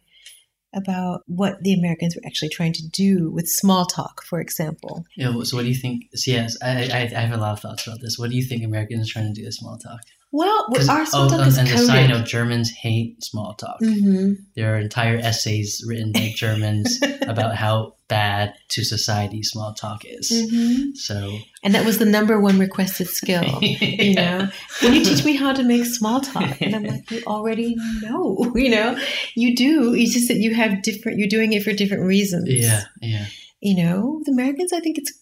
about 0.75 1.23
what 1.27 1.63
the 1.63 1.75
Americans 1.75 2.17
were 2.17 2.23
actually 2.27 2.49
trying 2.51 2.73
to 2.75 2.89
do 2.89 3.31
with 3.31 3.49
small 3.49 3.87
talk, 3.87 4.25
for 4.25 4.41
example, 4.41 5.05
Yeah, 5.17 5.33
so 5.43 5.57
what 5.57 5.63
do 5.63 5.69
you 5.69 5.75
think? 5.75 6.07
So 6.15 6.31
yes, 6.31 6.57
I, 6.63 6.89
I, 6.93 7.13
I 7.17 7.21
have 7.21 7.33
a 7.33 7.41
lot 7.41 7.53
of 7.53 7.61
thoughts 7.61 7.87
about 7.87 8.01
this. 8.01 8.19
What 8.19 8.31
do 8.31 8.37
you 8.37 8.43
think 8.45 8.63
Americans 8.63 9.09
are 9.09 9.13
trying 9.13 9.33
to 9.33 9.41
do 9.41 9.45
with 9.47 9.55
small 9.55 9.79
talk? 9.79 10.01
Well, 10.33 10.67
our 10.91 11.07
small 11.07 11.27
oh, 11.27 11.29
talk 11.29 11.39
and, 11.41 11.49
is 11.49 11.59
and 11.59 11.69
the 11.69 11.73
coded. 11.73 11.87
side 11.87 12.09
note, 12.11 12.27
Germans 12.27 12.71
hate 12.71 13.23
small 13.23 13.55
talk. 13.55 13.79
hmm 13.79 14.33
There 14.57 14.75
are 14.75 14.79
entire 14.79 15.17
essays 15.17 15.85
written 15.87 16.11
by 16.11 16.33
Germans 16.35 16.99
about 17.23 17.55
how 17.55 17.94
bad 18.09 18.55
to 18.69 18.85
society 18.85 19.43
small 19.43 19.73
talk 19.75 20.03
is. 20.05 20.29
hmm 20.31 20.91
So 20.95 21.39
And 21.63 21.75
that 21.75 21.85
was 21.87 21.99
the 21.99 22.05
number 22.05 22.39
one 22.41 22.59
requested 22.59 23.09
skill. 23.09 23.61
You 23.63 24.13
Yeah. 24.15 24.39
know, 24.39 24.49
can 24.81 24.93
you 24.95 25.05
teach 25.05 25.25
me 25.25 25.35
how 25.37 25.53
to 25.55 25.63
make 25.63 25.85
small 25.87 26.21
talk? 26.21 26.61
And 26.61 26.75
I'm 26.77 26.85
like, 26.85 27.11
you 27.11 27.23
already 27.27 27.75
know. 28.03 28.53
You 28.55 28.71
know, 28.71 28.99
you 29.35 29.57
do. 29.57 29.95
It's 29.95 30.13
just 30.13 30.29
that 30.29 30.37
you 30.39 30.55
have 30.55 30.83
different. 30.83 31.19
You're 31.19 31.29
doing 31.29 31.53
it 31.53 31.63
for 31.63 31.73
different 31.73 32.05
reasons. 32.05 32.49
yeah, 32.49 32.83
yeah, 33.01 33.27
You 33.61 33.75
know, 33.83 34.21
the 34.25 34.33
Americans. 34.33 34.73
I 34.73 34.81
think 34.81 34.99
it's 34.99 35.13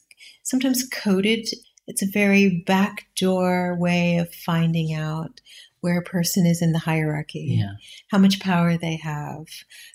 sometimes 0.43 0.87
coded. 0.89 1.49
It's 1.87 2.03
a 2.03 2.07
very 2.13 2.63
backdoor 2.67 3.77
way 3.79 4.17
of 4.19 4.33
finding 4.35 4.93
out 4.95 5.41
where 5.81 5.99
a 5.99 6.03
person 6.03 6.47
is 6.47 6.63
in 6.63 6.73
the 6.73 6.79
hierarchy, 6.79 7.57
yeah, 7.59 7.73
how 8.09 8.19
much 8.19 8.39
power 8.41 8.77
they 8.77 8.97
have, 8.97 9.47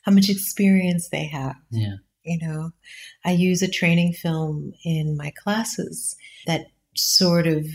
how 0.03 0.11
much 0.11 0.29
experience 0.29 1.07
they 1.09 1.25
have. 1.27 1.55
yeah. 1.71 1.95
You 2.27 2.39
know, 2.45 2.71
I 3.25 3.31
use 3.31 3.61
a 3.61 3.67
training 3.69 4.13
film 4.13 4.73
in 4.83 5.15
my 5.17 5.31
classes 5.41 6.15
that 6.45 6.67
sort 6.95 7.47
of 7.47 7.65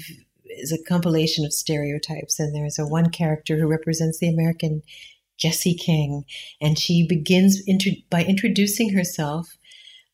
is 0.44 0.70
a 0.72 0.82
compilation 0.84 1.44
of 1.46 1.52
stereotypes. 1.52 2.38
And 2.38 2.54
there's 2.54 2.78
a 2.78 2.86
one 2.86 3.10
character 3.10 3.56
who 3.58 3.66
represents 3.66 4.18
the 4.18 4.28
American 4.28 4.82
Jessie 5.38 5.74
King, 5.74 6.24
and 6.60 6.78
she 6.78 7.06
begins 7.06 7.62
intro- 7.66 7.92
by 8.10 8.22
introducing 8.24 8.92
herself. 8.92 9.56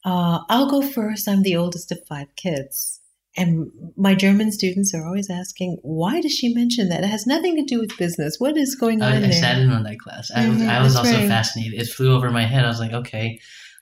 Uh, 0.05 0.41
I'll 0.49 0.71
go 0.71 0.81
first. 0.81 1.29
I'm 1.29 1.43
the 1.43 1.57
oldest 1.57 1.91
of 1.93 1.99
five 2.09 2.29
kids. 2.37 3.01
And 3.37 3.71
my 3.97 4.15
German 4.15 4.51
students 4.53 4.95
are 4.95 5.05
always 5.07 5.31
asking, 5.31 5.79
why 5.83 6.21
does 6.21 6.33
she 6.33 6.53
mention 6.55 6.89
that? 6.89 7.05
It 7.05 7.09
has 7.11 7.27
nothing 7.27 7.57
to 7.57 7.63
do 7.63 7.79
with 7.79 7.97
business. 7.99 8.37
What 8.41 8.57
is 8.57 8.75
going 8.75 9.03
on 9.03 9.13
I, 9.13 9.17
I 9.17 9.21
there? 9.21 9.33
sat 9.33 9.59
in 9.59 9.71
on 9.71 9.85
that 9.85 10.01
class. 10.01 10.31
I 10.35 10.49
was, 10.49 10.59
Mhm, 10.59 10.69
I 10.69 10.83
was 10.83 10.97
also 10.97 11.13
right. 11.13 11.29
fascinated. 11.29 11.81
It 11.81 11.87
flew 11.89 12.15
over 12.17 12.31
my 12.31 12.47
head. 12.47 12.65
I 12.65 12.69
was 12.69 12.81
like, 12.81 12.93
okay, 12.93 13.39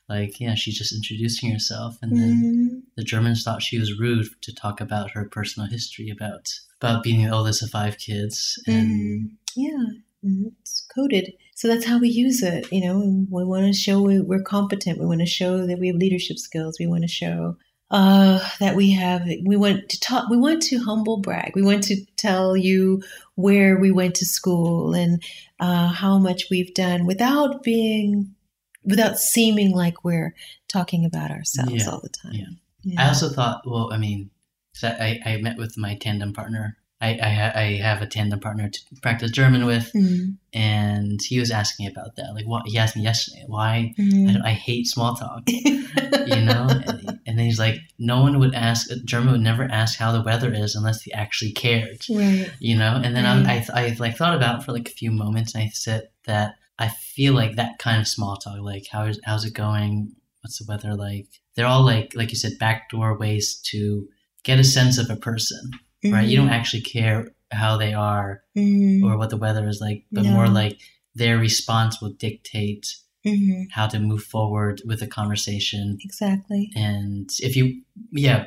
like 0.08 0.40
yeah, 0.40 0.54
she's 0.54 0.78
just 0.78 0.94
introducing 0.94 1.50
herself, 1.50 1.96
and 2.02 2.16
then 2.16 2.42
Mhm. 2.42 2.82
the 2.96 3.04
Germans 3.04 3.42
thought 3.42 3.62
she 3.62 3.78
was 3.78 3.98
rude 3.98 4.28
to 4.42 4.54
talk 4.54 4.80
about 4.80 5.10
her 5.12 5.24
personal 5.24 5.68
history 5.68 6.10
about 6.10 6.52
about 6.80 7.02
being 7.02 7.24
the 7.24 7.32
oldest 7.32 7.62
of 7.62 7.70
five 7.70 7.98
kids, 7.98 8.58
and 8.66 8.88
Mhm. 8.88 9.30
Yeah, 9.56 9.86
it's 10.62 10.86
coded. 10.94 11.32
So 11.54 11.66
that's 11.68 11.86
how 11.86 11.98
we 11.98 12.08
use 12.10 12.42
it. 12.42 12.70
You 12.70 12.82
know, 12.82 13.26
we 13.30 13.44
want 13.44 13.66
to 13.66 13.72
show 13.72 14.02
we- 14.02 14.20
we're 14.20 14.42
competent. 14.42 14.98
We 15.00 15.06
want 15.06 15.20
to 15.20 15.26
show 15.26 15.66
that 15.66 15.78
we 15.78 15.86
have 15.86 15.96
leadership 15.96 16.38
skills. 16.38 16.78
We 16.78 16.86
want 16.86 17.02
to 17.02 17.08
show 17.08 17.56
uh, 17.88 18.40
that 18.58 18.74
we 18.74 18.90
have. 18.90 19.22
We 19.44 19.54
want 19.56 19.88
to 19.88 20.00
talk. 20.00 20.28
We 20.28 20.36
want 20.36 20.60
to 20.64 20.78
humble 20.78 21.18
brag. 21.18 21.52
We 21.54 21.62
want 21.62 21.84
to 21.84 21.96
tell 22.16 22.56
you 22.56 23.00
where 23.36 23.78
we 23.78 23.92
went 23.92 24.16
to 24.16 24.26
school 24.26 24.92
and 24.92 25.22
uh, 25.60 25.86
how 25.86 26.18
much 26.18 26.50
we've 26.50 26.74
done 26.74 27.06
without 27.06 27.62
being, 27.62 28.34
without 28.86 29.18
seeming 29.18 29.72
like 29.72 30.04
we're 30.04 30.34
talking 30.68 31.04
about 31.04 31.30
ourselves 31.30 31.72
Yeah, 31.84 31.90
all 31.90 32.00
the 32.00 32.08
time. 32.08 32.32
yeah. 32.34 32.46
Yeah. 32.82 33.02
I 33.04 33.08
also 33.08 33.28
thought, 33.28 33.62
well, 33.66 33.92
I 33.92 33.98
mean, 33.98 34.30
I, 34.82 35.18
I 35.26 35.36
met 35.38 35.58
with 35.58 35.76
my 35.76 35.96
tandem 35.96 36.32
partner. 36.32 36.76
I, 37.00 37.18
I, 37.22 37.60
I 37.60 37.64
have 37.82 38.00
a 38.00 38.06
tandem 38.06 38.40
partner 38.40 38.70
to 38.70 38.80
practice 39.02 39.30
German 39.30 39.66
with, 39.66 39.90
Mm, 39.92 40.36
and 40.54 41.20
he 41.20 41.38
was 41.40 41.50
asking 41.50 41.86
me 41.86 41.92
about 41.92 42.16
that. 42.16 42.32
Like, 42.34 42.46
what 42.46 42.66
he 42.68 42.78
asked 42.78 42.96
me 42.96 43.02
yesterday, 43.02 43.44
why 43.48 43.92
mm. 43.98 44.40
I, 44.42 44.50
I 44.50 44.52
hate 44.52 44.86
small 44.86 45.14
talk, 45.14 45.42
you 45.48 46.40
know? 46.42 46.68
and, 46.70 47.20
and 47.26 47.38
then 47.38 47.44
he's 47.44 47.58
like, 47.58 47.80
no 47.98 48.22
one 48.22 48.38
would 48.38 48.54
ask, 48.54 48.88
German 49.04 49.32
would 49.32 49.40
never 49.42 49.64
ask 49.64 49.98
how 49.98 50.12
the 50.12 50.22
weather 50.22 50.52
is 50.54 50.74
unless 50.76 51.04
they 51.04 51.12
actually 51.12 51.52
cared, 51.52 51.98
right. 52.08 52.50
you 52.60 52.76
know? 52.78 53.00
And 53.02 53.14
then 53.16 53.24
Right. 53.44 53.68
I, 53.74 53.80
I, 53.82 53.86
I 53.88 53.96
like 53.98 54.16
thought 54.16 54.34
about 54.36 54.60
it 54.60 54.64
for 54.64 54.72
like 54.72 54.88
a 54.88 54.92
few 54.92 55.10
moments, 55.10 55.54
and 55.54 55.64
I 55.64 55.68
said 55.74 56.08
that 56.26 56.54
I 56.78 56.88
feel 56.88 57.32
like 57.34 57.56
that 57.56 57.78
kind 57.78 58.00
of 58.00 58.06
small 58.08 58.36
talk, 58.36 58.60
like 58.60 58.86
how 58.90 59.04
is 59.04 59.20
how's 59.24 59.44
it 59.44 59.54
going? 59.54 60.12
What's 60.42 60.58
the 60.58 60.66
weather 60.68 60.94
like? 60.94 61.26
They're 61.54 61.66
all 61.66 61.84
like, 61.84 62.12
like 62.14 62.30
you 62.30 62.36
said, 62.36 62.58
backdoor 62.60 63.16
ways 63.18 63.56
to 63.70 64.06
get 64.44 64.58
a 64.60 64.64
sense 64.64 64.98
of 64.98 65.08
a 65.10 65.16
person, 65.16 65.70
right? 66.04 66.28
You 66.28 66.36
don't 66.36 66.50
actually 66.50 66.82
care 66.82 67.28
how 67.50 67.76
they 67.78 67.94
are 67.94 68.42
Mhm. 68.56 69.02
or 69.04 69.16
what 69.16 69.30
the 69.30 69.36
weather 69.38 69.66
is 69.68 69.80
like, 69.80 70.04
but 70.12 70.24
No. 70.24 70.32
more 70.32 70.48
like 70.48 70.78
their 71.14 71.38
response 71.38 72.00
will 72.00 72.12
dictate 72.12 72.94
Mhm. 73.24 73.68
how 73.70 73.86
to 73.88 73.98
move 73.98 74.22
forward 74.22 74.82
with 74.84 75.00
a 75.02 75.06
conversation. 75.06 75.98
Exactly. 76.02 76.70
And 76.76 77.30
if 77.40 77.56
you, 77.56 77.82
yeah, 78.12 78.46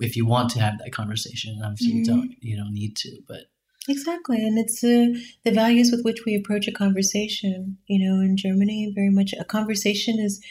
if 0.00 0.16
you 0.16 0.26
want 0.26 0.50
to 0.50 0.60
have 0.60 0.78
that 0.78 0.92
conversation, 0.92 1.60
obviously 1.64 1.94
you 1.96 2.02
Mhm. 2.02 2.06
don't, 2.06 2.34
you 2.40 2.56
don't 2.56 2.74
need 2.74 2.94
to, 2.96 3.18
but 3.26 3.46
Exactly. 3.88 4.38
And 4.38 4.58
it's 4.58 4.82
uh, 4.82 5.18
the 5.44 5.52
values 5.52 5.90
with 5.90 6.04
which 6.04 6.24
we 6.24 6.34
approach 6.34 6.66
a 6.66 6.72
conversation. 6.72 7.78
You 7.86 8.08
know, 8.08 8.20
in 8.20 8.36
Germany, 8.36 8.92
very 8.94 9.10
much 9.10 9.34
a 9.38 9.44
conversation 9.44 10.18
is 10.18 10.42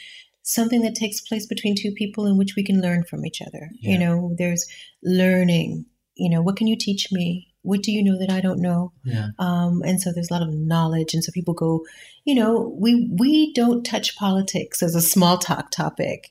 something 0.42 0.82
that 0.82 0.94
takes 0.94 1.20
place 1.20 1.46
between 1.46 1.74
two 1.74 1.90
people 1.92 2.26
in 2.26 2.36
which 2.36 2.54
we 2.54 2.62
can 2.62 2.80
learn 2.80 3.02
from 3.04 3.26
each 3.26 3.42
other. 3.42 3.70
Yeah. 3.80 3.92
You 3.92 3.98
know, 3.98 4.34
there's 4.38 4.66
learning. 5.02 5.86
You 6.14 6.30
know, 6.30 6.42
what 6.42 6.56
can 6.56 6.66
you 6.66 6.76
teach 6.78 7.08
me? 7.10 7.48
What 7.62 7.82
do 7.82 7.90
you 7.90 8.04
know 8.04 8.18
that 8.18 8.30
I 8.30 8.40
don't 8.40 8.60
know? 8.60 8.92
yeah, 9.04 9.28
Um, 9.38 9.82
and 9.84 10.00
so 10.00 10.12
there's 10.12 10.30
a 10.30 10.34
lot 10.34 10.42
of 10.42 10.52
knowledge, 10.54 11.14
and 11.14 11.24
so 11.24 11.32
people 11.32 11.54
go, 11.54 11.84
you 12.24 12.34
know, 12.34 12.76
we 12.78 13.10
we 13.18 13.54
don't 13.54 13.84
touch 13.84 14.16
politics 14.16 14.82
as 14.82 14.94
a 14.94 15.00
small 15.00 15.38
talk 15.38 15.70
topic. 15.70 16.30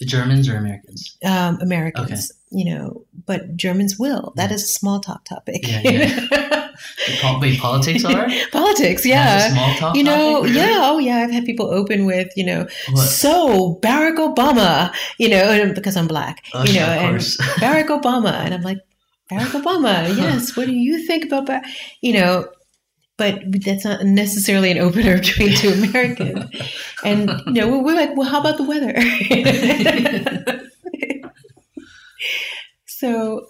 The 0.00 0.06
Germans 0.06 0.48
or 0.48 0.56
Americans. 0.56 1.16
um, 1.24 1.58
Americans, 1.60 2.32
you 2.50 2.64
know, 2.74 3.04
but 3.26 3.56
Germans 3.56 3.98
will. 3.98 4.32
That 4.36 4.50
Yeah. 4.50 4.54
is 4.56 4.62
a 4.64 4.66
small 4.68 5.00
talk 5.00 5.24
topic. 5.24 5.66
Yeah, 5.66 5.80
yeah. 5.84 6.64
Wait, 7.40 7.58
politics 7.58 8.04
are 8.04 8.28
Politics, 8.52 9.04
yeah. 9.04 9.52
small 9.52 9.74
talk. 9.74 9.96
You 9.96 10.04
know, 10.04 10.36
topic, 10.42 10.54
really? 10.54 10.66
yeah, 10.70 10.78
oh 10.82 10.98
yeah, 10.98 11.16
I've 11.16 11.30
had 11.32 11.44
people 11.44 11.66
open 11.70 12.06
with, 12.06 12.28
you 12.36 12.44
know, 12.46 12.66
What? 12.92 13.02
so 13.02 13.78
Barack 13.82 14.16
Obama, 14.16 14.94
you 15.18 15.28
know, 15.28 15.72
because 15.74 15.96
I'm 15.96 16.06
black, 16.06 16.44
Oh, 16.54 16.62
you 16.64 16.74
know, 16.74 16.78
yeah, 16.86 17.08
of 17.08 17.14
and. 17.14 17.38
Barack 17.60 17.88
Obama, 17.88 18.32
and 18.32 18.54
I'm 18.54 18.62
like, 18.62 18.78
Barack 19.32 19.60
Obama, 19.60 20.16
yes. 20.16 20.56
What 20.56 20.66
do 20.66 20.72
you 20.72 21.04
think 21.06 21.24
about 21.24 21.46
that? 21.46 21.64
You 22.00 22.12
know, 22.14 22.48
but 23.18 23.42
that's 23.64 23.84
not 23.84 24.04
necessarily 24.04 24.70
an 24.70 24.78
opener 24.78 25.18
between 25.20 25.54
two 25.54 25.70
Americans. 25.70 26.48
And 27.04 27.28
you 27.46 27.52
know, 27.54 27.78
we're 27.80 27.94
like, 27.94 28.16
well, 28.16 28.28
how 28.28 28.40
about 28.40 28.56
the 28.56 28.64
weather? 28.64 28.94
so, 32.86 33.44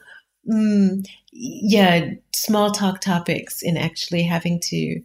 mm, 0.51 1.07
yeah, 1.33 2.11
small 2.35 2.73
talk 2.73 3.01
topics 3.01 3.63
and 3.63 3.79
actually 3.79 4.23
having 4.23 4.59
to 4.65 5.01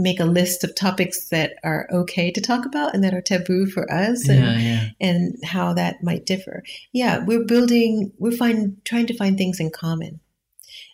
make 0.00 0.20
a 0.20 0.24
list 0.24 0.62
of 0.62 0.76
topics 0.76 1.28
that 1.30 1.54
are 1.64 1.88
okay 1.92 2.30
to 2.30 2.40
talk 2.40 2.64
about 2.64 2.94
and 2.94 3.02
that 3.02 3.12
are 3.12 3.20
taboo 3.20 3.66
for 3.66 3.92
us 3.92 4.28
and, 4.28 4.44
yeah, 4.44 4.58
yeah, 4.58 4.88
and 5.00 5.34
how 5.44 5.74
that 5.74 6.04
might 6.04 6.24
differ. 6.24 6.62
Yeah, 6.92 7.24
we're 7.24 7.44
building, 7.44 8.12
we're 8.16 8.30
find, 8.30 8.76
trying 8.84 9.06
to 9.06 9.16
find 9.16 9.36
things 9.36 9.58
in 9.58 9.70
common. 9.70 10.20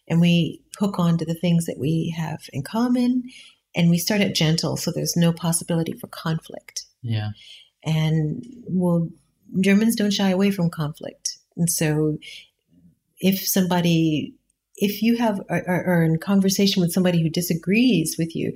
And 0.09 0.21
we 0.21 0.61
hook 0.79 0.99
on 0.99 1.19
to 1.19 1.25
the 1.25 1.35
things 1.35 1.67
that 1.67 1.79
we 1.79 2.15
have 2.17 2.41
in 2.53 2.63
common 2.63 3.25
and 3.75 3.91
we 3.91 3.99
start 3.99 4.21
at 4.21 4.35
gentle 4.35 4.77
so 4.77 4.91
there's 4.91 5.17
no 5.17 5.33
possibility 5.33 5.93
for 5.93 6.07
conflict. 6.09 6.85
yeah. 7.03 7.31
And 7.85 8.45
well, 8.67 9.09
Germans 9.61 9.95
don't 9.95 10.13
shy 10.13 10.31
away 10.31 10.51
from 10.51 10.71
conflict. 10.71 11.37
And 11.57 11.71
so 11.71 12.19
if 13.21 13.47
somebody, 13.47 14.35
if 14.77 15.03
you 15.03 15.17
have, 15.19 15.41
are, 15.51 15.85
are 15.87 16.03
in 16.03 16.19
conversation 16.19 16.81
with 16.81 16.93
somebody 16.93 17.23
who 17.23 17.29
disagrees 17.29 18.17
with 18.19 18.35
you, 18.35 18.55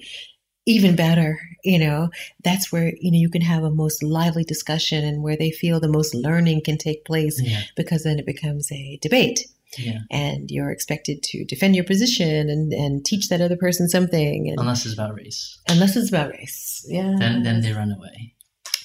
even 0.64 0.96
better, 0.96 1.38
you 1.64 1.78
know, 1.78 2.10
that's 2.42 2.72
where, 2.72 2.92
you 3.00 3.10
know, 3.10 3.18
you 3.18 3.30
can 3.30 3.42
have 3.42 3.64
a 3.64 3.70
most 3.70 4.02
lively 4.02 4.44
discussion 4.44 5.04
and 5.04 5.22
where 5.22 5.36
they 5.36 5.50
feel 5.50 5.78
the 5.78 5.88
most 5.88 6.14
learning 6.14 6.62
can 6.62 6.76
take 6.78 7.04
place 7.04 7.40
Yeah, 7.42 7.62
because 7.76 8.02
then 8.02 8.18
it 8.18 8.26
becomes 8.26 8.70
a 8.72 8.98
debate 9.00 9.46
yeah. 9.76 9.98
and 10.10 10.50
you're 10.50 10.70
expected 10.70 11.22
to 11.22 11.44
defend 11.44 11.74
your 11.74 11.84
position 11.84 12.48
and, 12.48 12.72
and 12.72 13.04
teach 13.04 13.28
that 13.28 13.40
other 13.40 13.56
person 13.56 13.88
something. 13.88 14.48
And, 14.48 14.58
Unless 14.58 14.86
it's 14.86 14.94
about 14.94 15.14
race, 15.14 15.58
unless 15.68 15.96
it's 15.96 16.08
about 16.08 16.30
race. 16.30 16.84
Yeah. 16.88 17.16
then 17.18 17.42
then 17.42 17.60
they 17.60 17.72
run 17.72 17.92
away. 17.92 18.34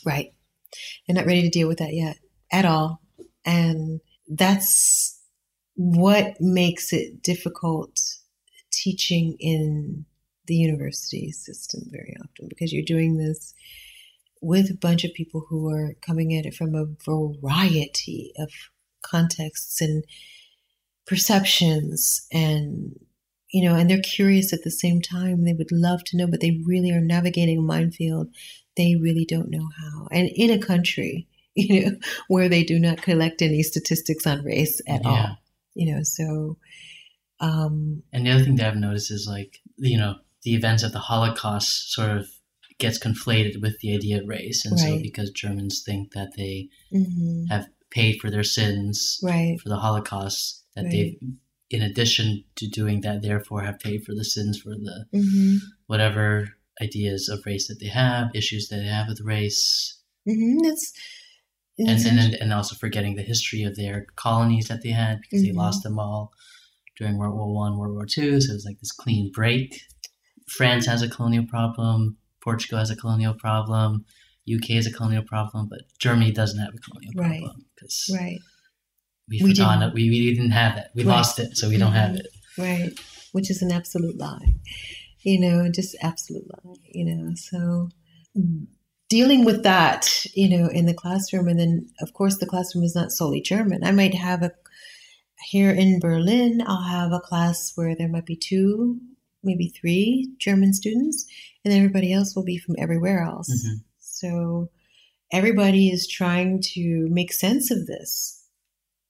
Right. 0.06 0.34
They're 1.08 1.16
not 1.16 1.26
ready 1.26 1.44
to 1.44 1.50
deal 1.50 1.68
with 1.68 1.78
that 1.78 1.94
yet 1.94 2.18
at 2.52 2.66
all. 2.66 3.02
And 3.46 4.02
that's 4.28 5.20
what 5.76 6.36
makes 6.40 6.94
it 6.94 7.22
difficult 7.22 8.00
teaching 8.72 9.36
in 9.40 10.06
the 10.46 10.56
university 10.56 11.32
system 11.32 11.82
very 11.90 12.16
often 12.22 12.48
because 12.50 12.74
you're 12.74 12.84
doing 12.84 13.18
this 13.18 13.54
with 14.42 14.70
a 14.70 14.78
bunch 14.78 15.06
of 15.06 15.14
people 15.14 15.46
who 15.50 15.70
are 15.70 15.94
coming 16.06 16.38
at 16.38 16.46
it 16.46 16.54
from 16.54 16.76
a 16.76 16.86
variety 17.06 18.34
of 18.38 18.50
contexts 19.02 19.80
and 19.80 20.04
perceptions 21.06 22.26
and 22.32 22.98
you 23.52 23.64
know 23.64 23.76
and 23.76 23.90
they're 23.90 24.02
curious 24.02 24.54
at 24.54 24.64
the 24.64 24.72
same 24.72 25.02
time 25.02 25.44
they 25.44 25.54
would 25.54 25.72
love 25.72 26.04
to 26.04 26.18
know 26.18 26.28
but 26.28 26.40
they 26.42 26.62
really 26.66 26.92
are 26.92 27.02
navigating 27.02 27.60
a 27.60 27.62
minefield 27.62 28.28
they 28.78 28.96
really 28.96 29.26
don't 29.26 29.50
know 29.52 29.68
how 29.78 30.08
and 30.12 30.30
in 30.36 30.50
a 30.50 30.58
country 30.66 31.28
you 31.56 31.86
know 31.86 31.98
where 32.30 32.50
they 32.50 32.64
do 32.64 32.80
not 32.80 33.02
collect 33.02 33.42
any 33.42 33.62
statistics 33.62 34.26
on 34.26 34.44
race 34.44 34.82
at 34.88 35.02
Yeah. 35.04 35.10
all 35.10 35.38
you 35.76 35.94
know 35.94 36.02
so 36.04 36.58
um 37.40 38.04
And 38.12 38.26
the 38.26 38.32
other 38.32 38.44
thing 38.44 38.56
that 38.56 38.68
I've 38.68 38.76
noticed 38.78 39.12
is 39.12 39.28
like 39.28 39.60
you 39.78 39.98
know 39.98 40.16
the 40.44 40.56
events 40.56 40.84
of 40.84 40.92
the 40.92 41.00
Holocaust 41.00 41.94
sort 41.94 42.12
of 42.18 42.28
gets 42.80 42.98
conflated 43.00 43.62
with 43.62 43.80
the 43.80 43.94
idea 43.96 44.20
of 44.22 44.28
race. 44.28 44.66
And 44.66 44.78
so 44.80 45.00
because 45.02 45.30
Germans 45.30 45.84
think 45.86 46.14
that 46.14 46.36
they 46.36 46.70
hmm 46.92 47.46
have 47.50 47.68
paid 47.92 48.20
for 48.20 48.30
their 48.32 48.44
sins 48.44 49.20
Right. 49.24 49.60
for 49.62 49.70
the 49.70 49.78
Holocaust, 49.78 50.63
that 50.76 50.84
Right. 50.86 50.92
they've, 50.92 51.34
in 51.70 51.82
addition 51.82 52.44
to 52.56 52.68
doing 52.68 53.02
that, 53.02 53.22
therefore 53.22 53.62
have 53.64 53.80
paid 53.80 54.04
for 54.06 54.14
the 54.14 54.26
sins 54.26 54.60
for 54.60 54.70
the 54.76 55.06
hmm 55.14 55.58
whatever 55.88 56.50
ideas 56.82 57.30
of 57.30 57.46
race 57.46 57.68
that 57.68 57.80
they 57.80 57.88
have, 57.88 58.32
issues 58.34 58.68
that 58.70 58.78
they 58.78 58.86
have 58.88 59.08
with 59.08 59.22
race, 59.22 60.00
hmm 60.26 60.58
That's, 60.64 60.94
and 61.78 61.88
that's 61.88 62.06
and, 62.06 62.18
then, 62.18 62.36
and 62.42 62.54
also 62.54 62.76
forgetting 62.76 63.16
the 63.16 63.22
history 63.22 63.64
of 63.64 63.76
their 63.76 64.06
colonies 64.16 64.68
that 64.70 64.82
they 64.82 64.90
had 64.92 65.22
because 65.22 65.42
they 65.44 65.50
Mhm. 65.52 65.58
lost 65.58 65.84
them 65.84 66.00
all 66.00 66.32
during 66.98 67.18
World 67.18 67.36
War 67.36 67.54
One, 67.54 67.78
World 67.78 67.94
War 67.96 68.06
Two. 68.06 68.40
So 68.42 68.52
it 68.52 68.56
was 68.56 68.66
like 68.66 68.80
this 68.80 68.92
clean 68.92 69.32
break. 69.32 69.82
France 70.48 70.86
has 70.86 71.02
a 71.02 71.10
colonial 71.10 71.46
problem. 71.46 72.18
Portugal 72.42 72.80
has 72.80 72.90
a 72.90 72.96
colonial 72.96 73.34
problem. 73.34 74.06
UK 74.48 74.70
has 74.76 74.86
a 74.88 74.92
colonial 74.92 75.24
problem, 75.24 75.68
but 75.70 75.82
Germany 76.00 76.32
doesn't 76.32 76.60
have 76.60 76.74
a 76.76 76.78
colonial 76.78 77.14
Right. 77.16 77.40
problem 77.42 77.66
because 77.76 78.10
right. 78.14 78.40
We 79.30 79.42
We 79.42 79.52
forgot 79.52 79.80
didn't. 79.80 79.90
it. 79.90 79.94
We, 79.94 80.10
we 80.10 80.34
didn't 80.36 80.52
have 80.52 80.78
it. 80.78 80.88
We 80.96 81.04
Right. 81.04 81.16
lost 81.16 81.40
it, 81.40 81.58
so 81.58 81.70
we 81.70 81.78
don't 81.78 81.94
have 81.94 82.16
it. 82.16 82.28
Right. 82.58 82.92
Which 83.32 83.50
is 83.50 83.62
an 83.62 83.72
absolute 83.72 84.18
lie. 84.18 84.56
You 85.24 85.40
know, 85.40 85.70
just 85.72 85.96
absolute 86.02 86.46
lie, 86.50 86.76
you 86.92 87.06
know. 87.06 87.34
So 87.36 87.90
dealing 89.10 89.46
with 89.46 89.64
that, 89.64 90.26
you 90.34 90.50
know, 90.50 90.68
in 90.68 90.86
the 90.86 90.94
classroom 90.94 91.48
and 91.48 91.60
then 91.60 91.88
of 92.02 92.14
course 92.14 92.38
the 92.40 92.46
classroom 92.46 92.84
is 92.84 92.96
not 92.96 93.12
solely 93.12 93.42
German. 93.42 93.84
I 93.84 93.92
might 93.92 94.14
have 94.16 94.42
a 94.44 94.52
here 95.50 95.72
in 95.72 96.00
Berlin, 96.00 96.64
I'll 96.66 96.84
have 96.84 97.12
a 97.12 97.20
class 97.20 97.74
where 97.76 97.96
there 97.96 98.08
might 98.08 98.26
be 98.26 98.36
two, 98.36 99.00
maybe 99.44 99.68
three 99.70 100.32
German 100.40 100.74
students, 100.74 101.26
and 101.66 101.74
everybody 101.74 102.14
else 102.14 102.34
will 102.36 102.46
be 102.46 102.58
from 102.58 102.76
everywhere 102.78 103.22
else. 103.24 103.50
Mhm. 103.50 103.84
So 104.00 104.70
everybody 105.32 105.90
is 105.90 106.08
trying 106.08 106.62
to 106.74 107.08
make 107.10 107.34
sense 107.34 107.72
of 107.72 107.88
this 107.88 108.43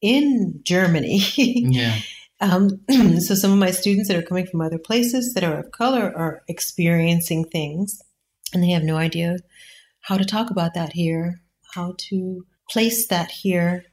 in 0.04 0.60
Germany. 0.64 1.20
Yeah, 1.38 1.98
Um, 2.42 2.82
so 3.22 3.34
some 3.36 3.52
of 3.54 3.58
my 3.58 3.72
students 3.72 4.10
that 4.10 4.18
are 4.18 4.28
coming 4.30 4.46
from 4.46 4.62
other 4.62 4.78
places 4.78 5.34
that 5.34 5.44
are 5.46 5.58
of 5.60 5.72
color 5.72 6.12
are 6.16 6.44
experiencing 6.48 7.46
things 7.46 8.02
and 8.54 8.62
they 8.62 8.72
have 8.72 8.84
no 8.84 8.98
idea 8.98 9.38
how 10.02 10.18
to 10.18 10.26
talk 10.26 10.52
about 10.52 10.74
that 10.74 10.92
here, 10.94 11.42
how 11.74 11.96
to 12.10 12.46
place 12.70 13.08
that 13.08 13.32
here. 13.32 13.86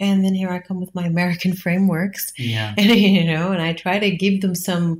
And 0.00 0.24
then 0.24 0.34
here 0.34 0.50
I 0.50 0.58
come 0.58 0.80
with 0.80 0.94
my 0.96 1.04
American 1.04 1.54
frameworks 1.64 2.32
yeah, 2.36 2.74
and 2.76 2.90
you 3.16 3.24
know, 3.24 3.52
and 3.52 3.62
I 3.62 3.72
try 3.72 4.00
to 4.00 4.10
give 4.24 4.40
them 4.40 4.56
some 4.56 4.98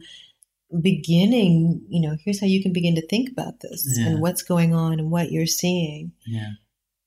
beginning, 0.80 1.82
you 1.88 2.00
know, 2.00 2.16
here's 2.24 2.40
how 2.40 2.46
you 2.46 2.62
can 2.62 2.72
begin 2.72 2.94
to 2.94 3.06
think 3.08 3.30
about 3.30 3.60
this 3.60 3.84
Yeah. 3.98 4.06
and 4.06 4.20
what's 4.20 4.42
going 4.42 4.74
on 4.74 4.98
and 5.00 5.10
what 5.10 5.32
you're 5.32 5.46
seeing 5.46 6.12
yeah, 6.24 6.52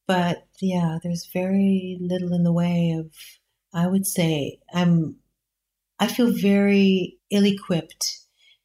but 0.07 0.45
yeah, 0.61 0.99
there's 1.01 1.27
very 1.33 1.97
little 2.01 2.33
in 2.33 2.43
the 2.43 2.53
way 2.53 2.91
of. 2.99 3.11
I 3.75 3.85
would 3.87 4.07
say 4.07 4.59
I'm. 4.73 5.17
I 5.99 6.07
feel 6.07 6.31
very 6.31 7.17
ill-equipped 7.29 8.19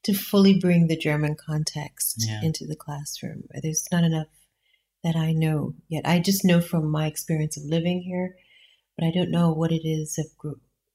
to 0.04 0.14
fully 0.14 0.58
bring 0.58 0.86
the 0.86 0.96
German 0.96 1.36
context 1.36 2.24
Yeah. 2.26 2.40
into 2.42 2.66
the 2.66 2.74
classroom. 2.76 3.44
There's 3.62 3.86
not 3.92 4.02
enough 4.04 4.26
that 5.04 5.14
I 5.16 5.32
know 5.32 5.74
yet. 5.88 6.06
I 6.06 6.18
just 6.20 6.44
know 6.44 6.60
from 6.60 6.90
my 6.90 7.06
experience 7.06 7.56
of 7.56 7.64
living 7.64 8.02
here, 8.02 8.36
but 8.96 9.06
I 9.06 9.10
don't 9.12 9.30
know 9.30 9.52
what 9.52 9.70
it 9.72 9.86
is 9.86 10.18
of 10.18 10.26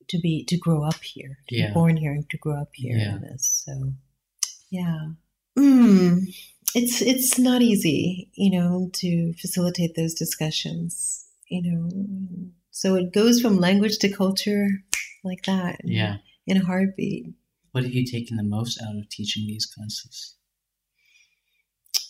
to 0.08 0.20
be 0.20 0.44
to 0.46 0.58
grow 0.58 0.84
up 0.84 1.02
here, 1.04 1.38
to 1.50 1.56
Yeah. 1.56 1.68
be 1.68 1.74
born 1.74 1.98
here, 1.98 2.12
and 2.14 2.30
to 2.30 2.38
grow 2.38 2.60
up 2.62 2.72
here 2.74 2.98
Yeah. 2.98 3.16
in 3.16 3.22
this. 3.22 3.64
So, 3.66 3.94
yeah. 4.70 5.12
Mm, 5.58 6.28
it's 6.76 7.02
it's 7.02 7.40
not 7.40 7.62
easy, 7.62 8.30
you 8.34 8.52
know, 8.52 8.90
to 8.96 9.34
facilitate 9.42 9.96
those 9.96 10.14
discussions, 10.14 11.26
you 11.50 11.62
know. 11.64 12.52
So 12.76 12.96
it 12.96 13.14
goes 13.14 13.40
from 13.40 13.58
language 13.58 14.00
to 14.00 14.10
culture 14.10 14.68
like 15.24 15.46
that. 15.46 15.80
yeah. 15.86 16.18
In 16.46 16.58
a 16.58 16.66
heartbeat. 16.66 17.28
What 17.72 17.86
have 17.86 17.94
you 17.94 18.06
taken 18.06 18.36
the 18.36 18.44
most 18.44 18.82
out 18.82 18.98
of 18.98 19.08
teaching 19.10 19.48
these 19.48 19.66
classes? 19.66 20.36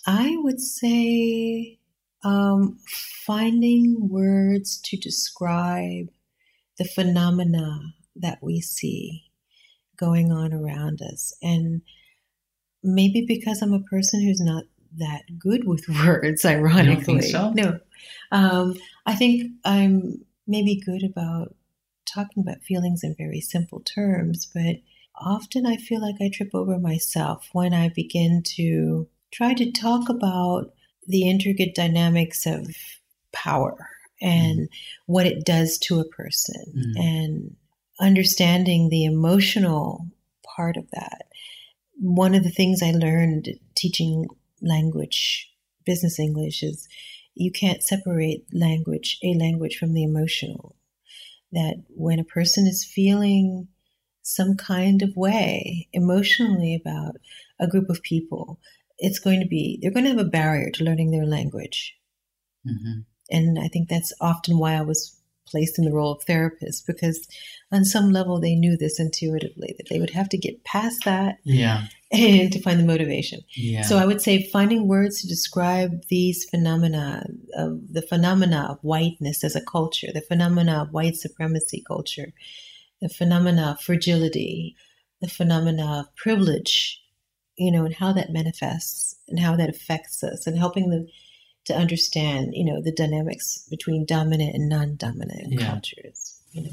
I 0.08 0.36
would 0.40 0.60
say 0.60 1.78
um, 2.24 2.80
finding 3.28 4.10
words 4.10 4.82
to 4.86 4.98
describe 4.98 6.08
the 6.80 6.86
phenomena 6.86 7.94
that 8.16 8.40
we 8.42 8.60
see 8.60 9.26
going 9.96 10.32
on 10.32 10.52
around 10.52 11.00
us. 11.00 11.32
And 11.44 11.84
maybe 12.82 13.24
because 13.28 13.62
I'm 13.62 13.74
a 13.74 13.84
person 13.84 14.24
who's 14.24 14.42
not 14.42 14.64
that 14.98 15.22
good 15.38 15.68
with 15.68 15.86
words, 16.08 16.44
ironically. 16.44 17.22
so? 17.22 17.52
No. 17.52 17.80
Um, 18.32 18.74
I 19.06 19.14
think 19.14 19.52
I'm 19.64 20.25
maybe 20.48 20.76
good 20.76 21.04
about 21.04 21.56
talking 22.06 22.44
about 22.44 22.62
feelings 22.64 23.04
in 23.04 23.16
very 23.16 23.42
simple 23.42 23.80
terms, 23.82 24.50
but 24.54 24.78
often 25.16 25.66
I 25.66 25.78
feel 25.78 26.02
like 26.02 26.16
I 26.22 26.30
trip 26.30 26.50
over 26.54 26.78
myself 26.78 27.50
when 27.54 27.74
I 27.74 27.90
begin 27.90 28.44
to 28.58 29.08
try 29.32 29.54
to 29.54 29.72
talk 29.72 30.10
about 30.10 30.74
the 31.08 31.28
intricate 31.30 31.76
dynamics 31.76 32.46
of 32.46 32.76
power 33.32 33.90
and 34.22 34.70
what 35.08 35.26
it 35.26 35.46
does 35.46 35.78
to 35.78 36.00
a 36.00 36.06
person 36.06 36.64
Mhm. 36.76 37.00
and 37.04 37.56
understanding 38.00 38.90
the 38.90 39.06
emotional 39.06 40.08
part 40.44 40.78
of 40.78 40.90
that. 40.92 41.28
One 42.00 42.36
of 42.36 42.44
the 42.44 42.52
things 42.52 42.82
I 42.82 42.92
learned 42.92 43.60
teaching 43.76 44.28
language, 44.62 45.52
business 45.86 46.20
English, 46.20 46.64
is 46.64 46.88
you 47.36 47.52
can't 47.52 47.84
separate 47.84 48.46
language, 48.54 49.20
a 49.24 49.34
language 49.34 49.78
from 49.78 49.94
the 49.94 50.04
emotional. 50.04 50.76
That 51.52 51.84
when 51.90 52.20
a 52.20 52.26
person 52.26 52.68
is 52.68 52.84
feeling 52.84 53.68
some 54.22 54.58
kind 54.58 55.02
of 55.02 55.16
way 55.16 55.88
emotionally 55.94 56.76
about 56.76 57.18
a 57.60 57.68
group 57.68 57.90
of 57.90 58.02
people, 58.02 58.60
it's 58.98 59.20
going 59.20 59.40
to 59.42 59.48
be, 59.48 59.78
they're 59.82 59.92
going 59.92 60.06
to 60.06 60.10
have 60.10 60.20
a 60.20 60.26
barrier 60.26 60.72
to 60.72 60.84
learning 60.84 61.12
their 61.12 61.26
language. 61.26 61.96
hmm 62.66 63.02
And 63.30 63.60
I 63.60 63.68
think 63.68 63.90
that's 63.90 64.14
often 64.20 64.58
why 64.58 64.74
I 64.74 64.82
was 64.82 65.20
placed 65.56 65.80
in 65.80 65.86
the 65.86 65.94
role 65.94 66.12
of 66.12 66.24
therapist 66.24 66.86
because 66.86 67.18
on 67.72 67.86
some 67.86 68.12
level 68.12 68.42
they 68.42 68.56
knew 68.56 68.76
this 68.78 69.00
intuitively 69.00 69.74
that 69.78 69.88
they 69.90 70.00
would 70.02 70.10
have 70.10 70.28
to 70.30 70.38
get 70.38 70.64
past 70.66 71.06
that 71.06 71.38
Yeah, 71.46 71.88
and 72.12 72.52
to 72.52 72.62
find 72.62 72.80
the 72.80 72.84
motivation. 72.94 73.40
yeah. 73.56 73.84
So 73.84 73.98
I 73.98 74.06
would 74.06 74.22
say 74.22 74.50
finding 74.52 74.88
words 74.88 75.22
to 75.22 75.28
describe 75.28 75.92
these 76.10 76.44
phenomena 76.52 77.26
of 77.56 77.80
the 77.98 78.02
phenomena 78.02 78.68
of 78.70 78.80
whiteness 78.82 79.44
as 79.44 79.56
a 79.56 79.62
culture, 79.76 80.10
the 80.14 80.28
phenomena 80.30 80.82
of 80.82 80.92
white 80.92 81.16
supremacy 81.16 81.84
culture, 81.88 82.34
the 83.02 83.10
phenomena 83.10 83.72
of 83.72 83.82
fragility, 83.82 84.76
the 85.22 85.30
phenomena 85.30 86.02
of 86.02 86.16
privilege, 86.18 87.02
you 87.58 87.72
know, 87.72 87.86
and 87.86 87.96
how 87.96 88.12
that 88.14 88.34
manifests 88.40 89.16
and 89.30 89.40
how 89.40 89.56
that 89.56 89.70
affects 89.70 90.24
us, 90.24 90.48
and 90.48 90.58
helping 90.58 90.90
them 90.90 91.08
to 91.66 91.76
understand, 91.76 92.54
you 92.54 92.64
know, 92.64 92.82
the 92.82 92.92
dynamics 92.92 93.68
between 93.70 94.06
dominant 94.06 94.56
and 94.56 94.70
non-dominant 94.70 95.52
Yeah. 95.54 95.72
cultures. 95.72 96.40
You 96.52 96.64
know, 96.64 96.72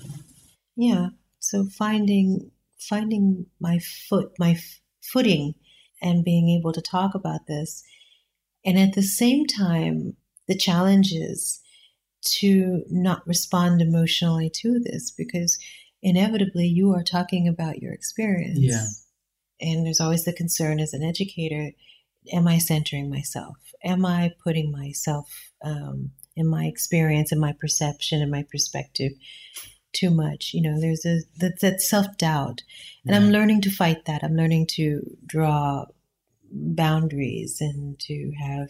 yeah. 0.77 1.09
So 1.41 1.65
finding 1.67 2.51
finding 2.79 3.47
my 3.61 3.79
foot, 3.79 4.33
my 4.39 4.53
f- 4.53 4.81
footing, 5.01 5.55
and 6.01 6.25
being 6.25 6.49
able 6.49 6.73
to 6.73 6.83
talk 6.83 7.15
about 7.15 7.47
this, 7.47 7.83
and 8.65 8.79
at 8.79 8.95
the 8.95 9.03
same 9.03 9.47
time, 9.47 10.17
the 10.49 10.57
challenge 10.57 11.13
is 11.13 11.61
to 12.39 12.85
not 12.89 13.27
respond 13.27 13.81
emotionally 13.81 14.51
to 14.51 14.81
this 14.81 15.11
because 15.11 15.59
inevitably 16.03 16.67
you 16.67 16.93
are 16.93 17.03
talking 17.03 17.47
about 17.49 17.81
your 17.81 17.93
experience. 17.93 18.59
Yeah. 18.61 18.87
And 19.61 19.87
there's 19.87 20.01
always 20.01 20.25
the 20.25 20.33
concern 20.33 20.81
as 20.81 20.93
an 20.93 21.03
educator 21.03 21.73
am 22.33 22.47
I 22.47 22.59
centering 22.59 23.11
myself? 23.11 23.57
Am 23.85 24.05
I 24.07 24.33
putting 24.43 24.71
myself 24.71 25.51
um, 25.65 26.13
in 26.37 26.47
my 26.47 26.65
experience 26.67 27.33
and 27.33 27.41
my 27.41 27.53
perception 27.53 28.23
and 28.23 28.31
my 28.31 28.45
perspective 28.51 29.13
too 29.93 30.11
much? 30.11 30.53
You 30.55 30.63
know, 30.63 30.81
there's 30.81 31.05
a 31.05 31.21
that, 31.39 31.61
that 31.61 31.81
self 31.81 32.17
doubt. 32.17 32.63
And 33.05 33.17
I'm 33.17 33.31
learning 33.31 33.63
to 33.63 33.71
fight 33.71 34.05
that. 34.05 34.23
I'm 34.23 34.37
learning 34.37 34.69
to 34.73 35.03
draw 35.27 35.87
boundaries 36.51 37.61
and 37.61 37.99
to 38.01 38.33
have, 38.41 38.69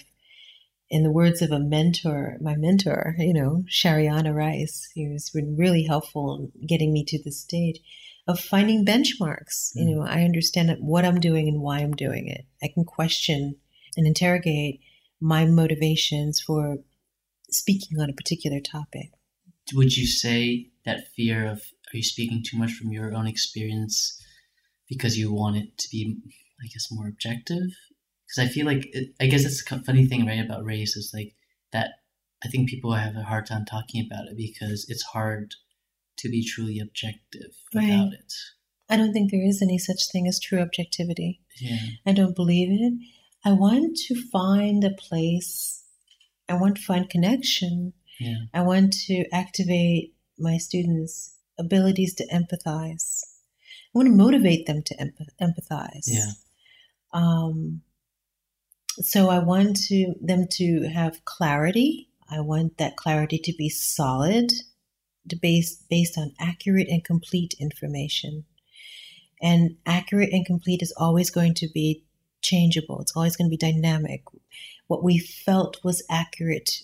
in 0.89 1.03
the 1.03 1.11
words 1.11 1.43
of 1.43 1.51
a 1.51 1.59
mentor, 1.59 2.39
my 2.41 2.55
mentor, 2.57 3.15
you 3.19 3.35
know, 3.35 3.65
Shariana 3.69 4.35
Rice, 4.35 4.89
who's 4.95 5.31
been 5.31 5.57
really 5.57 5.85
helpful 5.85 6.51
in 6.57 6.67
getting 6.67 6.93
me 6.93 7.05
to 7.07 7.23
this 7.23 7.41
stage 7.41 7.81
of 8.27 8.39
finding 8.41 8.85
benchmarks. 8.85 9.73
You 9.75 9.85
Mm. 9.85 9.97
know, 9.97 10.03
I 10.03 10.23
understand 10.25 10.75
what 10.81 11.05
I'm 11.05 11.21
doing 11.21 11.49
and 11.49 11.61
why 11.61 11.81
I'm 11.81 11.95
doing 11.95 12.29
it. 12.29 12.47
I 12.63 12.69
can 12.69 12.85
question 12.85 13.57
and 13.97 14.07
interrogate 14.07 14.81
my 15.23 15.45
motivations 15.45 16.41
for 16.41 16.79
speaking 17.51 18.01
on 18.01 18.11
a 18.11 18.15
particular 18.15 18.61
topic. 18.61 19.11
Would 19.75 19.97
you 19.97 20.07
say 20.07 20.71
that 20.85 21.09
fear 21.17 21.47
of 21.47 21.59
are 21.93 21.97
you 21.97 22.03
speaking 22.03 22.43
too 22.43 22.59
much 22.59 22.73
from 22.73 22.91
your 22.91 23.15
own 23.15 23.27
experience 23.27 24.21
because 24.89 25.17
you 25.17 25.33
want 25.33 25.57
it 25.57 25.79
to 25.79 25.89
be, 25.91 26.17
I 26.63 26.67
guess, 26.67 26.89
more 26.91 27.09
objective? 27.09 27.71
because 28.33 28.49
I 28.49 28.53
feel 28.53 28.67
like 28.67 28.89
it, 28.93 29.15
I 29.21 29.27
guess 29.27 29.45
it's 29.45 29.63
a 29.71 29.83
funny 29.83 30.07
thing, 30.07 30.27
right, 30.27 30.45
about 30.45 30.65
race 30.65 30.97
is 30.97 31.13
like 31.15 31.35
that. 31.73 31.91
I 32.45 32.49
think 32.49 32.69
people 32.69 32.93
have 32.93 33.15
a 33.15 33.23
hard 33.23 33.47
time 33.47 33.65
talking 33.65 34.05
about 34.05 34.27
it 34.29 34.37
because 34.37 34.87
it's 34.89 35.03
hard 35.03 35.55
to 36.19 36.29
be 36.29 36.45
truly 36.45 36.81
objective 36.81 37.53
without 37.73 37.89
Right. 37.89 38.13
it. 38.13 38.33
I 38.89 38.97
don't 38.97 39.13
think 39.13 39.31
there 39.31 39.47
is 39.47 39.63
any 39.63 39.79
such 39.79 40.11
thing 40.11 40.27
as 40.27 40.41
true 40.41 40.61
objectivity. 40.61 41.41
Yeah, 41.61 41.79
I 42.05 42.13
don't 42.13 42.35
believe 42.35 42.69
it. 42.71 42.95
I 43.45 43.53
want 43.53 43.97
to 44.07 44.15
find 44.31 44.85
a 44.85 44.91
place. 44.91 45.83
I 46.49 46.55
want 46.55 46.77
to 46.77 46.83
find 46.83 47.09
connection. 47.09 47.93
yeah, 48.19 48.37
I 48.55 48.63
want 48.63 48.93
to 49.07 49.25
activate 49.33 50.15
my 50.39 50.59
students' 50.59 51.37
abilities 51.59 52.15
to 52.15 52.27
empathize. 52.29 53.23
I 53.95 53.99
want 53.99 54.07
to 54.09 54.15
motivate 54.15 54.67
them 54.67 54.83
to 54.83 54.97
empath- 54.97 55.37
empathize. 55.41 56.07
Yeah. 56.07 56.33
Um, 57.13 57.83
so 59.01 59.29
I 59.29 59.39
want 59.39 59.77
to 59.89 60.15
them 60.21 60.47
to 60.53 60.89
have 60.89 61.25
clarity. 61.25 62.09
I 62.31 62.41
want 62.41 62.79
that 62.79 62.97
clarity 62.97 63.39
to 63.39 63.53
be 63.53 63.69
solid, 63.69 64.53
to 65.29 65.37
base 65.37 65.77
based 65.91 66.17
on 66.17 66.33
accurate 66.39 66.89
and 66.89 67.05
complete 67.05 67.55
information. 67.61 68.45
And 69.41 69.77
accurate 69.85 70.33
and 70.33 70.47
complete 70.47 70.83
is 70.83 70.95
always 70.97 71.31
going 71.31 71.55
to 71.55 71.69
be 71.69 72.05
changeable. 72.43 73.01
It's 73.01 73.13
always 73.17 73.37
going 73.37 73.49
to 73.51 73.57
be 73.57 73.73
dynamic. 73.73 74.23
What 74.89 75.03
we 75.03 75.19
felt 75.19 75.83
was 75.83 76.03
accurate 76.11 76.83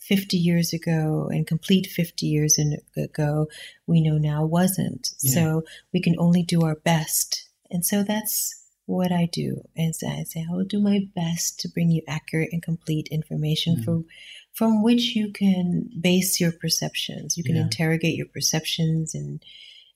50 0.00 0.36
years 0.36 0.72
ago 0.72 1.28
and 1.30 1.46
complete 1.46 1.86
50 1.86 2.26
years 2.26 2.58
ago, 2.96 3.48
we 3.86 4.00
know 4.00 4.18
now 4.18 4.44
wasn't. 4.44 5.10
Yeah. 5.22 5.34
So 5.34 5.64
we 5.92 6.00
can 6.00 6.16
only 6.18 6.42
do 6.42 6.62
our 6.62 6.76
best. 6.76 7.48
And 7.70 7.84
so 7.84 8.02
that's 8.02 8.58
what 8.86 9.12
I 9.12 9.26
do. 9.30 9.62
Is 9.76 10.02
I 10.06 10.24
say, 10.24 10.44
I 10.48 10.52
will 10.52 10.64
do 10.64 10.80
my 10.80 11.00
best 11.14 11.60
to 11.60 11.68
bring 11.68 11.90
you 11.90 12.02
accurate 12.08 12.50
and 12.52 12.62
complete 12.62 13.08
information 13.12 13.76
Mhm. 13.76 13.84
from, 13.84 14.06
from 14.52 14.82
which 14.82 15.14
you 15.14 15.30
can 15.30 15.88
base 16.00 16.40
your 16.40 16.52
perceptions. 16.52 17.36
You 17.36 17.44
can 17.44 17.56
Yeah. 17.56 17.62
interrogate 17.62 18.16
your 18.16 18.26
perceptions 18.26 19.14
and 19.14 19.42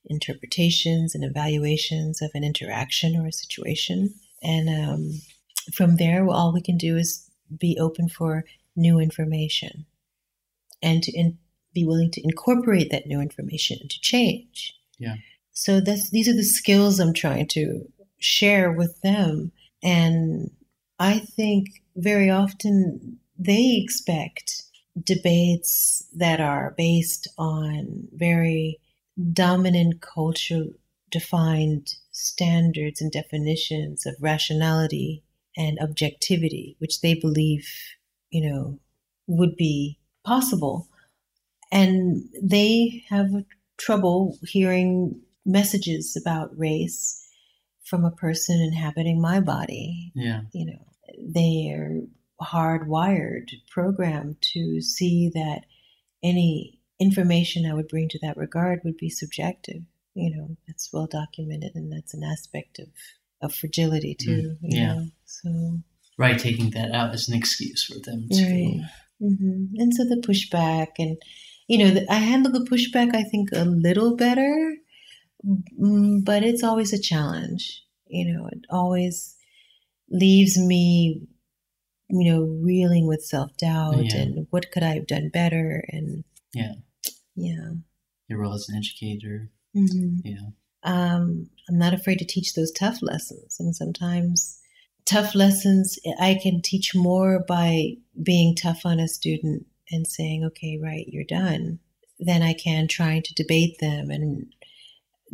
interpretations 0.08 1.14
and 1.14 1.24
evaluations 1.24 2.22
of 2.22 2.30
an 2.34 2.44
interaction 2.44 3.16
or 3.16 3.26
a 3.26 3.32
situation. 3.32 4.14
And 4.42 4.68
um, 4.68 5.10
from 5.74 5.96
there, 5.96 6.26
all 6.28 6.52
we 6.52 6.62
can 6.62 6.76
do 6.76 6.96
is 6.96 7.28
be 7.58 7.76
open 7.80 8.08
for 8.08 8.44
new 8.74 8.98
information 8.98 9.86
and 10.82 11.02
to 11.02 11.12
in, 11.12 11.38
be 11.72 11.84
willing 11.84 12.10
to 12.10 12.22
incorporate 12.22 12.90
that 12.90 13.06
new 13.06 13.20
information 13.20 13.78
into 13.80 14.00
change. 14.00 14.74
Yeah. 14.98 15.16
So 15.52 15.80
that's 15.80 16.10
these 16.10 16.28
are 16.28 16.34
the 16.34 16.42
skills 16.42 17.00
I'm 17.00 17.14
trying 17.14 17.48
to 17.48 17.86
share 18.18 18.72
with 18.72 19.00
them, 19.02 19.52
and 19.82 20.50
I 20.98 21.18
think 21.18 21.68
very 21.96 22.30
often 22.30 23.18
they 23.38 23.80
expect 23.82 24.62
debates 25.02 26.06
that 26.14 26.40
are 26.40 26.74
based 26.76 27.28
on 27.38 28.08
very 28.12 28.80
dominant 29.32 30.00
culture 30.00 30.66
defined 31.18 31.94
standards 32.10 33.00
and 33.00 33.10
definitions 33.10 34.04
of 34.04 34.14
rationality 34.20 35.22
and 35.56 35.78
objectivity, 35.80 36.76
which 36.78 37.00
they 37.00 37.14
believe, 37.14 37.66
you 38.28 38.46
know, 38.46 38.78
would 39.26 39.56
be 39.56 39.98
possible. 40.24 40.88
And 41.72 42.22
they 42.42 43.02
have 43.08 43.30
trouble 43.78 44.38
hearing 44.42 45.18
messages 45.46 46.18
about 46.20 46.58
race 46.58 47.26
from 47.82 48.04
a 48.04 48.10
person 48.10 48.60
inhabiting 48.60 49.18
my 49.18 49.40
body. 49.40 50.12
yeah, 50.14 50.42
You 50.52 50.66
know, 50.66 50.86
they're 51.18 52.02
hardwired, 52.42 53.48
programmed 53.70 54.36
to 54.52 54.82
see 54.82 55.30
that 55.32 55.62
any 56.22 56.78
information 57.00 57.64
I 57.64 57.72
would 57.72 57.88
bring 57.88 58.10
to 58.10 58.18
that 58.20 58.36
regard 58.36 58.80
would 58.84 58.98
be 58.98 59.08
subjective. 59.08 59.82
You 60.16 60.34
know, 60.34 60.56
that's 60.66 60.90
well 60.92 61.06
documented, 61.06 61.72
and 61.74 61.92
that's 61.92 62.14
an 62.14 62.22
aspect 62.24 62.78
of, 62.78 62.88
of 63.42 63.54
fragility 63.54 64.16
too. 64.18 64.56
you 64.62 64.78
yeah. 64.78 64.94
know. 64.94 65.06
So 65.26 65.80
right. 66.16 66.38
Taking 66.38 66.70
that 66.70 66.92
out 66.92 67.12
as 67.12 67.28
an 67.28 67.36
excuse 67.36 67.84
for 67.84 67.98
them 68.02 68.26
to. 68.32 68.42
Right. 68.42 68.80
hmm 69.20 69.64
And 69.76 69.92
so 69.94 70.04
the 70.04 70.22
pushback, 70.26 70.92
and 70.98 71.16
you 71.68 71.78
know, 71.78 71.90
the, 71.90 72.10
I 72.10 72.16
handle 72.16 72.50
the 72.50 72.66
pushback, 72.68 73.14
I 73.14 73.24
think, 73.24 73.50
a 73.52 73.64
little 73.66 74.16
better, 74.16 74.76
mm, 75.44 76.24
but 76.24 76.42
it's 76.42 76.62
always 76.64 76.92
a 76.94 77.00
challenge. 77.00 77.82
You 78.06 78.32
know, 78.32 78.46
it 78.46 78.64
always 78.70 79.36
leaves 80.08 80.56
me, 80.56 81.26
you 82.08 82.32
know, 82.32 82.42
reeling 82.62 83.06
with 83.06 83.22
self 83.24 83.54
doubt 83.58 84.04
Yeah. 84.12 84.16
and 84.22 84.46
what 84.50 84.70
could 84.72 84.82
I 84.82 84.94
have 84.94 85.06
done 85.06 85.28
better, 85.28 85.84
and 85.88 86.24
Yeah. 86.54 86.74
yeah. 87.34 87.70
Your 88.28 88.38
role 88.40 88.54
as 88.54 88.68
an 88.70 88.76
educator. 88.76 89.50
Hmm 89.76 90.16
Yeah, 90.24 90.48
um, 90.82 91.50
I'm 91.68 91.78
not 91.78 91.94
afraid 91.94 92.18
to 92.18 92.24
teach 92.24 92.54
those 92.54 92.72
tough 92.72 92.98
lessons. 93.02 93.56
And 93.60 93.74
sometimes 93.74 94.58
tough 95.04 95.34
lessons, 95.34 95.98
I 96.20 96.38
can 96.42 96.62
teach 96.62 96.94
more 96.94 97.44
by 97.46 97.94
being 98.22 98.54
tough 98.54 98.82
on 98.84 99.00
a 99.00 99.08
student 99.08 99.66
and 99.90 100.06
saying, 100.06 100.44
okay, 100.44 100.78
right, 100.82 101.06
you're 101.08 101.24
done, 101.24 101.78
than 102.18 102.42
I 102.42 102.54
can 102.54 102.88
trying 102.88 103.22
to 103.22 103.34
debate 103.34 103.76
them 103.80 104.10
and 104.10 104.46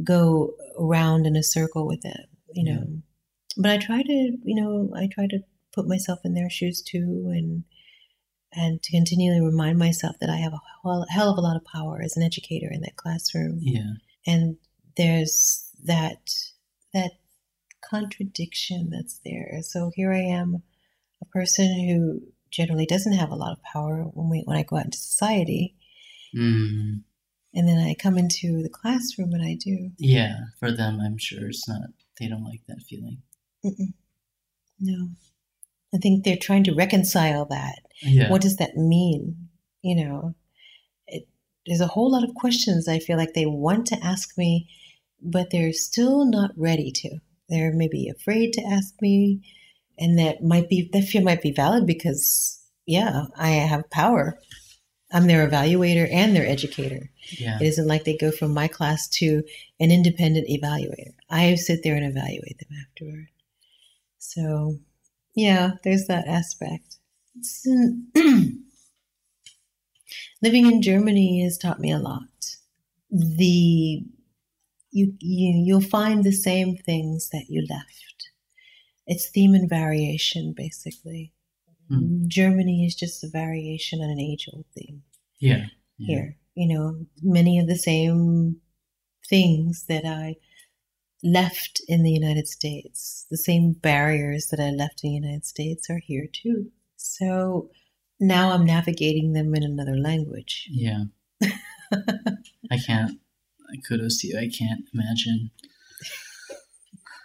go 0.02 0.54
around 0.78 1.26
in 1.26 1.36
a 1.36 1.42
circle 1.42 1.86
with 1.86 2.02
them, 2.02 2.24
you 2.52 2.64
know. 2.64 2.86
But 3.56 3.70
I 3.72 3.78
try 3.78 4.02
to, 4.02 4.38
you 4.44 4.54
know, 4.60 4.90
I 4.96 5.08
try 5.12 5.26
to 5.28 5.40
put 5.72 5.88
myself 5.88 6.20
in 6.24 6.34
their 6.34 6.50
shoes 6.50 6.82
too 6.82 7.30
and 7.34 7.64
and 8.54 8.82
to 8.82 8.90
continually 8.90 9.40
remind 9.40 9.78
myself 9.78 10.16
that 10.20 10.28
I 10.30 10.36
have 10.36 10.52
a 10.52 10.60
hell 10.82 11.06
hell 11.08 11.30
of 11.30 11.38
a 11.38 11.40
lot 11.40 11.56
of 11.56 11.64
power 11.64 12.00
as 12.02 12.16
an 12.16 12.22
educator 12.22 12.68
in 12.70 12.82
that 12.82 12.96
classroom 12.96 13.58
yeah, 13.62 13.92
and 14.26 14.56
there's 14.96 15.68
that 15.84 16.30
that 16.94 17.12
contradiction 17.88 18.90
that's 18.90 19.20
there. 19.24 19.58
So 19.62 19.90
here 19.94 20.12
I 20.12 20.20
am, 20.20 20.62
a 21.20 21.24
person 21.26 21.66
who 21.88 22.20
generally 22.50 22.86
doesn't 22.86 23.14
have 23.14 23.30
a 23.30 23.36
lot 23.36 23.52
of 23.52 23.62
power 23.62 24.02
when 24.14 24.28
we 24.28 24.42
when 24.44 24.56
I 24.58 24.62
go 24.62 24.76
out 24.76 24.84
into 24.86 24.98
society, 24.98 25.74
mm, 26.34 27.02
and 27.54 27.68
then 27.68 27.78
I 27.78 27.94
come 27.94 28.18
into 28.18 28.62
the 28.62 28.70
classroom 28.70 29.32
and 29.32 29.42
I 29.44 29.54
do. 29.54 29.90
yeah. 29.98 30.36
For 30.58 30.70
them, 30.72 31.00
I'm 31.04 31.18
sure 31.18 31.48
it's 31.48 31.68
not. 31.68 31.88
They 32.20 32.28
don't 32.28 32.44
like 32.44 32.62
that 32.68 32.82
feeling. 32.88 33.18
Mm-mm. 33.64 33.94
No, 34.80 35.10
I 35.94 35.98
think 35.98 36.24
they're 36.24 36.36
trying 36.36 36.64
to 36.64 36.74
reconcile 36.74 37.44
that. 37.46 37.80
Yeah, 38.02 38.30
What 38.30 38.42
does 38.42 38.56
that 38.56 38.76
mean? 38.76 39.48
You 39.82 39.96
know, 40.04 40.34
there's 41.66 41.80
a 41.80 41.86
whole 41.86 42.10
lot 42.10 42.24
of 42.24 42.34
questions 42.34 42.88
I 42.88 42.98
feel 42.98 43.16
like 43.16 43.34
they 43.34 43.46
want 43.46 43.86
to 43.88 44.04
ask 44.04 44.36
me, 44.36 44.68
but 45.20 45.50
they're 45.50 45.72
still 45.72 46.24
not 46.24 46.50
ready 46.56 46.90
to. 46.96 47.18
They're 47.48 47.72
maybe 47.72 48.08
afraid 48.08 48.52
to 48.54 48.62
ask 48.62 48.94
me, 49.00 49.42
and 49.98 50.18
that 50.18 50.42
might 50.42 50.68
be 50.68 50.88
that 50.92 51.04
fear 51.04 51.22
might 51.22 51.42
be 51.42 51.52
valid 51.52 51.86
because 51.86 52.60
yeah, 52.86 53.24
I 53.36 53.50
have 53.50 53.90
power. 53.90 54.38
I'm 55.12 55.26
their 55.26 55.46
evaluator 55.46 56.08
and 56.10 56.34
their 56.34 56.46
educator. 56.46 57.10
yeah, 57.38 57.58
It 57.60 57.66
isn't 57.66 57.86
like 57.86 58.04
they 58.04 58.16
go 58.16 58.30
from 58.30 58.54
my 58.54 58.66
class 58.66 59.06
to 59.18 59.42
an 59.78 59.90
independent 59.90 60.48
evaluator. 60.48 61.12
I 61.28 61.54
sit 61.56 61.82
there 61.84 61.94
and 61.96 62.06
evaluate 62.06 62.58
them 62.58 62.78
afterward. 62.80 63.26
So, 64.18 64.78
yeah, 65.34 65.72
there's 65.84 66.06
that 66.06 66.26
aspect. 66.26 66.96
Living 70.42 70.66
in 70.66 70.82
Germany 70.82 71.42
has 71.42 71.58
taught 71.58 71.80
me 71.80 71.92
a 71.92 71.98
lot. 71.98 72.56
The 73.10 74.04
you, 74.90 75.14
you 75.18 75.62
you'll 75.64 75.80
find 75.80 76.22
the 76.22 76.32
same 76.32 76.76
things 76.76 77.30
that 77.30 77.46
you 77.48 77.66
left. 77.68 78.30
It's 79.06 79.28
theme 79.28 79.54
and 79.54 79.68
variation, 79.68 80.54
basically. 80.56 81.32
Hmm. 81.88 82.24
Germany 82.28 82.86
is 82.86 82.94
just 82.94 83.24
a 83.24 83.28
variation 83.28 84.00
on 84.00 84.10
an 84.10 84.20
age-old 84.20 84.64
theme 84.74 85.02
yeah, 85.40 85.66
yeah. 85.98 86.06
here. 86.06 86.36
You 86.54 86.74
know, 86.74 87.06
many 87.22 87.58
of 87.58 87.66
the 87.66 87.76
same 87.76 88.60
things 89.28 89.86
that 89.88 90.04
I 90.04 90.36
left 91.22 91.80
in 91.88 92.02
the 92.02 92.10
United 92.10 92.48
States, 92.48 93.26
the 93.30 93.36
same 93.36 93.72
barriers 93.72 94.48
that 94.48 94.60
I 94.60 94.70
left 94.70 95.02
in 95.02 95.10
the 95.10 95.16
United 95.16 95.44
States 95.44 95.88
are 95.90 95.98
here 95.98 96.26
too. 96.32 96.70
So 96.96 97.70
now 98.22 98.52
I'm 98.52 98.64
navigating 98.64 99.32
them 99.32 99.54
in 99.54 99.64
another 99.64 99.96
language. 99.96 100.68
Yeah. 100.70 101.04
I 102.70 102.78
can't. 102.86 103.18
Kudos 103.88 104.18
to 104.20 104.28
you. 104.28 104.38
I 104.38 104.48
can't 104.48 104.84
imagine. 104.94 105.50
I 106.50 106.54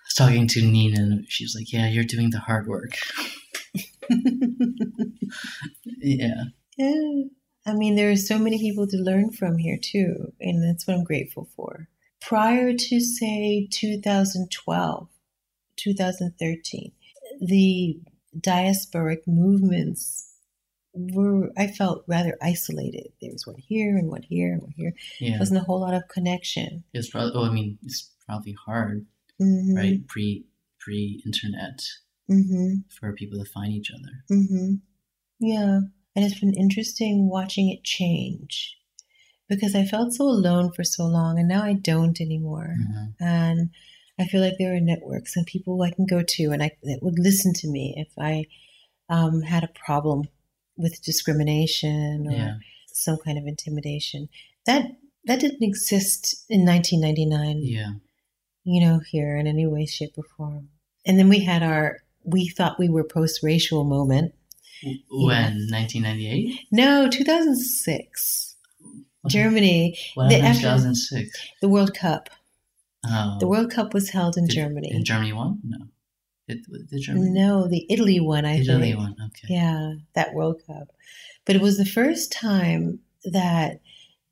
was 0.06 0.14
talking 0.18 0.48
to 0.48 0.62
Nina, 0.62 1.00
and 1.00 1.26
she 1.30 1.44
was 1.44 1.56
like, 1.56 1.72
"Yeah, 1.72 1.88
you're 1.88 2.04
doing 2.04 2.32
the 2.32 2.40
hard 2.40 2.68
work." 2.68 2.98
yeah, 6.00 6.46
Yeah. 6.78 7.24
I 7.66 7.74
mean, 7.74 7.96
there 7.96 8.10
are 8.10 8.16
so 8.16 8.40
many 8.40 8.58
people 8.58 8.88
to 8.88 8.98
learn 8.98 9.32
from 9.32 9.58
here 9.58 9.78
too, 9.82 10.34
and 10.40 10.64
that's 10.64 10.88
what 10.88 10.96
I'm 10.96 11.04
grateful 11.04 11.50
for. 11.56 11.90
Prior 12.22 12.74
to, 12.74 13.00
say, 13.00 13.68
2012, 13.70 15.10
2013, 15.76 16.92
the 17.42 18.00
diasporic 18.40 19.28
movements 19.28 20.27
were 20.98 21.52
I 21.58 21.68
felt 21.68 22.04
rather 22.08 22.38
isolated. 22.42 23.08
There 23.22 23.32
was 23.32 23.46
one 23.48 23.58
here 23.58 23.98
and 23.98 24.10
one 24.10 24.24
here 24.24 24.52
and 24.54 24.62
one 24.62 24.74
here. 24.76 24.94
Yeah. 25.20 25.32
There 25.32 25.40
wasn't 25.40 25.62
a 25.62 25.64
whole 25.64 25.80
lot 25.80 25.94
of 25.94 26.08
connection. 26.08 26.84
It's 26.94 27.10
probably. 27.10 27.32
Oh, 27.36 27.46
I 27.46 27.52
mean, 27.52 27.78
it's 27.84 28.12
probably 28.26 28.54
hard, 28.66 29.06
Mm-hmm. 29.42 29.76
right? 29.76 30.08
Pre 30.08 30.46
pre 30.80 31.22
internet 31.26 31.80
Mm-hmm. 32.30 32.80
for 32.90 33.14
people 33.14 33.40
to 33.44 33.50
find 33.50 33.72
each 33.72 33.92
other. 33.92 34.24
Mm-hmm. 34.40 34.76
Yeah. 35.40 35.80
And 36.16 36.26
it's 36.26 36.40
been 36.40 36.54
interesting 36.54 37.30
watching 37.30 37.70
it 37.70 37.84
change 37.84 38.76
because 39.48 39.76
I 39.76 39.86
felt 39.86 40.14
so 40.14 40.26
alone 40.26 40.72
for 40.74 40.84
so 40.84 41.06
long 41.06 41.40
and 41.40 41.48
now 41.48 41.64
I 41.64 41.74
don't 41.74 42.20
anymore. 42.20 42.76
Mhm. 42.78 43.14
And 43.22 43.70
I 44.20 44.26
feel 44.26 44.42
like 44.42 44.56
there 44.58 44.76
are 44.76 44.80
networks 44.82 45.38
and 45.38 45.46
people 45.46 45.82
I 45.84 45.92
can 45.92 46.06
go 46.08 46.22
to 46.22 46.44
and 46.52 46.62
I 46.64 46.72
that 46.84 47.00
would 47.04 47.18
listen 47.20 47.54
to 47.54 47.68
me 47.70 47.94
if 47.96 48.12
I 48.18 48.46
um, 49.10 49.42
had 49.44 49.64
a 49.64 49.70
problem 49.86 50.24
with 50.78 51.02
discrimination 51.04 52.28
or 52.28 52.32
Yeah. 52.32 52.56
some 52.88 53.18
kind 53.18 53.38
of 53.38 53.46
intimidation. 53.48 54.30
That 54.66 54.84
that 55.26 55.40
didn't 55.42 55.64
exist 55.64 56.46
in 56.50 56.64
1999 56.66 57.62
Yeah. 57.64 57.94
you 58.64 58.80
know, 58.82 59.00
here 59.12 59.36
in 59.38 59.46
any 59.48 59.66
way, 59.66 59.86
shape, 59.86 60.14
or 60.18 60.24
form. 60.38 60.70
And 61.06 61.18
then 61.20 61.28
we 61.30 61.40
had 61.40 61.64
our 61.64 62.00
we 62.24 62.48
thought 62.50 62.80
we 62.80 62.90
were 62.90 63.04
post 63.04 63.42
racial 63.44 63.84
moment. 63.84 64.34
When 65.10 65.68
1998. 65.72 66.68
No, 66.72 67.10
2006. 67.10 68.56
Germany, 69.28 69.98
What 70.16 70.30
the- 70.30 70.36
happened 70.36 70.56
in 70.56 70.62
2006? 70.62 71.40
the 71.62 71.68
World 71.70 71.94
Cup. 71.94 72.30
Oh. 73.06 73.38
The 73.40 73.48
World 73.48 73.72
Cup 73.72 73.94
was 73.94 74.10
held 74.10 74.38
in 74.38 74.46
Did- 74.46 74.56
Germany. 74.56 74.92
And 74.92 75.06
Germany 75.06 75.34
won? 75.34 75.60
No. 75.64 75.88
Did, 76.48 76.66
did 76.90 77.02
Germany? 77.02 77.30
No, 77.32 77.68
the 77.68 77.86
Italy 77.90 78.20
won, 78.20 78.46
I 78.46 78.60
Italy 78.60 78.92
think. 78.92 78.98
won. 78.98 79.16
Okay. 79.28 79.54
Yeah, 79.54 79.96
that 80.14 80.34
World 80.34 80.62
Cup. 80.66 80.90
But 81.46 81.56
it 81.56 81.62
was 81.62 81.78
the 81.78 81.86
first 81.86 82.32
time 82.32 83.00
that, 83.26 83.82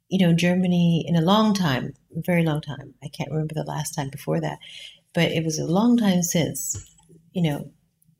you 0.10 0.26
know, 0.26 0.34
Germany, 0.34 1.06
in 1.08 1.16
a 1.16 1.22
long 1.22 1.54
time, 1.54 1.94
very 2.12 2.44
long 2.44 2.62
time, 2.62 2.94
I 3.04 3.08
can't 3.10 3.32
remember 3.32 3.54
the 3.54 3.64
last 3.64 3.92
time 3.92 4.10
before 4.10 4.40
that, 4.42 4.60
but 5.14 5.32
it 5.32 5.44
was 5.44 5.60
a 5.60 5.66
long 5.66 5.98
time 5.98 6.22
since, 6.22 6.90
you 7.34 7.42
know, 7.42 7.70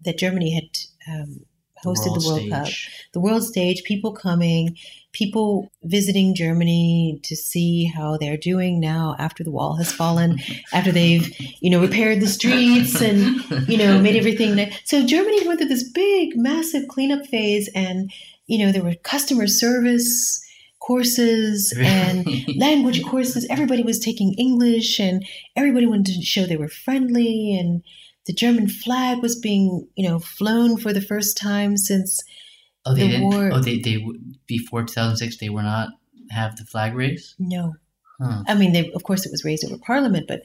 that 0.02 0.18
Germany 0.18 0.54
had 0.54 1.14
um, 1.14 1.46
hosted 1.86 2.20
the 2.20 2.28
World, 2.28 2.50
Cup. 2.50 2.68
The 3.14 3.20
world 3.20 3.44
stage, 3.44 3.84
people 3.84 4.12
coming, 4.14 4.78
people 5.16 5.72
visiting 5.84 6.36
Germany 6.36 7.20
to 7.24 7.36
see 7.36 7.86
how 7.86 8.18
they're 8.18 8.38
doing 8.38 8.80
now 8.80 9.16
after 9.18 9.44
the 9.44 9.52
wall 9.52 9.78
has 9.78 9.92
fallen, 9.92 10.40
after 10.74 10.92
they've, 10.92 11.34
you 11.62 11.70
know, 11.70 11.80
repaired 11.82 12.20
the 12.20 12.28
streets 12.28 13.02
and 13.02 13.70
you 13.70 13.78
know, 13.78 14.00
made 14.00 14.18
everything. 14.18 14.72
So 14.84 15.06
Germany 15.06 15.48
went 15.48 15.60
through 15.60 15.70
this 15.70 15.90
big, 15.90 16.36
massive 16.36 16.88
cleanup 16.90 17.26
phase, 17.28 17.70
and 17.74 18.12
you 18.48 18.60
know, 18.60 18.72
there 18.72 18.84
were 18.84 18.96
customer 18.96 19.48
service 19.48 20.42
courses 20.80 21.74
and 21.80 22.28
language 22.58 23.04
courses. 23.04 23.48
Everybody 23.50 23.84
was 23.84 24.00
taking 24.00 24.34
English, 24.34 25.00
and 25.00 25.26
everybody 25.56 25.86
wanted 25.86 26.16
to 26.16 26.22
show 26.22 26.46
they 26.46 26.58
were 26.58 26.68
friendly. 26.68 27.58
And 27.58 27.84
the 28.28 28.34
German 28.34 28.68
flag 28.68 29.22
was 29.22 29.36
being, 29.40 29.88
you 29.96 30.08
know, 30.08 30.20
flown 30.20 30.78
for 30.78 30.92
the 30.94 31.02
first 31.02 31.38
time 31.38 31.78
since. 31.78 32.22
Oh, 32.86 32.94
they 32.94 33.02
the 33.02 33.08
didn't. 33.14 33.24
war- 33.30 33.52
Oh, 33.54 33.60
they 33.60 33.80
they 33.80 34.04
before 34.48 34.84
2006 34.84 35.38
they 35.38 35.50
were 35.50 35.64
not 35.64 35.90
have 36.32 36.56
the 36.58 36.66
flag 36.66 36.94
raised. 36.96 37.36
No, 37.40 37.76
Huh. 38.20 38.44
I 38.48 38.54
mean, 38.56 38.72
they, 38.74 38.92
of 38.94 39.04
course, 39.04 39.26
it 39.26 39.32
was 39.32 39.44
raised 39.44 39.66
over 39.66 39.78
Parliament, 39.78 40.26
but 40.28 40.44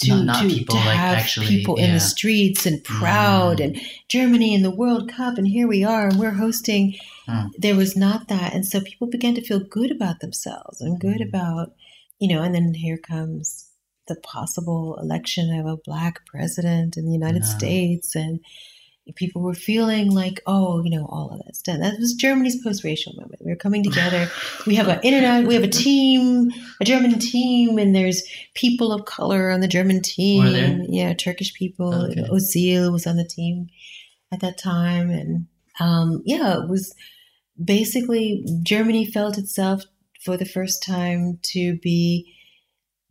to, 0.00 0.08
Not- 0.10 0.24
not 0.26 0.42
to, 0.42 0.48
people, 0.48 0.76
to 0.76 0.84
like, 0.84 0.96
have 0.96 1.16
actually, 1.18 1.46
people 1.48 1.76
in 1.76 1.92
the 1.92 2.00
streets 2.00 2.66
and 2.66 2.82
proud 2.84 3.58
Mm. 3.58 3.64
and 3.64 3.80
Germany 4.08 4.54
in 4.54 4.62
the 4.62 4.70
World 4.70 5.10
Cup, 5.10 5.38
and 5.38 5.48
here 5.48 5.66
we 5.66 5.82
are, 5.84 6.08
and 6.08 6.18
we're 6.18 6.32
hosting. 6.32 6.94
Hmm. 7.26 7.46
There 7.58 7.74
was 7.76 7.96
not 7.96 8.28
that, 8.28 8.54
and 8.54 8.64
so 8.66 8.80
people 8.80 9.08
began 9.08 9.34
to 9.34 9.40
feel 9.44 9.60
good 9.60 9.90
about 9.90 10.20
themselves 10.20 10.80
and 10.80 11.00
good 11.00 11.18
Mm. 11.20 11.28
about, 11.28 11.74
you 12.20 12.28
know, 12.28 12.42
and 12.42 12.54
then 12.54 12.74
here 12.74 12.98
comes 12.98 13.67
the 14.08 14.16
possible 14.16 14.98
election 15.00 15.58
of 15.58 15.66
a 15.66 15.76
black 15.76 16.26
president 16.26 16.96
in 16.96 17.06
the 17.06 17.12
United. 17.12 17.44
States, 17.44 18.16
and 18.16 18.40
people 19.14 19.40
were 19.40 19.54
feeling 19.54 20.10
like, 20.10 20.40
oh, 20.46 20.82
you 20.84 20.90
know, 20.90 21.06
all 21.06 21.30
of 21.30 21.40
that's 21.44 21.62
done. 21.62 21.80
That 21.80 21.98
was 21.98 22.12
Germany's 22.14 22.62
post-racial 22.62 23.14
moment. 23.14 23.40
We 23.44 23.50
were 23.50 23.56
coming 23.56 23.82
together. 23.82 24.28
we 24.66 24.74
have 24.74 24.88
an 24.88 25.00
internet. 25.02 25.46
We 25.46 25.54
have 25.54 25.64
a 25.64 25.68
team, 25.68 26.50
a 26.80 26.84
German 26.84 27.18
team, 27.18 27.78
and 27.78 27.94
there's 27.94 28.22
people 28.54 28.92
of 28.92 29.06
color 29.06 29.50
on 29.50 29.60
the 29.60 29.68
German 29.68 30.02
team. 30.02 30.86
Yeah, 30.88 31.14
Turkish 31.14 31.54
people. 31.54 31.94
Okay. 32.10 32.22
Ozil 32.22 32.92
was 32.92 33.06
on 33.06 33.16
the 33.16 33.24
team 33.24 33.68
at 34.32 34.40
that 34.40 34.58
time, 34.58 35.10
and 35.10 35.46
um, 35.80 36.22
yeah, 36.24 36.62
it 36.62 36.68
was 36.68 36.94
basically 37.62 38.44
Germany 38.62 39.06
felt 39.06 39.38
itself 39.38 39.84
for 40.22 40.36
the 40.36 40.44
first 40.44 40.82
time 40.82 41.38
to 41.42 41.78
be 41.78 42.34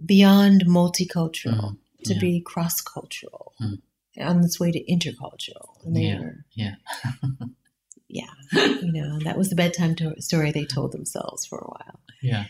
beyond 0.06 0.66
multicultural, 0.68 1.72
Mm, 1.72 1.78
to 2.06 2.14
yeah. 2.14 2.20
be 2.20 2.40
cross-cultural, 2.42 3.54
Mm. 3.62 3.82
on 4.20 4.44
its 4.44 4.60
way 4.60 4.72
to 4.72 4.84
intercultural. 4.86 5.84
And 5.86 5.96
they 5.96 6.04
Yeah. 6.08 6.20
were, 6.20 6.46
Yeah. 6.54 6.76
yeah, 8.08 8.34
you 8.54 8.92
know, 8.92 9.20
that 9.20 9.38
was 9.38 9.50
the 9.50 9.56
bedtime 9.56 9.96
to- 9.96 10.22
story 10.22 10.52
they 10.52 10.66
told 10.66 10.92
themselves 10.92 11.46
for 11.46 11.60
a 11.60 11.68
while. 11.68 12.00
Yeah. 12.22 12.46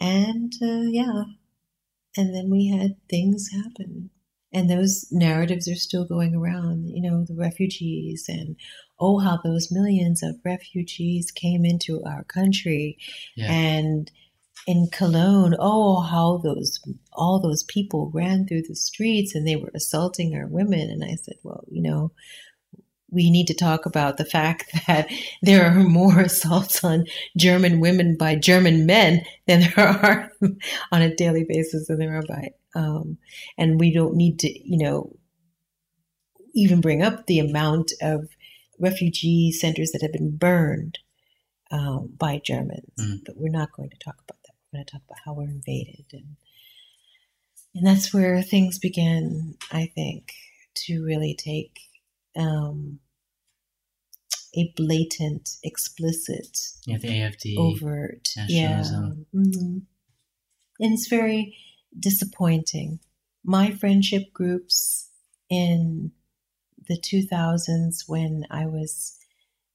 And 0.00 0.52
uh, 0.62 0.82
yeah, 0.90 1.24
and 2.16 2.34
then 2.34 2.50
we 2.50 2.68
had 2.68 2.96
things 3.08 3.50
happen. 3.50 4.10
And 4.52 4.70
those 4.70 5.06
narratives 5.10 5.66
are 5.66 5.74
still 5.74 6.04
going 6.04 6.34
around, 6.36 6.88
you 6.88 7.00
know, 7.02 7.24
the 7.24 7.34
refugees 7.34 8.26
and 8.28 8.56
oh, 9.00 9.18
how 9.18 9.36
those 9.42 9.72
millions 9.72 10.22
of 10.22 10.36
refugees 10.44 11.32
came 11.32 11.64
into 11.64 12.02
our 12.04 12.22
country. 12.22 12.96
Yeah. 13.34 13.52
And 13.52 14.10
in 14.66 14.88
Cologne, 14.90 15.54
oh, 15.58 16.00
how 16.00 16.38
those, 16.38 16.80
all 17.12 17.40
those 17.40 17.62
people 17.64 18.10
ran 18.14 18.46
through 18.46 18.62
the 18.62 18.74
streets 18.74 19.34
and 19.34 19.46
they 19.46 19.56
were 19.56 19.70
assaulting 19.74 20.34
our 20.34 20.46
women. 20.46 20.90
And 20.90 21.04
I 21.04 21.16
said, 21.16 21.36
well, 21.42 21.64
you 21.70 21.82
know, 21.82 22.12
we 23.10 23.30
need 23.30 23.46
to 23.46 23.54
talk 23.54 23.86
about 23.86 24.16
the 24.16 24.24
fact 24.24 24.72
that 24.86 25.10
there 25.42 25.66
are 25.66 25.74
more 25.74 26.20
assaults 26.20 26.82
on 26.82 27.06
German 27.36 27.80
women 27.80 28.16
by 28.16 28.34
German 28.36 28.86
men 28.86 29.22
than 29.46 29.60
there 29.60 29.78
are 29.78 30.32
on 30.92 31.02
a 31.02 31.14
daily 31.14 31.44
basis 31.44 31.86
than 31.86 31.98
there 31.98 32.16
are 32.16 32.24
by, 32.26 32.50
um, 32.74 33.18
and 33.56 33.78
we 33.78 33.92
don't 33.92 34.16
need 34.16 34.38
to, 34.40 34.48
you 34.48 34.78
know, 34.78 35.14
even 36.54 36.80
bring 36.80 37.02
up 37.02 37.26
the 37.26 37.38
amount 37.38 37.92
of 38.00 38.28
refugee 38.78 39.52
centers 39.52 39.90
that 39.92 40.02
have 40.02 40.12
been 40.12 40.36
burned 40.36 40.98
um, 41.70 42.12
by 42.16 42.40
Germans. 42.44 42.92
Mm. 42.98 43.20
But 43.24 43.36
we're 43.36 43.50
not 43.50 43.72
going 43.72 43.90
to 43.90 43.98
talk 43.98 44.16
about 44.22 44.38
going 44.74 44.84
to 44.84 44.92
talk 44.92 45.02
about 45.06 45.18
how 45.24 45.32
we're 45.32 45.44
invaded, 45.48 46.04
and 46.12 46.36
and 47.74 47.86
that's 47.86 48.12
where 48.14 48.42
things 48.42 48.78
begin. 48.78 49.54
I 49.72 49.90
think 49.94 50.32
to 50.86 51.04
really 51.04 51.34
take 51.34 51.78
um, 52.36 52.98
a 54.56 54.72
blatant, 54.76 55.56
explicit, 55.62 56.58
Yeah. 56.86 56.98
The 56.98 57.08
AFD. 57.08 57.56
overt, 57.58 58.28
nationalism. 58.36 59.26
yeah, 59.32 59.40
hmm 59.42 59.78
and 60.80 60.92
it's 60.92 61.06
very 61.06 61.56
disappointing. 61.98 62.98
My 63.44 63.70
friendship 63.70 64.32
groups 64.32 65.08
in 65.48 66.10
the 66.88 66.98
2000s 66.98 68.08
when 68.08 68.44
I 68.50 68.66
was 68.66 69.16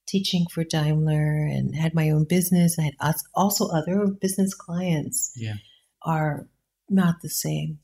teaching 0.10 0.45
for 0.51 0.64
Daimler 0.64 1.45
and 1.45 1.76
had 1.76 1.93
my 1.93 2.10
own 2.10 2.24
business, 2.26 2.78
I 2.80 2.84
had 2.84 2.95
also 3.36 3.68
other 3.70 4.07
business 4.07 4.53
clients 4.53 5.32
Yeah. 5.38 5.55
are 6.03 6.47
not 6.89 7.22
the 7.22 7.30
same. 7.30 7.80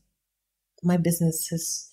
My 0.82 0.96
business 0.96 1.48
has 1.48 1.88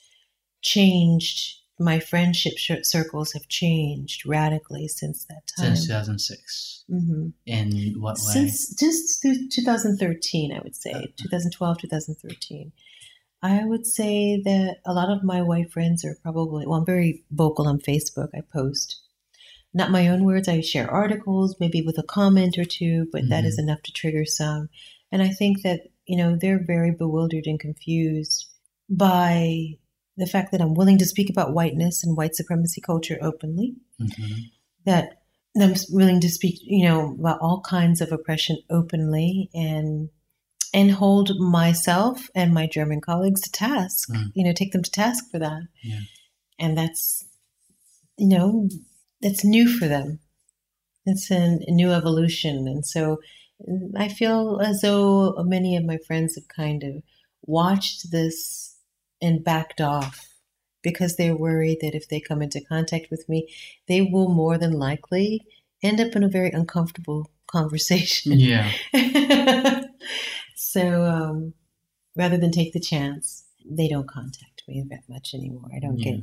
changed. 0.62 1.60
My 1.80 2.00
friendship 2.00 2.54
sh- 2.58 2.72
circles 2.84 3.34
have 3.34 3.48
changed 3.48 4.26
radically 4.26 4.88
since 4.88 5.26
that 5.26 5.44
time. 5.58 5.76
Since 5.76 5.88
2006. 5.88 6.84
hmm 6.88 7.28
In 7.46 7.96
what 8.00 8.18
way? 8.18 8.34
Since 8.34 8.76
just 8.76 9.22
through 9.22 9.48
2013, 9.50 10.54
I 10.54 10.62
would 10.64 10.76
say 10.76 10.92
2012, 11.18 11.78
2013. 11.80 12.72
I 13.42 13.66
would 13.66 13.86
say 13.86 14.42
that 14.46 14.78
a 14.86 14.94
lot 14.94 15.10
of 15.12 15.24
my 15.24 15.42
white 15.42 15.72
friends 15.72 16.06
are 16.06 16.16
probably 16.24 16.66
well. 16.66 16.80
I'm 16.80 16.86
very 16.86 17.24
vocal 17.32 17.68
on 17.68 17.80
Facebook. 17.80 18.30
I 18.34 18.42
post 18.42 19.00
not 19.74 19.92
my 19.92 20.08
own 20.08 20.24
words. 20.24 20.48
I 20.48 20.62
share 20.62 20.90
articles, 20.90 21.56
maybe 21.60 21.82
with 21.82 21.98
a 21.98 22.04
comment 22.04 22.58
or 22.58 22.66
two, 22.66 23.08
but 23.12 23.28
that 23.30 23.44
Mhm. 23.44 23.48
is 23.48 23.60
enough 23.60 23.82
to 23.84 23.92
trigger 23.92 24.26
some. 24.26 24.70
And 25.12 25.22
I 25.22 25.30
think 25.30 25.62
that 25.64 25.82
you 26.06 26.18
know 26.18 26.36
they're 26.36 26.64
very 26.64 26.92
bewildered 26.92 27.46
and 27.48 27.60
confused 27.60 28.46
by 28.90 29.78
the 30.18 30.28
fact 30.28 30.52
that 30.52 30.62
I'm 30.62 30.74
willing 30.76 30.98
to 31.00 31.06
speak 31.06 31.30
about 31.30 31.54
whiteness 31.54 32.04
and 32.04 32.16
white 32.16 32.36
supremacy 32.36 32.82
culture 32.82 33.18
openly 33.22 33.76
Mhm. 34.00 34.52
that 34.86 35.22
I'm 35.60 35.76
willing 35.92 36.20
to 36.22 36.30
speak, 36.30 36.60
you 36.64 36.84
know, 36.86 37.14
about 37.14 37.40
all 37.40 37.62
kinds 37.62 38.02
of 38.02 38.12
oppression 38.12 38.58
openly 38.70 39.50
and 39.54 40.10
and 40.76 40.92
hold 40.92 41.40
myself 41.40 42.30
and 42.34 42.52
my 42.52 42.66
German 42.66 43.00
colleagues 43.00 43.42
to 43.42 43.52
task, 43.52 44.10
Mm. 44.10 44.32
you 44.34 44.44
know, 44.44 44.54
take 44.54 44.72
them 44.72 44.82
to 44.82 44.90
task 44.90 45.30
for 45.30 45.38
that. 45.40 45.62
Yeah. 45.84 46.00
And 46.60 46.76
that's 46.78 47.26
you 48.18 48.28
know, 48.28 48.70
that's 49.24 49.44
new 49.44 49.68
for 49.68 49.88
them. 49.88 50.20
It's 51.06 51.32
a, 51.32 51.58
new 51.68 51.92
evolution. 51.92 52.68
And 52.68 52.86
so 52.86 53.20
I 53.98 54.08
feel 54.08 54.60
as 54.62 54.82
though 54.82 55.34
many 55.44 55.76
of 55.76 55.84
my 55.86 55.98
friends 55.98 56.36
have 56.36 56.48
kind 56.48 56.84
of 56.84 57.04
watched 57.46 58.12
this 58.12 58.78
and 59.22 59.44
backed 59.44 59.82
off 59.82 60.30
because 60.82 61.16
they're 61.16 61.36
worried 61.36 61.80
that 61.82 61.96
if 61.96 62.08
they 62.10 62.20
come 62.20 62.42
into 62.42 62.62
contact 62.62 63.08
with 63.10 63.28
me, 63.28 63.48
they 63.88 64.02
will 64.02 64.30
more 64.30 64.58
than 64.58 64.74
likely 64.74 65.42
end 65.82 66.00
up 66.00 66.16
in 66.16 66.24
a 66.24 66.30
very 66.30 66.52
uncomfortable 66.52 67.30
conversation. 67.48 68.34
Yeah. 68.40 68.72
so 70.56 71.04
um, 71.04 71.54
rather 72.16 72.38
than 72.38 72.52
take 72.52 72.74
the 72.74 72.80
chance, 72.80 73.46
they 73.66 73.88
don't 73.88 74.08
contact 74.10 74.64
me 74.68 74.84
that 74.90 75.04
much 75.08 75.34
anymore. 75.34 75.70
I 75.76 75.80
don't 75.80 75.98
Yeah. 76.00 76.12
get, 76.12 76.20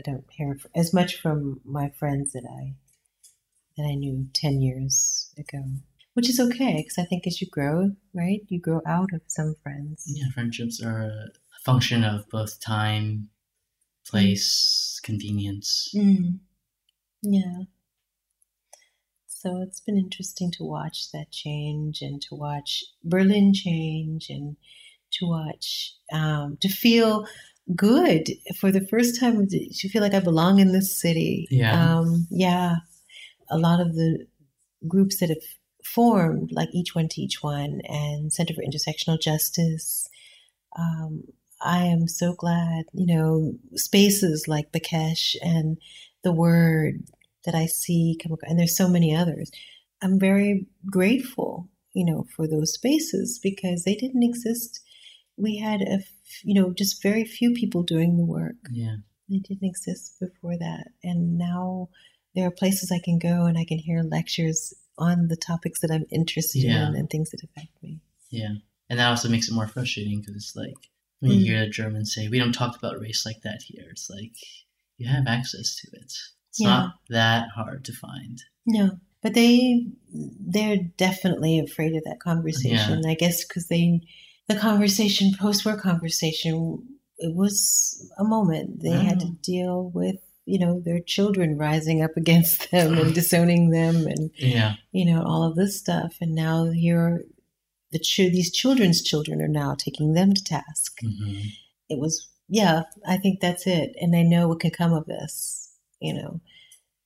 I 0.00 0.10
don't 0.10 0.24
hear 0.30 0.58
as 0.74 0.94
much 0.94 1.20
from 1.20 1.60
my 1.62 1.90
friends 1.90 2.32
that 2.32 2.44
I 2.50 2.74
that 3.76 3.84
I 3.84 3.94
knew 3.94 4.28
ten 4.32 4.62
years 4.62 5.30
ago, 5.38 5.62
which 6.14 6.30
is 6.30 6.40
okay 6.40 6.76
because 6.78 6.98
I 6.98 7.04
think 7.04 7.26
as 7.26 7.42
you 7.42 7.48
grow, 7.50 7.92
right, 8.14 8.40
you 8.48 8.58
grow 8.58 8.80
out 8.86 9.12
of 9.12 9.20
some 9.26 9.56
friends. 9.62 10.04
Yeah, 10.06 10.30
friendships 10.32 10.82
are 10.82 11.02
a 11.02 11.28
function 11.64 12.02
of 12.02 12.28
both 12.30 12.60
time, 12.60 13.28
place, 14.06 14.98
convenience. 15.02 15.92
Mm. 15.94 16.38
Yeah. 17.22 17.64
So 19.26 19.60
it's 19.60 19.80
been 19.80 19.98
interesting 19.98 20.50
to 20.52 20.64
watch 20.64 21.12
that 21.12 21.30
change 21.30 22.00
and 22.00 22.22
to 22.22 22.34
watch 22.34 22.84
Berlin 23.04 23.52
change 23.52 24.30
and 24.30 24.56
to 25.12 25.26
watch, 25.26 25.94
um, 26.12 26.56
to 26.60 26.68
feel 26.68 27.26
good 27.76 28.30
for 28.60 28.70
the 28.70 28.86
first 28.86 29.18
time, 29.20 29.46
to 29.46 29.88
feel 29.88 30.02
like 30.02 30.14
I 30.14 30.20
belong 30.20 30.58
in 30.58 30.72
this 30.72 31.00
city. 31.00 31.46
Yeah. 31.50 31.98
Um, 31.98 32.26
yeah. 32.30 32.76
A 33.50 33.58
lot 33.58 33.80
of 33.80 33.94
the 33.94 34.26
groups 34.88 35.18
that 35.20 35.28
have 35.28 35.38
formed, 35.84 36.50
like 36.52 36.68
Each 36.72 36.94
One 36.94 37.08
Teach 37.08 37.42
One 37.42 37.80
and 37.84 38.32
Center 38.32 38.54
for 38.54 38.62
Intersectional 38.62 39.20
Justice, 39.20 40.08
um, 40.78 41.24
I 41.62 41.84
am 41.84 42.08
so 42.08 42.32
glad, 42.32 42.84
you 42.92 43.06
know, 43.14 43.52
spaces 43.74 44.48
like 44.48 44.72
Bakesh 44.72 45.36
and 45.42 45.76
the 46.24 46.32
Word 46.32 47.04
that 47.44 47.54
I 47.54 47.66
see 47.66 48.18
come 48.22 48.32
across, 48.32 48.50
and 48.50 48.58
there's 48.58 48.76
so 48.76 48.88
many 48.88 49.14
others. 49.14 49.50
I'm 50.02 50.18
very 50.18 50.66
grateful, 50.90 51.68
you 51.92 52.04
know, 52.04 52.26
for 52.34 52.46
those 52.46 52.72
spaces 52.72 53.38
because 53.42 53.84
they 53.84 53.94
didn't 53.94 54.22
exist. 54.22 54.80
We 55.36 55.58
had 55.58 55.82
a, 55.82 56.00
you 56.44 56.54
know, 56.54 56.72
just 56.72 57.02
very 57.02 57.24
few 57.24 57.52
people 57.52 57.82
doing 57.82 58.16
the 58.16 58.24
work. 58.24 58.56
Yeah. 58.70 58.96
They 59.28 59.38
didn't 59.38 59.68
exist 59.68 60.16
before 60.20 60.56
that, 60.58 60.88
and 61.04 61.38
now 61.38 61.88
there 62.34 62.46
are 62.46 62.50
places 62.52 62.90
I 62.92 63.00
can 63.00 63.18
go 63.18 63.46
and 63.46 63.56
I 63.58 63.64
can 63.64 63.78
hear 63.78 64.02
lectures 64.02 64.72
on 64.98 65.28
the 65.28 65.36
topics 65.36 65.80
that 65.80 65.90
I'm 65.90 66.06
interested 66.10 66.62
Yeah. 66.62 66.88
in 66.88 66.94
and 66.96 67.08
things 67.10 67.30
that 67.30 67.42
affect 67.42 67.82
me. 67.82 68.00
Yeah. 68.30 68.54
And 68.88 68.98
that 68.98 69.08
also 69.08 69.28
makes 69.28 69.48
it 69.48 69.54
more 69.54 69.66
frustrating 69.68 70.20
because 70.20 70.36
it's 70.36 70.54
like 70.56 70.74
when 71.20 71.32
you 71.32 71.38
Mm. 71.40 71.44
hear 71.44 71.60
the 71.64 71.70
Germans 71.70 72.14
say, 72.14 72.28
we 72.28 72.38
don't 72.38 72.52
talk 72.52 72.76
about 72.76 73.00
race 73.00 73.24
like 73.26 73.40
that 73.42 73.62
here. 73.62 73.86
It's 73.90 74.08
like 74.10 74.32
you 74.98 75.08
have 75.08 75.26
access 75.26 75.74
to 75.76 75.88
it. 75.96 76.12
It's 76.50 76.60
Yeah. 76.60 76.68
not 76.68 76.94
that 77.08 77.48
hard 77.50 77.84
to 77.86 77.92
find. 77.92 78.42
No, 78.66 78.98
but 79.22 79.34
they 79.34 79.86
they're 80.12 80.78
definitely 80.96 81.58
afraid 81.58 81.94
of 81.94 82.04
that 82.04 82.20
conversation. 82.20 83.06
I 83.06 83.14
guess 83.14 83.44
because 83.44 83.68
they 83.68 84.00
the 84.50 84.58
conversation 84.58 85.32
post 85.38 85.64
war 85.64 85.76
conversation 85.76 86.54
it 87.22 87.34
was 87.36 88.10
a 88.18 88.24
moment. 88.24 88.80
They 88.82 88.92
had 89.08 89.20
to 89.20 89.26
Mm. 89.26 89.42
deal 89.42 89.90
with 89.94 90.16
you 90.46 90.58
know 90.58 90.80
their 90.80 91.00
children 91.14 91.58
rising 91.58 92.02
up 92.02 92.16
against 92.16 92.56
them 92.70 92.98
and 92.98 93.14
disowning 93.14 93.70
them 93.70 93.96
and 94.06 94.30
Yeah. 94.36 94.74
you 94.92 95.04
know 95.08 95.22
all 95.22 95.42
of 95.44 95.54
this 95.56 95.78
stuff. 95.78 96.12
And 96.22 96.34
now 96.34 96.56
here 96.70 97.24
the 97.92 97.98
ch- 97.98 98.32
these 98.36 98.50
children's 98.60 99.02
children 99.02 99.40
are 99.42 99.48
now 99.62 99.74
taking 99.74 100.14
them 100.14 100.32
to 100.34 100.42
task. 100.44 100.98
Hmm 101.02 101.40
it 101.92 101.98
was 101.98 102.28
yeah 102.48 102.82
i 103.14 103.16
think 103.16 103.40
that's 103.40 103.66
it. 103.66 103.88
And 104.00 104.14
they 104.14 104.22
know 104.32 104.46
what 104.48 104.60
can 104.60 104.70
come 104.70 104.92
of 104.92 105.06
this 105.06 105.72
you 106.00 106.12
know 106.14 106.40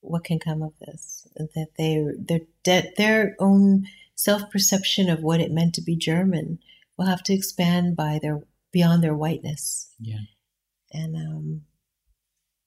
what 0.01 0.23
can 0.23 0.39
come 0.47 0.61
of 0.61 0.73
this. 0.85 1.27
That 1.55 1.69
they 1.77 1.91
their 2.27 2.41
de- 2.63 2.93
their 2.97 3.35
own 3.39 3.87
self-perception 4.15 5.09
of 5.09 5.19
what 5.27 5.41
it 5.41 5.51
meant 5.51 5.73
to 5.75 5.81
be 5.89 5.95
german 6.09 6.59
will 6.97 7.05
have 7.05 7.23
to 7.23 7.33
expand 7.33 7.95
by 7.95 8.19
their 8.21 8.41
beyond 8.71 9.03
their 9.03 9.15
whiteness 9.15 9.91
Yeah. 9.99 10.19
and 10.91 11.15
um, 11.15 11.61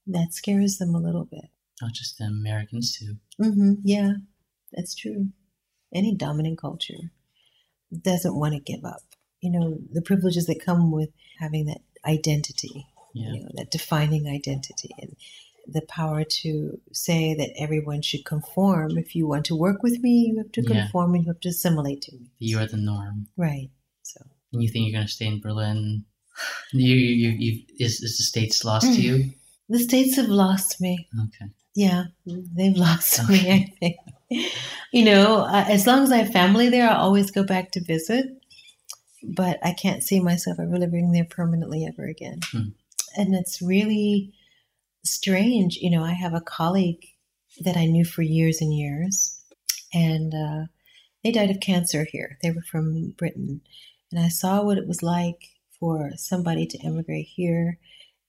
that 0.07 0.33
scares 0.33 0.79
them 0.79 0.95
a 0.95 1.01
little 1.01 1.25
bit 1.25 1.47
Not 1.83 1.93
just 1.93 2.19
the 2.19 2.25
Americans 2.25 2.97
too. 2.99 3.17
Mm-hmm. 3.41 3.73
yeah 3.85 4.13
that's 4.73 4.95
true 4.95 5.29
any 5.95 6.15
dominant 6.15 6.59
culture 6.59 7.11
doesn't 8.03 8.37
want 8.39 8.55
to 8.55 8.61
give 8.61 8.85
up 8.85 9.03
you 9.41 9.51
know 9.51 9.79
the 9.93 10.03
privileges 10.03 10.47
that 10.47 10.61
come 10.65 10.91
with 10.91 11.11
having 11.39 11.67
that 11.67 11.81
identity 12.07 12.87
Yeah. 13.15 13.33
you 13.33 13.41
know, 13.43 13.49
that 13.55 13.71
defining 13.71 14.29
identity 14.29 14.91
and 15.01 15.17
the 15.71 15.83
power 15.83 16.25
to 16.25 16.81
say 16.93 17.35
that 17.35 17.51
everyone 17.59 18.01
should 18.01 18.25
conform. 18.25 18.97
If 18.97 19.15
you 19.15 19.27
want 19.27 19.45
to 19.47 19.55
work 19.55 19.83
with 19.83 20.01
me, 20.01 20.15
you 20.29 20.39
have 20.39 20.51
to 20.53 20.63
Yeah. 20.63 20.69
conform 20.85 21.15
and 21.15 21.25
you 21.27 21.31
have 21.33 21.41
to 21.41 21.51
assimilate 21.51 22.01
to 22.03 22.17
me. 22.17 22.31
You 22.39 22.59
are 22.61 22.67
the 22.67 22.79
norm. 22.79 23.27
Right. 23.37 23.69
So 24.09 24.21
And 24.53 24.63
you 24.63 24.69
think 24.69 24.87
you're 24.87 24.99
going 24.99 25.07
to 25.07 25.13
stay 25.13 25.27
in 25.27 25.41
Berlin? 25.41 26.05
You, 26.73 26.95
you, 26.95 27.31
you, 27.31 27.63
is, 27.79 28.01
is 28.01 28.17
the 28.17 28.25
States 28.25 28.65
lost 28.65 28.95
to 28.95 29.01
you? 29.01 29.33
the 29.69 29.79
states 29.79 30.17
have 30.17 30.29
lost 30.29 30.81
me. 30.81 31.09
Okay. 31.27 31.51
Yeah, 31.75 32.05
they've 32.27 32.77
lost 32.77 33.29
me, 33.29 33.53
I 33.53 33.75
think. 33.79 33.97
You 34.93 35.05
know, 35.05 35.43
uh, 35.43 35.65
as 35.69 35.87
long 35.87 36.03
as 36.03 36.13
I 36.13 36.19
have 36.19 36.33
family 36.33 36.69
there, 36.69 36.89
I'll 36.89 37.05
always 37.05 37.31
go 37.31 37.45
back 37.45 37.71
to 37.73 37.85
visit. 37.85 38.27
But 39.23 39.59
I 39.65 39.73
can't 39.73 40.03
see 40.03 40.21
myself 40.21 40.59
ever 40.61 40.79
living 40.79 41.13
there 41.13 41.27
permanently 41.29 41.85
ever 41.87 42.07
again. 42.07 42.41
Hmm. 42.51 42.69
And 43.17 43.35
it's 43.35 43.61
really 43.61 44.33
strange. 45.05 45.77
You 45.77 45.91
know, 45.91 46.05
I 46.05 46.13
have 46.13 46.35
a 46.35 46.41
colleague 46.41 47.05
that 47.61 47.77
I 47.77 47.87
knew 47.87 48.05
for 48.05 48.23
years 48.23 48.61
and 48.61 48.73
years, 48.73 49.43
and 49.93 50.33
uh, 50.35 50.67
they 51.25 51.33
died 51.33 51.51
of 51.51 51.61
cancer 51.61 52.07
here. 52.11 52.39
They 52.43 52.51
were 52.51 52.63
from 52.63 53.15
Britain. 53.19 53.61
And 54.13 54.21
I 54.25 54.29
saw 54.29 54.63
what 54.63 54.79
it 54.79 54.87
was 54.89 55.03
like 55.03 55.51
for 55.79 56.11
somebody 56.17 56.67
to 56.67 56.79
immigrate 56.79 57.27
here 57.27 57.79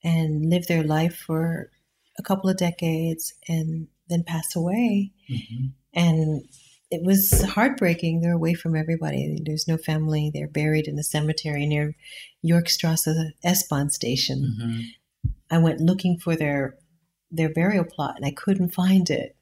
and 0.04 0.50
live 0.50 0.68
their 0.68 0.84
life 0.84 1.16
for 1.16 1.72
a 2.18 2.24
couple 2.24 2.50
of 2.50 2.58
decades 2.58 3.34
and 3.48 3.88
then 4.10 4.24
pass 4.24 4.56
away. 4.56 5.12
hmm 5.28 5.68
And 5.94 6.44
it 6.92 7.04
was 7.04 7.44
heartbreaking. 7.44 8.22
They're 8.22 8.34
away 8.34 8.56
from 8.56 8.76
everybody. 8.76 9.38
There's 9.46 9.68
no 9.68 9.78
family. 9.78 10.32
They're 10.34 10.48
buried 10.48 10.88
in 10.88 10.98
a 10.98 11.04
cemetery 11.04 11.66
near 11.66 11.96
Yorkstrasse 12.44 13.32
S-Bahn 13.44 13.90
station. 13.90 14.56
hmm 14.60 14.82
I 15.52 15.58
went 15.58 15.82
looking 15.82 16.18
for 16.18 16.36
their 16.36 16.76
their 17.32 17.50
burial 17.50 17.84
plot 17.84 18.16
and 18.16 18.26
I 18.26 18.32
couldn't 18.32 18.74
find 18.74 19.10
it. 19.10 19.36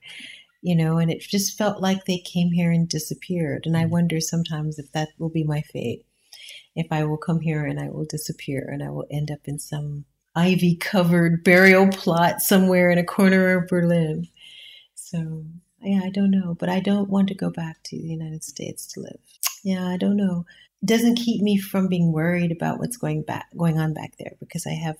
You 0.61 0.75
know, 0.75 0.97
and 0.97 1.11
it 1.11 1.21
just 1.21 1.57
felt 1.57 1.81
like 1.81 2.05
they 2.05 2.17
came 2.17 2.51
here 2.51 2.71
and 2.71 2.89
disappeared. 2.89 3.65
And 3.65 3.77
I 3.77 3.85
wonder 3.85 4.19
sometimes 4.19 4.79
if 4.79 4.91
that 4.93 5.09
will 5.19 5.29
be 5.29 5.43
my 5.43 5.61
fate. 5.61 6.06
If 6.77 6.87
I 6.91 7.03
will 7.05 7.17
come 7.17 7.39
here 7.39 7.65
and 7.65 7.79
I 7.79 7.89
will 7.89 8.05
disappear 8.05 8.69
and 8.71 8.83
I 8.83 8.91
will 8.91 9.07
end 9.09 9.31
up 9.31 9.39
in 9.45 9.57
some 9.57 10.05
ivy 10.35 10.75
covered 10.75 11.43
burial 11.43 11.87
plot 11.87 12.41
somewhere 12.41 12.91
in 12.91 12.99
a 12.99 13.03
corner 13.03 13.57
of 13.57 13.67
Berlin. 13.67 14.27
So, 14.93 15.43
yeah, 15.81 16.01
I 16.03 16.11
don't 16.11 16.29
know, 16.29 16.53
but 16.53 16.69
I 16.69 16.79
don't 16.79 17.09
want 17.09 17.29
to 17.29 17.33
go 17.33 17.49
back 17.49 17.81
to 17.85 17.97
the 17.97 18.07
United 18.07 18.43
States 18.43 18.85
to 18.93 18.99
live. 18.99 19.19
Yeah, 19.63 19.87
I 19.87 19.97
don't 19.97 20.15
know. 20.15 20.45
It 20.83 20.85
doesn't 20.85 21.15
keep 21.15 21.41
me 21.41 21.57
from 21.57 21.87
being 21.87 22.11
worried 22.11 22.51
about 22.51 22.77
what's 22.77 22.97
going 22.97 23.23
back 23.23 23.47
going 23.57 23.79
on 23.79 23.95
back 23.95 24.13
there 24.19 24.33
because 24.39 24.67
I 24.67 24.73
have 24.73 24.97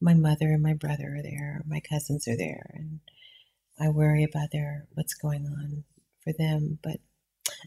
my 0.00 0.14
mother 0.14 0.48
and 0.48 0.62
my 0.62 0.74
brother 0.74 1.14
are 1.16 1.22
there, 1.22 1.62
my 1.68 1.78
cousins 1.78 2.26
are 2.26 2.36
there, 2.36 2.68
and 2.74 2.98
I 3.78 3.90
worry 3.90 4.24
about 4.24 4.50
their 4.50 4.86
what's 4.94 5.14
going 5.14 5.46
on 5.46 5.84
for 6.24 6.32
them. 6.32 6.80
But 6.82 6.98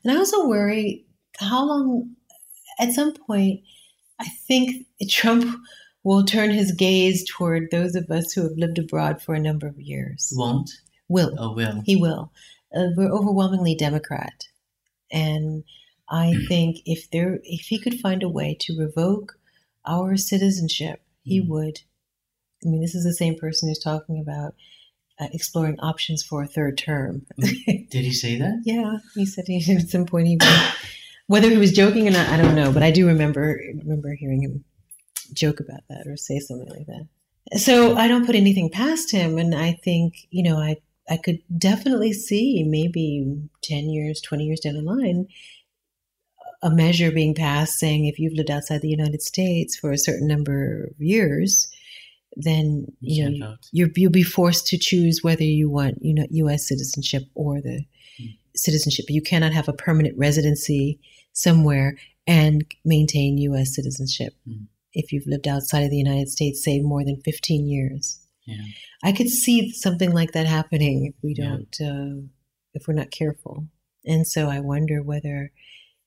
and 0.03 0.11
I 0.11 0.17
also 0.17 0.45
worry 0.45 1.05
how 1.39 1.65
long. 1.65 2.17
At 2.79 2.93
some 2.93 3.13
point, 3.13 3.61
I 4.19 4.25
think 4.47 4.85
Trump 5.09 5.59
will 6.03 6.23
turn 6.25 6.51
his 6.51 6.71
gaze 6.73 7.23
toward 7.29 7.69
those 7.71 7.95
of 7.95 8.09
us 8.09 8.33
who 8.33 8.43
have 8.43 8.57
lived 8.57 8.77
abroad 8.79 9.21
for 9.21 9.33
a 9.35 9.39
number 9.39 9.67
of 9.67 9.79
years. 9.79 10.33
Won't? 10.35 10.69
Will 11.07 11.35
Oh, 11.37 11.53
will. 11.53 11.81
he 11.85 11.95
will? 11.95 12.31
Uh, 12.75 12.87
we're 12.97 13.11
overwhelmingly 13.11 13.75
Democrat, 13.75 14.47
and 15.11 15.63
I 16.09 16.33
think 16.47 16.77
if 16.85 17.09
there 17.11 17.39
if 17.43 17.67
he 17.67 17.77
could 17.79 17.99
find 17.99 18.23
a 18.23 18.29
way 18.29 18.57
to 18.61 18.77
revoke 18.77 19.33
our 19.85 20.17
citizenship, 20.17 21.01
he 21.23 21.39
Mhm. 21.41 21.47
would. 21.49 21.79
I 22.65 22.69
mean, 22.69 22.81
this 22.81 22.95
is 22.95 23.03
the 23.03 23.13
same 23.13 23.35
person 23.37 23.69
who's 23.69 23.79
talking 23.79 24.19
about 24.19 24.55
uh, 25.19 25.27
exploring 25.31 25.79
options 25.79 26.23
for 26.23 26.41
a 26.41 26.47
third 26.47 26.75
term. 26.77 27.25
Did 27.37 27.91
he 28.05 28.11
say 28.11 28.37
that? 28.39 28.61
yeah, 28.65 28.97
he 29.13 29.25
said 29.27 29.45
he, 29.47 29.63
at 29.75 29.87
some 29.89 30.05
point 30.07 30.27
he 30.27 30.37
would. 30.37 30.47
Whether 31.27 31.49
he 31.49 31.57
was 31.57 31.71
joking 31.71 32.07
or 32.07 32.11
not, 32.11 32.29
I 32.29 32.37
don't 32.37 32.55
know, 32.55 32.71
but 32.71 32.83
I 32.83 32.91
do 32.91 33.07
remember 33.07 33.59
remember 33.77 34.13
hearing 34.13 34.43
him 34.43 34.63
joke 35.33 35.59
about 35.59 35.81
that 35.89 36.05
or 36.07 36.17
say 36.17 36.39
something 36.39 36.69
like 36.69 36.85
that. 36.87 37.07
So 37.57 37.95
I 37.95 38.07
don't 38.07 38.25
put 38.25 38.35
anything 38.35 38.69
past 38.69 39.11
him. 39.11 39.37
And 39.37 39.53
I 39.53 39.73
think, 39.83 40.27
you 40.29 40.43
know, 40.43 40.57
I, 40.57 40.77
I 41.09 41.17
could 41.17 41.39
definitely 41.57 42.13
see 42.13 42.63
maybe 42.63 43.41
10 43.63 43.89
years, 43.89 44.21
20 44.21 44.45
years 44.45 44.59
down 44.59 44.75
the 44.75 44.81
line, 44.81 45.27
a 46.61 46.69
measure 46.69 47.11
being 47.11 47.35
passed 47.35 47.77
saying 47.77 48.05
if 48.05 48.17
you've 48.19 48.33
lived 48.33 48.49
outside 48.49 48.81
the 48.81 48.89
United 48.89 49.21
States 49.21 49.75
for 49.75 49.91
a 49.91 49.97
certain 49.97 50.27
number 50.27 50.89
of 50.91 51.01
years, 51.01 51.69
then 52.35 52.87
you, 53.01 53.29
you 53.29 53.39
know, 53.39 53.55
you're, 53.71 53.89
you'll 53.95 54.11
be 54.11 54.23
forced 54.23 54.65
to 54.67 54.77
choose 54.77 55.19
whether 55.21 55.43
you 55.43 55.69
want 55.69 55.99
you 56.01 56.15
know 56.15 56.25
U.S. 56.31 56.67
citizenship 56.67 57.23
or 57.35 57.61
the. 57.61 57.85
Citizenship. 58.55 59.05
You 59.09 59.21
cannot 59.21 59.53
have 59.53 59.67
a 59.67 59.73
permanent 59.73 60.17
residency 60.17 60.99
somewhere 61.33 61.97
and 62.27 62.63
maintain 62.85 63.37
U.S. 63.39 63.75
citizenship 63.75 64.33
Hmm. 64.47 64.63
if 64.93 65.11
you've 65.11 65.27
lived 65.27 65.47
outside 65.47 65.83
of 65.83 65.89
the 65.89 65.97
United 65.97 66.29
States, 66.29 66.63
say 66.63 66.79
more 66.79 67.03
than 67.03 67.21
15 67.21 67.67
years. 67.67 68.19
Yeah. 68.45 68.61
I 69.03 69.11
could 69.11 69.29
see 69.29 69.71
something 69.71 70.11
like 70.11 70.33
that 70.33 70.45
happening 70.45 71.05
if 71.05 71.15
we 71.23 71.33
don't, 71.33 71.75
uh, 71.81 72.27
if 72.73 72.87
we're 72.87 72.93
not 72.93 73.09
careful. 73.11 73.67
And 74.05 74.27
so 74.27 74.49
I 74.49 74.59
wonder 74.59 75.01
whether 75.01 75.51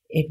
it 0.09 0.27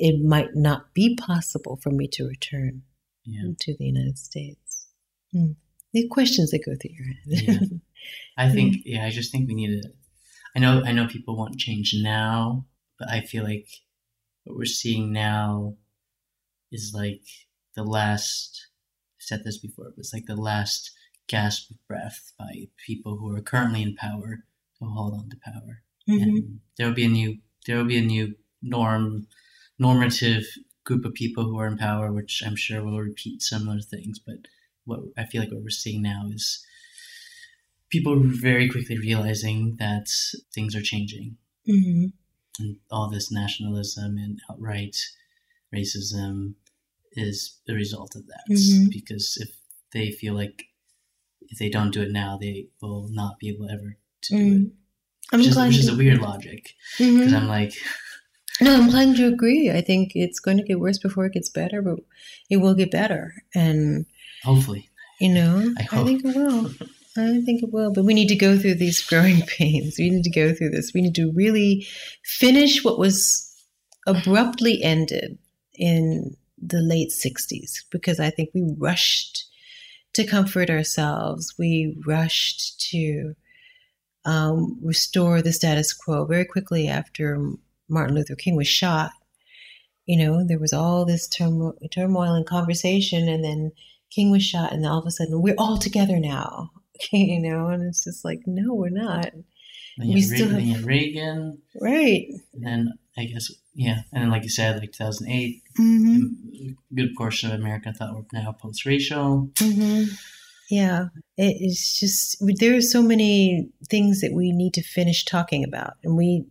it 0.00 0.22
might 0.24 0.54
not 0.54 0.94
be 0.94 1.16
possible 1.16 1.76
for 1.82 1.90
me 1.90 2.06
to 2.12 2.24
return 2.24 2.82
Yeah. 3.24 3.50
to 3.60 3.76
the 3.76 3.84
United 3.86 4.18
States. 4.18 4.88
Hmm. 5.32 5.52
The 5.92 6.06
questions 6.08 6.50
that 6.50 6.64
go 6.64 6.74
through 6.76 6.92
your 6.92 7.56
head. 7.58 7.80
I 8.36 8.48
think 8.50 8.76
yeah, 8.84 9.04
I 9.06 9.10
just 9.10 9.32
think 9.32 9.48
we 9.48 9.54
need 9.54 9.82
to 9.82 9.88
I 10.58 10.60
know 10.60 10.82
I 10.84 10.90
know 10.90 11.06
people 11.06 11.36
want 11.36 11.56
change 11.56 11.94
now, 11.94 12.66
but 12.98 13.08
I 13.08 13.20
feel 13.20 13.44
like 13.44 13.68
what 14.42 14.56
we're 14.56 14.64
seeing 14.64 15.12
now 15.12 15.76
is 16.72 16.92
like 16.92 17.22
the 17.76 17.84
last 17.84 18.66
I've 19.16 19.22
said 19.22 19.44
this 19.44 19.58
before, 19.58 19.90
but 19.90 20.00
it's 20.00 20.12
like 20.12 20.26
the 20.26 20.34
last 20.34 20.90
gasp 21.28 21.70
of 21.70 21.76
breath 21.86 22.32
by 22.36 22.66
people 22.76 23.18
who 23.18 23.32
are 23.36 23.40
currently 23.40 23.82
in 23.82 23.94
power 23.94 24.38
to 24.80 24.84
hold 24.84 25.14
on 25.14 25.30
to 25.30 25.36
power. 25.36 25.84
Mhm. 26.08 26.22
And 26.22 26.60
there 26.76 26.88
will 26.88 26.94
be 26.94 27.04
a 27.04 27.08
new 27.08 27.38
there 27.64 27.76
will 27.76 27.84
be 27.84 27.98
a 27.98 28.02
new 28.02 28.34
norm 28.60 29.28
normative 29.78 30.44
group 30.82 31.04
of 31.04 31.14
people 31.14 31.44
who 31.44 31.56
are 31.60 31.68
in 31.68 31.78
power, 31.78 32.12
which 32.12 32.42
I'm 32.44 32.56
sure 32.56 32.82
will 32.82 32.98
repeat 32.98 33.42
similar 33.42 33.80
things. 33.80 34.18
But 34.18 34.48
what 34.86 35.02
I 35.16 35.24
feel 35.24 35.40
like 35.40 35.52
what 35.52 35.62
we're 35.62 35.70
seeing 35.70 36.02
now 36.02 36.28
is 36.32 36.66
people 37.90 38.18
very 38.22 38.68
quickly 38.68 38.98
realizing 38.98 39.76
that 39.78 40.08
things 40.54 40.74
are 40.74 40.82
changing, 40.82 41.36
Mhm. 41.66 42.12
and 42.58 42.76
all 42.90 43.08
this 43.10 43.30
nationalism 43.30 44.18
and 44.18 44.40
outright 44.50 44.96
racism 45.74 46.54
is 47.12 47.58
the 47.66 47.74
result 47.74 48.14
of 48.16 48.26
that. 48.26 48.44
Mhm. 48.50 48.90
Because 48.90 49.36
if 49.40 49.50
they 49.92 50.10
feel 50.10 50.34
like 50.34 50.64
if 51.50 51.58
they 51.58 51.70
don't 51.70 51.92
do 51.94 52.02
it 52.02 52.10
now, 52.12 52.36
they 52.36 52.68
will 52.82 53.08
not 53.08 53.38
be 53.38 53.48
able 53.48 53.70
ever 53.70 53.96
to 54.22 54.36
do 54.36 54.42
Mm. 54.42 54.66
it. 54.66 54.72
I'm 55.32 55.40
Which 55.40 55.48
is, 55.48 55.56
which 55.56 55.78
is 55.78 55.88
a 55.88 55.96
weird 55.96 56.20
logic 56.20 56.74
because 56.98 57.32
I'm 57.32 57.48
like, 57.48 57.74
No, 58.60 58.74
I'm 58.74 58.90
glad 58.90 59.14
to 59.16 59.26
agree. 59.28 59.70
I 59.70 59.80
think 59.80 60.16
it's 60.16 60.40
going 60.40 60.56
to 60.56 60.64
get 60.64 60.80
worse 60.80 60.98
before 60.98 61.24
it 61.26 61.32
gets 61.34 61.48
better, 61.48 61.80
but 61.80 62.00
it 62.50 62.56
will 62.56 62.74
get 62.74 62.90
better. 62.90 63.34
And 63.54 64.04
hopefully, 64.42 64.90
you 65.20 65.32
know, 65.32 65.72
I 65.78 65.86
I, 65.92 66.04
think 66.04 66.24
it 66.24 66.34
will. 66.36 66.72
I 67.18 67.40
think 67.42 67.62
it 67.62 67.72
will. 67.72 67.92
But 67.92 68.04
we 68.04 68.14
need 68.14 68.28
to 68.28 68.36
go 68.36 68.58
through 68.58 68.74
these 68.74 69.02
growing 69.02 69.42
pains. 69.46 69.96
We 69.98 70.10
need 70.10 70.24
to 70.24 70.30
go 70.30 70.54
through 70.54 70.70
this. 70.70 70.92
We 70.94 71.02
need 71.02 71.14
to 71.16 71.32
really 71.34 71.86
finish 72.24 72.84
what 72.84 72.98
was 72.98 73.44
abruptly 74.06 74.82
ended 74.82 75.38
in 75.74 76.36
the 76.60 76.80
late 76.80 77.10
60s 77.10 77.84
because 77.90 78.18
I 78.18 78.30
think 78.30 78.50
we 78.54 78.74
rushed 78.78 79.46
to 80.14 80.26
comfort 80.26 80.70
ourselves. 80.70 81.54
We 81.58 81.96
rushed 82.06 82.80
to 82.90 83.34
um, 84.24 84.78
restore 84.82 85.42
the 85.42 85.52
status 85.52 85.92
quo 85.92 86.24
very 86.24 86.44
quickly 86.44 86.88
after 86.88 87.52
Martin 87.88 88.16
Luther 88.16 88.34
King 88.34 88.56
was 88.56 88.68
shot. 88.68 89.12
You 90.06 90.16
know, 90.16 90.46
there 90.46 90.58
was 90.58 90.72
all 90.72 91.04
this 91.04 91.28
turmoil 91.28 92.32
and 92.34 92.46
conversation, 92.46 93.28
and 93.28 93.44
then 93.44 93.72
King 94.10 94.30
was 94.30 94.42
shot, 94.42 94.72
and 94.72 94.86
all 94.86 94.98
of 94.98 95.06
a 95.06 95.10
sudden 95.10 95.42
we're 95.42 95.54
all 95.58 95.76
together 95.76 96.18
now. 96.18 96.70
you 97.12 97.40
know, 97.40 97.68
and 97.68 97.82
it's 97.82 98.04
just 98.04 98.24
like, 98.24 98.40
no, 98.46 98.74
we're 98.74 98.88
not. 98.90 99.30
then 99.98 100.08
We 100.08 100.20
still 100.22 100.48
Reagan, 100.48 100.66
have- 100.74 100.84
Reagan, 100.86 101.58
Right. 101.80 102.26
and 102.54 102.64
then 102.66 102.92
I 103.16 103.24
guess 103.24 103.50
yeah, 103.74 104.02
and 104.12 104.22
then 104.22 104.30
like 104.30 104.42
you 104.42 104.48
said, 104.48 104.78
like 104.80 104.92
2008, 104.92 105.62
Mm-hmm. 105.78 106.70
a 106.70 106.94
good 106.94 107.14
portion 107.16 107.50
of 107.52 107.60
America 107.60 107.92
thought 107.92 108.14
we're 108.14 108.24
now 108.32 108.50
post-racial. 108.52 109.50
hmm 109.58 110.04
Yeah, 110.70 111.06
it 111.36 111.56
is 111.60 111.96
just 111.98 112.36
there 112.60 112.76
are 112.76 112.80
so 112.80 113.02
many 113.02 113.68
things 113.88 114.20
that 114.20 114.32
we 114.34 114.52
need 114.52 114.74
to 114.74 114.82
finish 114.82 115.24
talking 115.24 115.62
about, 115.64 115.94
and 116.04 116.16
we 116.16 116.44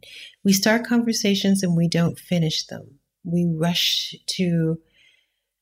we 0.44 0.54
start 0.54 0.88
conversations 0.88 1.62
and 1.64 1.76
we 1.78 1.88
don't 1.90 2.18
finish 2.18 2.66
them. 2.68 3.00
We 3.26 3.46
rush 3.46 4.16
to 4.38 4.80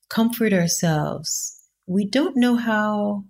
comfort 0.10 0.54
ourselves. 0.54 1.60
We 1.88 2.06
don't 2.06 2.38
know 2.38 2.56
how. 2.56 3.26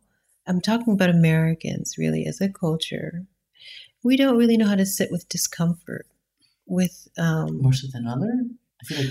I'm 0.47 0.61
talking 0.61 0.93
about 0.93 1.09
Americans 1.09 1.97
really 1.97 2.25
as 2.25 2.41
a 2.41 2.49
culture. 2.49 3.25
We 4.03 4.17
don't 4.17 4.37
really 4.37 4.57
know 4.57 4.67
how 4.67 4.75
to 4.75 4.85
sit 4.85 5.11
with 5.11 5.29
discomfort. 5.29 6.07
With 6.67 7.07
um, 7.17 7.61
More 7.61 7.73
so 7.73 7.87
than 7.93 8.07
other, 8.07 8.43
like 8.89 9.09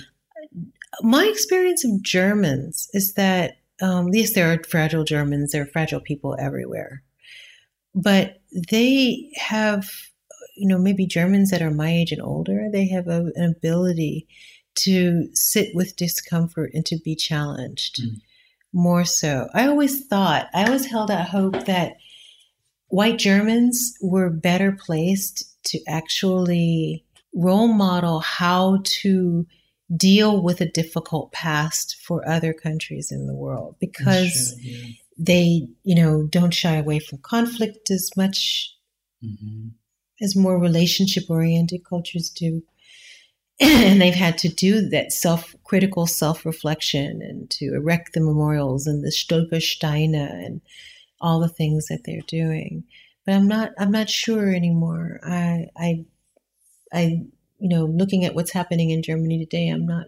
my 1.02 1.24
experience 1.24 1.84
of 1.84 2.02
Germans 2.02 2.88
is 2.92 3.14
that 3.14 3.58
um, 3.80 4.08
yes, 4.12 4.34
there 4.34 4.52
are 4.52 4.62
fragile 4.68 5.04
Germans. 5.04 5.52
There 5.52 5.62
are 5.62 5.66
fragile 5.66 6.00
people 6.00 6.36
everywhere, 6.38 7.02
but 7.94 8.40
they 8.70 9.30
have, 9.36 9.88
you 10.56 10.68
know, 10.68 10.78
maybe 10.78 11.06
Germans 11.06 11.50
that 11.50 11.62
are 11.62 11.70
my 11.70 11.90
age 11.90 12.12
and 12.12 12.22
older. 12.22 12.68
They 12.72 12.88
have 12.88 13.08
a, 13.08 13.30
an 13.34 13.54
ability 13.56 14.28
to 14.76 15.28
sit 15.34 15.74
with 15.74 15.96
discomfort 15.96 16.70
and 16.74 16.84
to 16.86 16.98
be 16.98 17.14
challenged. 17.14 18.02
Mm. 18.02 18.20
More 18.76 19.04
so, 19.04 19.48
I 19.54 19.68
always 19.68 20.04
thought 20.06 20.48
I 20.52 20.64
always 20.66 20.86
held 20.86 21.08
out 21.10 21.28
hope 21.28 21.64
that 21.66 21.94
white 22.88 23.18
Germans 23.18 23.94
were 24.02 24.30
better 24.30 24.72
placed 24.72 25.44
to 25.66 25.78
actually 25.88 27.04
role 27.32 27.68
model 27.68 28.18
how 28.18 28.80
to 28.84 29.46
deal 29.96 30.42
with 30.42 30.60
a 30.60 30.68
difficult 30.68 31.30
past 31.30 31.96
for 32.04 32.28
other 32.28 32.52
countries 32.52 33.12
in 33.12 33.26
the 33.28 33.34
world 33.34 33.76
because 33.78 34.54
true, 34.60 34.72
yeah. 34.72 34.88
they, 35.18 35.68
you 35.84 35.94
know, 35.94 36.26
don't 36.26 36.52
shy 36.52 36.74
away 36.76 36.98
from 36.98 37.18
conflict 37.18 37.90
as 37.90 38.10
much 38.16 38.72
Mhm. 39.22 39.70
as 40.20 40.34
more 40.36 40.58
relationship 40.58 41.30
oriented 41.30 41.84
cultures 41.88 42.28
do. 42.28 42.62
and 43.60 44.00
they've 44.00 44.14
had 44.14 44.36
to 44.38 44.48
do 44.48 44.88
that 44.88 45.12
self 45.12 45.54
critical 45.74 46.06
self 46.06 46.46
reflection 46.46 47.20
and 47.20 47.50
to 47.50 47.74
erect 47.74 48.12
the 48.12 48.20
memorials 48.20 48.86
and 48.86 49.02
the 49.02 49.10
Stolpersteine 49.10 50.14
and 50.14 50.60
all 51.20 51.40
the 51.40 51.48
things 51.48 51.88
that 51.88 52.02
they're 52.04 52.20
doing. 52.28 52.84
But 53.26 53.34
I'm 53.34 53.48
not 53.48 53.72
I'm 53.76 53.90
not 53.90 54.08
sure 54.08 54.54
anymore. 54.54 55.18
I 55.24 55.66
I 55.76 56.04
I 56.92 57.02
you 57.58 57.68
know, 57.68 57.86
looking 57.86 58.24
at 58.24 58.36
what's 58.36 58.52
happening 58.52 58.90
in 58.90 59.02
Germany 59.02 59.44
today, 59.44 59.66
I'm 59.66 59.84
not 59.84 60.06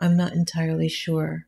I'm 0.00 0.16
not 0.16 0.32
entirely 0.32 0.88
sure. 0.88 1.46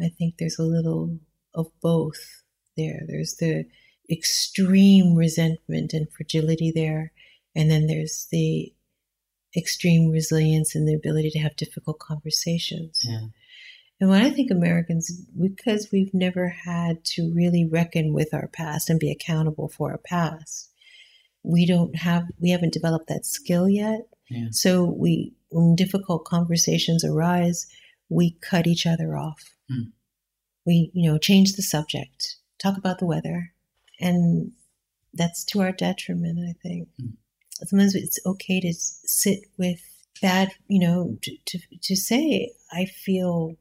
I 0.00 0.08
think 0.08 0.36
there's 0.38 0.58
a 0.58 0.62
little 0.62 1.18
of 1.54 1.66
both 1.82 2.44
there. 2.78 3.02
There's 3.06 3.34
the 3.34 3.66
extreme 4.10 5.14
resentment 5.14 5.92
and 5.92 6.10
fragility 6.10 6.72
there, 6.74 7.12
and 7.54 7.70
then 7.70 7.88
there's 7.88 8.26
the 8.32 8.72
extreme 9.56 10.10
resilience 10.10 10.74
and 10.74 10.86
the 10.86 10.94
ability 10.94 11.30
to 11.30 11.38
have 11.38 11.56
difficult 11.56 11.98
conversations. 11.98 13.00
Yeah. 13.02 13.26
And 14.00 14.10
when 14.10 14.22
I 14.22 14.30
think 14.30 14.50
Americans, 14.50 15.10
because 15.40 15.88
we've 15.90 16.14
never 16.14 16.48
had 16.48 17.04
to 17.16 17.32
really 17.34 17.66
reckon 17.66 18.12
with 18.12 18.32
our 18.32 18.46
past 18.46 18.88
and 18.88 19.00
be 19.00 19.10
accountable 19.10 19.68
for 19.68 19.90
our 19.90 19.98
past, 19.98 20.70
we 21.42 21.66
don't 21.66 21.96
have, 21.96 22.24
we 22.40 22.50
haven't 22.50 22.72
developed 22.72 23.08
that 23.08 23.26
skill 23.26 23.68
yet. 23.68 24.02
Yeah. 24.28 24.48
So 24.52 24.84
we, 24.84 25.34
when 25.48 25.74
difficult 25.74 26.24
conversations 26.26 27.04
arise, 27.04 27.66
we 28.08 28.36
cut 28.40 28.66
each 28.66 28.86
other 28.86 29.16
off. 29.16 29.54
Hmm. 29.68 29.90
We, 30.64 30.90
you 30.94 31.10
know, 31.10 31.18
change 31.18 31.54
the 31.54 31.62
subject, 31.62 32.36
talk 32.62 32.76
about 32.76 32.98
the 32.98 33.06
weather, 33.06 33.52
and 33.98 34.52
that's 35.14 35.44
to 35.46 35.62
our 35.62 35.72
detriment. 35.72 36.38
I 36.38 36.54
think 36.62 36.88
Hmm. 37.00 37.10
Sometimes 37.66 37.94
it's 37.94 38.18
okay 38.26 38.60
to 38.60 38.72
sit 38.72 39.40
with 39.56 39.80
bad, 40.20 40.50
you 40.68 40.80
know, 40.80 41.16
to, 41.22 41.36
to 41.46 41.58
to 41.82 41.96
say 41.96 42.52
I 42.72 42.84
feel 42.86 43.56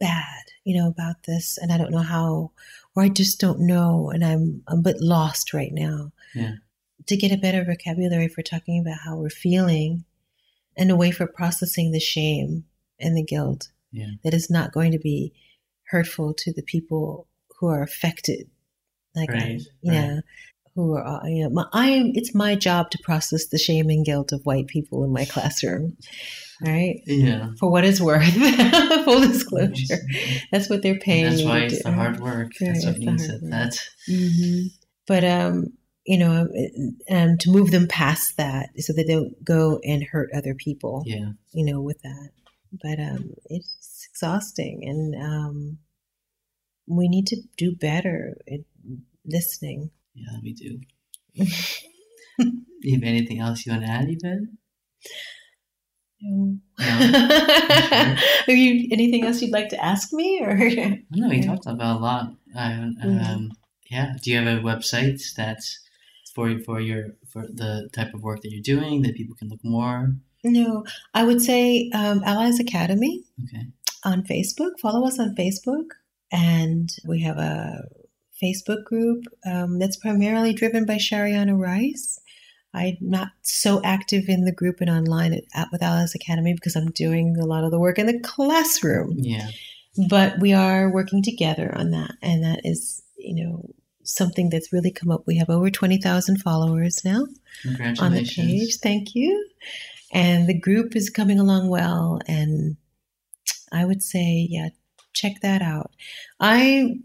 bad, 0.00 0.44
you 0.64 0.76
know, 0.80 0.88
about 0.88 1.24
this, 1.26 1.58
and 1.58 1.72
I 1.72 1.78
don't 1.78 1.90
know 1.90 1.98
how, 1.98 2.52
or 2.94 3.02
I 3.02 3.08
just 3.08 3.40
don't 3.40 3.60
know, 3.60 4.10
and 4.10 4.24
I'm 4.24 4.62
I'm 4.68 4.78
a 4.78 4.82
bit 4.82 5.00
lost 5.00 5.52
right 5.52 5.72
now 5.72 6.12
Yeah. 6.34 6.52
to 7.06 7.16
get 7.16 7.32
a 7.32 7.36
better 7.36 7.64
vocabulary 7.64 8.28
for 8.28 8.42
talking 8.42 8.80
about 8.80 9.00
how 9.04 9.16
we're 9.16 9.30
feeling 9.30 10.04
and 10.76 10.90
a 10.90 10.96
way 10.96 11.10
for 11.10 11.26
processing 11.26 11.90
the 11.90 11.98
shame 12.00 12.64
and 13.00 13.16
the 13.16 13.24
guilt 13.24 13.68
Yeah. 13.92 14.12
that 14.22 14.34
is 14.34 14.48
not 14.50 14.72
going 14.72 14.92
to 14.92 14.98
be 14.98 15.32
hurtful 15.84 16.34
to 16.34 16.52
the 16.52 16.62
people 16.62 17.26
who 17.58 17.66
are 17.66 17.82
affected, 17.82 18.48
like 19.16 19.30
Right, 19.30 19.60
yeah, 19.82 20.14
right. 20.14 20.22
Who 20.78 20.94
are 20.94 21.04
I 21.04 21.28
am. 21.28 21.40
know, 21.40 21.50
my, 21.50 21.66
I. 21.72 22.12
It's 22.14 22.34
my 22.34 22.54
job 22.54 22.90
to 22.92 22.98
process 23.02 23.46
the 23.48 23.58
shame 23.58 23.90
and 23.90 24.04
guilt 24.04 24.32
of 24.32 24.40
white 24.44 24.68
people 24.68 25.02
in 25.04 25.12
my 25.12 25.24
classroom, 25.24 25.96
right? 26.60 27.00
Yeah. 27.06 27.48
For 27.58 27.68
what 27.70 27.84
it's 27.84 28.00
worth, 28.00 28.22
full 29.04 29.20
disclosure, 29.20 29.98
that's 30.52 30.70
what 30.70 30.82
they're 30.82 30.92
And 30.92 31.02
paying. 31.02 31.24
that's 31.24 31.44
why 31.44 31.58
to 31.60 31.64
it's 31.66 31.76
do. 31.78 31.82
the 31.82 31.92
hard 31.92 32.20
work. 32.20 32.52
Right, 32.60 32.72
That's 32.72 32.86
what 32.86 32.94
the 32.94 33.00
means 33.06 33.26
hard 33.26 33.40
that. 33.40 33.44
work. 33.44 33.50
that 33.50 33.80
hmm 34.08 34.66
But 35.08 35.24
um, 35.24 35.64
you 36.06 36.18
know, 36.18 36.48
um, 37.10 37.36
to 37.38 37.50
move 37.50 37.70
them 37.72 37.86
past 37.88 38.36
that 38.36 38.70
so 38.78 38.92
they 38.92 39.04
don't 39.04 39.34
go 39.44 39.80
and 39.84 40.02
hurt 40.04 40.30
other 40.34 40.54
people. 40.54 41.02
yeah. 41.06 41.30
You 41.52 41.64
know, 41.66 41.80
with 41.82 42.00
that. 42.02 42.30
But 42.82 43.00
um, 43.00 43.30
it's 43.46 44.06
exhausting, 44.12 44.82
and 44.86 45.14
um, 45.20 45.78
we 46.86 47.08
need 47.08 47.26
to 47.28 47.36
do 47.56 47.74
better 47.74 48.36
at 48.46 48.60
listening. 49.26 49.90
Yeah, 50.18 50.38
we 50.42 50.52
do. 50.52 50.80
you 52.82 52.94
have 52.94 53.02
anything 53.02 53.40
else 53.40 53.64
you 53.64 53.72
want 53.72 53.84
to 53.84 53.90
add, 53.90 54.06
Yvette? 54.08 54.38
No. 56.20 56.56
No. 56.78 58.16
Are 58.48 58.52
you 58.52 58.88
anything 58.90 59.24
else 59.24 59.40
you'd 59.40 59.52
like 59.52 59.68
to 59.68 59.84
ask 59.84 60.12
me, 60.12 60.40
or 60.42 60.56
No, 61.10 61.28
we 61.28 61.42
talked 61.42 61.66
about 61.66 61.98
a 61.98 62.00
lot. 62.00 62.32
Um, 62.56 62.96
um, 63.02 63.52
yeah. 63.90 64.14
Do 64.22 64.30
you 64.30 64.38
have 64.38 64.46
a 64.46 64.60
website 64.60 65.22
that's 65.36 65.80
for 66.34 66.58
for 66.64 66.80
your 66.80 67.14
for 67.32 67.46
the 67.46 67.88
type 67.92 68.14
of 68.14 68.22
work 68.22 68.42
that 68.42 68.50
you're 68.50 68.62
doing 68.62 69.02
that 69.02 69.14
people 69.14 69.36
can 69.36 69.48
look 69.48 69.64
more? 69.64 70.14
no? 70.44 70.84
I 71.14 71.24
would 71.24 71.40
say 71.40 71.90
um, 71.94 72.22
Allies 72.24 72.58
Academy. 72.58 73.24
Okay. 73.44 73.66
on 74.04 74.22
Facebook. 74.22 74.78
Follow 74.80 75.06
us 75.06 75.18
on 75.18 75.34
Facebook. 75.34 75.86
And 76.30 76.90
we 77.06 77.22
have 77.22 77.38
a 77.38 77.84
Facebook 78.42 78.84
group 78.84 79.24
um, 79.46 79.78
that's 79.78 79.96
primarily 79.96 80.52
driven 80.52 80.86
by 80.86 80.96
Shariana 80.96 81.58
Rice. 81.58 82.20
I'm 82.74 82.96
not 83.00 83.28
so 83.42 83.80
active 83.82 84.24
in 84.28 84.44
the 84.44 84.52
group 84.52 84.80
and 84.80 84.90
online 84.90 85.32
at, 85.32 85.44
at 85.54 85.68
with 85.72 85.82
Allies 85.82 86.14
Academy 86.14 86.54
because 86.54 86.76
I'm 86.76 86.90
doing 86.90 87.36
a 87.38 87.46
lot 87.46 87.64
of 87.64 87.70
the 87.70 87.78
work 87.78 87.98
in 87.98 88.06
the 88.06 88.20
classroom. 88.20 89.14
Yeah. 89.16 89.48
But 90.08 90.38
we 90.38 90.52
are 90.52 90.92
working 90.92 91.22
together 91.22 91.74
on 91.76 91.90
that. 91.90 92.12
And 92.22 92.44
that 92.44 92.60
is, 92.64 93.02
you 93.16 93.44
know, 93.44 93.74
something 94.04 94.48
that's 94.48 94.72
really 94.72 94.90
come 94.90 95.10
up. 95.10 95.24
We 95.26 95.38
have 95.38 95.50
over 95.50 95.70
20,000 95.70 96.38
followers 96.38 97.04
now 97.04 97.20
on 97.20 97.28
the 97.64 97.76
Congratulations. 97.76 98.36
page. 98.36 98.76
Thank 98.76 99.14
you. 99.14 99.48
And 100.12 100.46
the 100.46 100.58
group 100.58 100.94
is 100.94 101.10
coming 101.10 101.38
along 101.38 101.68
well. 101.68 102.20
And 102.26 102.76
I 103.72 103.84
would 103.84 104.02
say, 104.02 104.46
yeah, 104.48 104.68
check 105.12 105.40
that 105.42 105.62
out. 105.62 105.90
I 106.40 106.96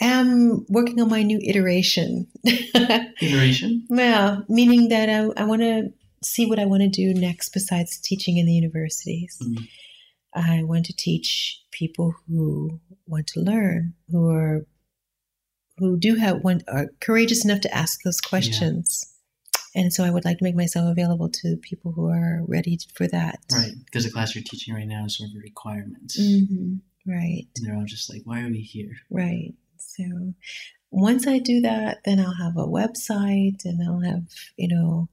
am 0.00 0.64
working 0.68 1.00
on 1.00 1.08
my 1.08 1.22
new 1.22 1.38
iteration. 1.42 2.26
Iteration. 2.44 3.86
Yeah, 3.90 4.40
meaning 4.48 4.88
that 4.88 5.08
I, 5.08 5.42
I 5.42 5.44
want 5.44 5.62
to 5.62 5.92
see 6.22 6.46
what 6.46 6.58
I 6.58 6.64
want 6.64 6.82
to 6.82 6.88
do 6.88 7.14
next 7.14 7.50
besides 7.50 7.98
teaching 7.98 8.36
in 8.38 8.46
the 8.46 8.52
universities. 8.52 9.38
Mhm. 9.42 9.66
I 10.34 10.62
want 10.64 10.84
to 10.86 10.92
teach 10.96 11.62
people 11.70 12.14
who 12.28 12.80
want 13.06 13.26
to 13.28 13.40
learn, 13.40 13.94
who 14.10 14.28
are 14.28 14.66
who 15.78 15.98
do 15.98 16.14
have 16.16 16.42
one 16.42 16.62
are 16.68 16.86
courageous 17.00 17.44
enough 17.44 17.60
to 17.62 17.74
ask 17.74 18.02
those 18.02 18.20
questions. 18.20 19.12
And 19.74 19.92
so 19.92 20.04
I 20.04 20.10
would 20.10 20.24
like 20.24 20.38
to 20.38 20.44
make 20.44 20.56
myself 20.56 20.90
available 20.90 21.28
to 21.28 21.56
people 21.58 21.92
who 21.92 22.06
are 22.08 22.40
ready 22.46 22.78
for 22.94 23.06
that. 23.08 23.40
Right. 23.52 23.72
Because 23.84 24.04
the 24.04 24.10
class 24.10 24.34
you're 24.34 24.42
teaching 24.42 24.72
right 24.74 24.86
now 24.88 25.04
is 25.04 25.18
sort 25.18 25.28
of 25.30 25.36
a 25.36 25.40
requirement. 25.40 26.12
hmm 26.16 26.76
Right, 27.08 27.46
And 27.56 27.64
they're 27.64 27.76
all 27.76 27.84
just 27.84 28.10
like, 28.10 28.22
why 28.24 28.42
are 28.42 28.48
we 28.48 28.60
here? 28.62 28.90
right. 29.10 29.54
So 29.96 30.34
once 30.90 31.26
I 31.26 31.38
do 31.38 31.60
that, 31.62 31.98
then 32.04 32.20
I'll 32.20 32.34
have 32.34 32.56
a 32.56 32.66
website 32.66 33.64
and 33.64 33.82
I'll 33.86 34.00
have, 34.00 34.24
you 34.56 34.68
know, 34.68 35.08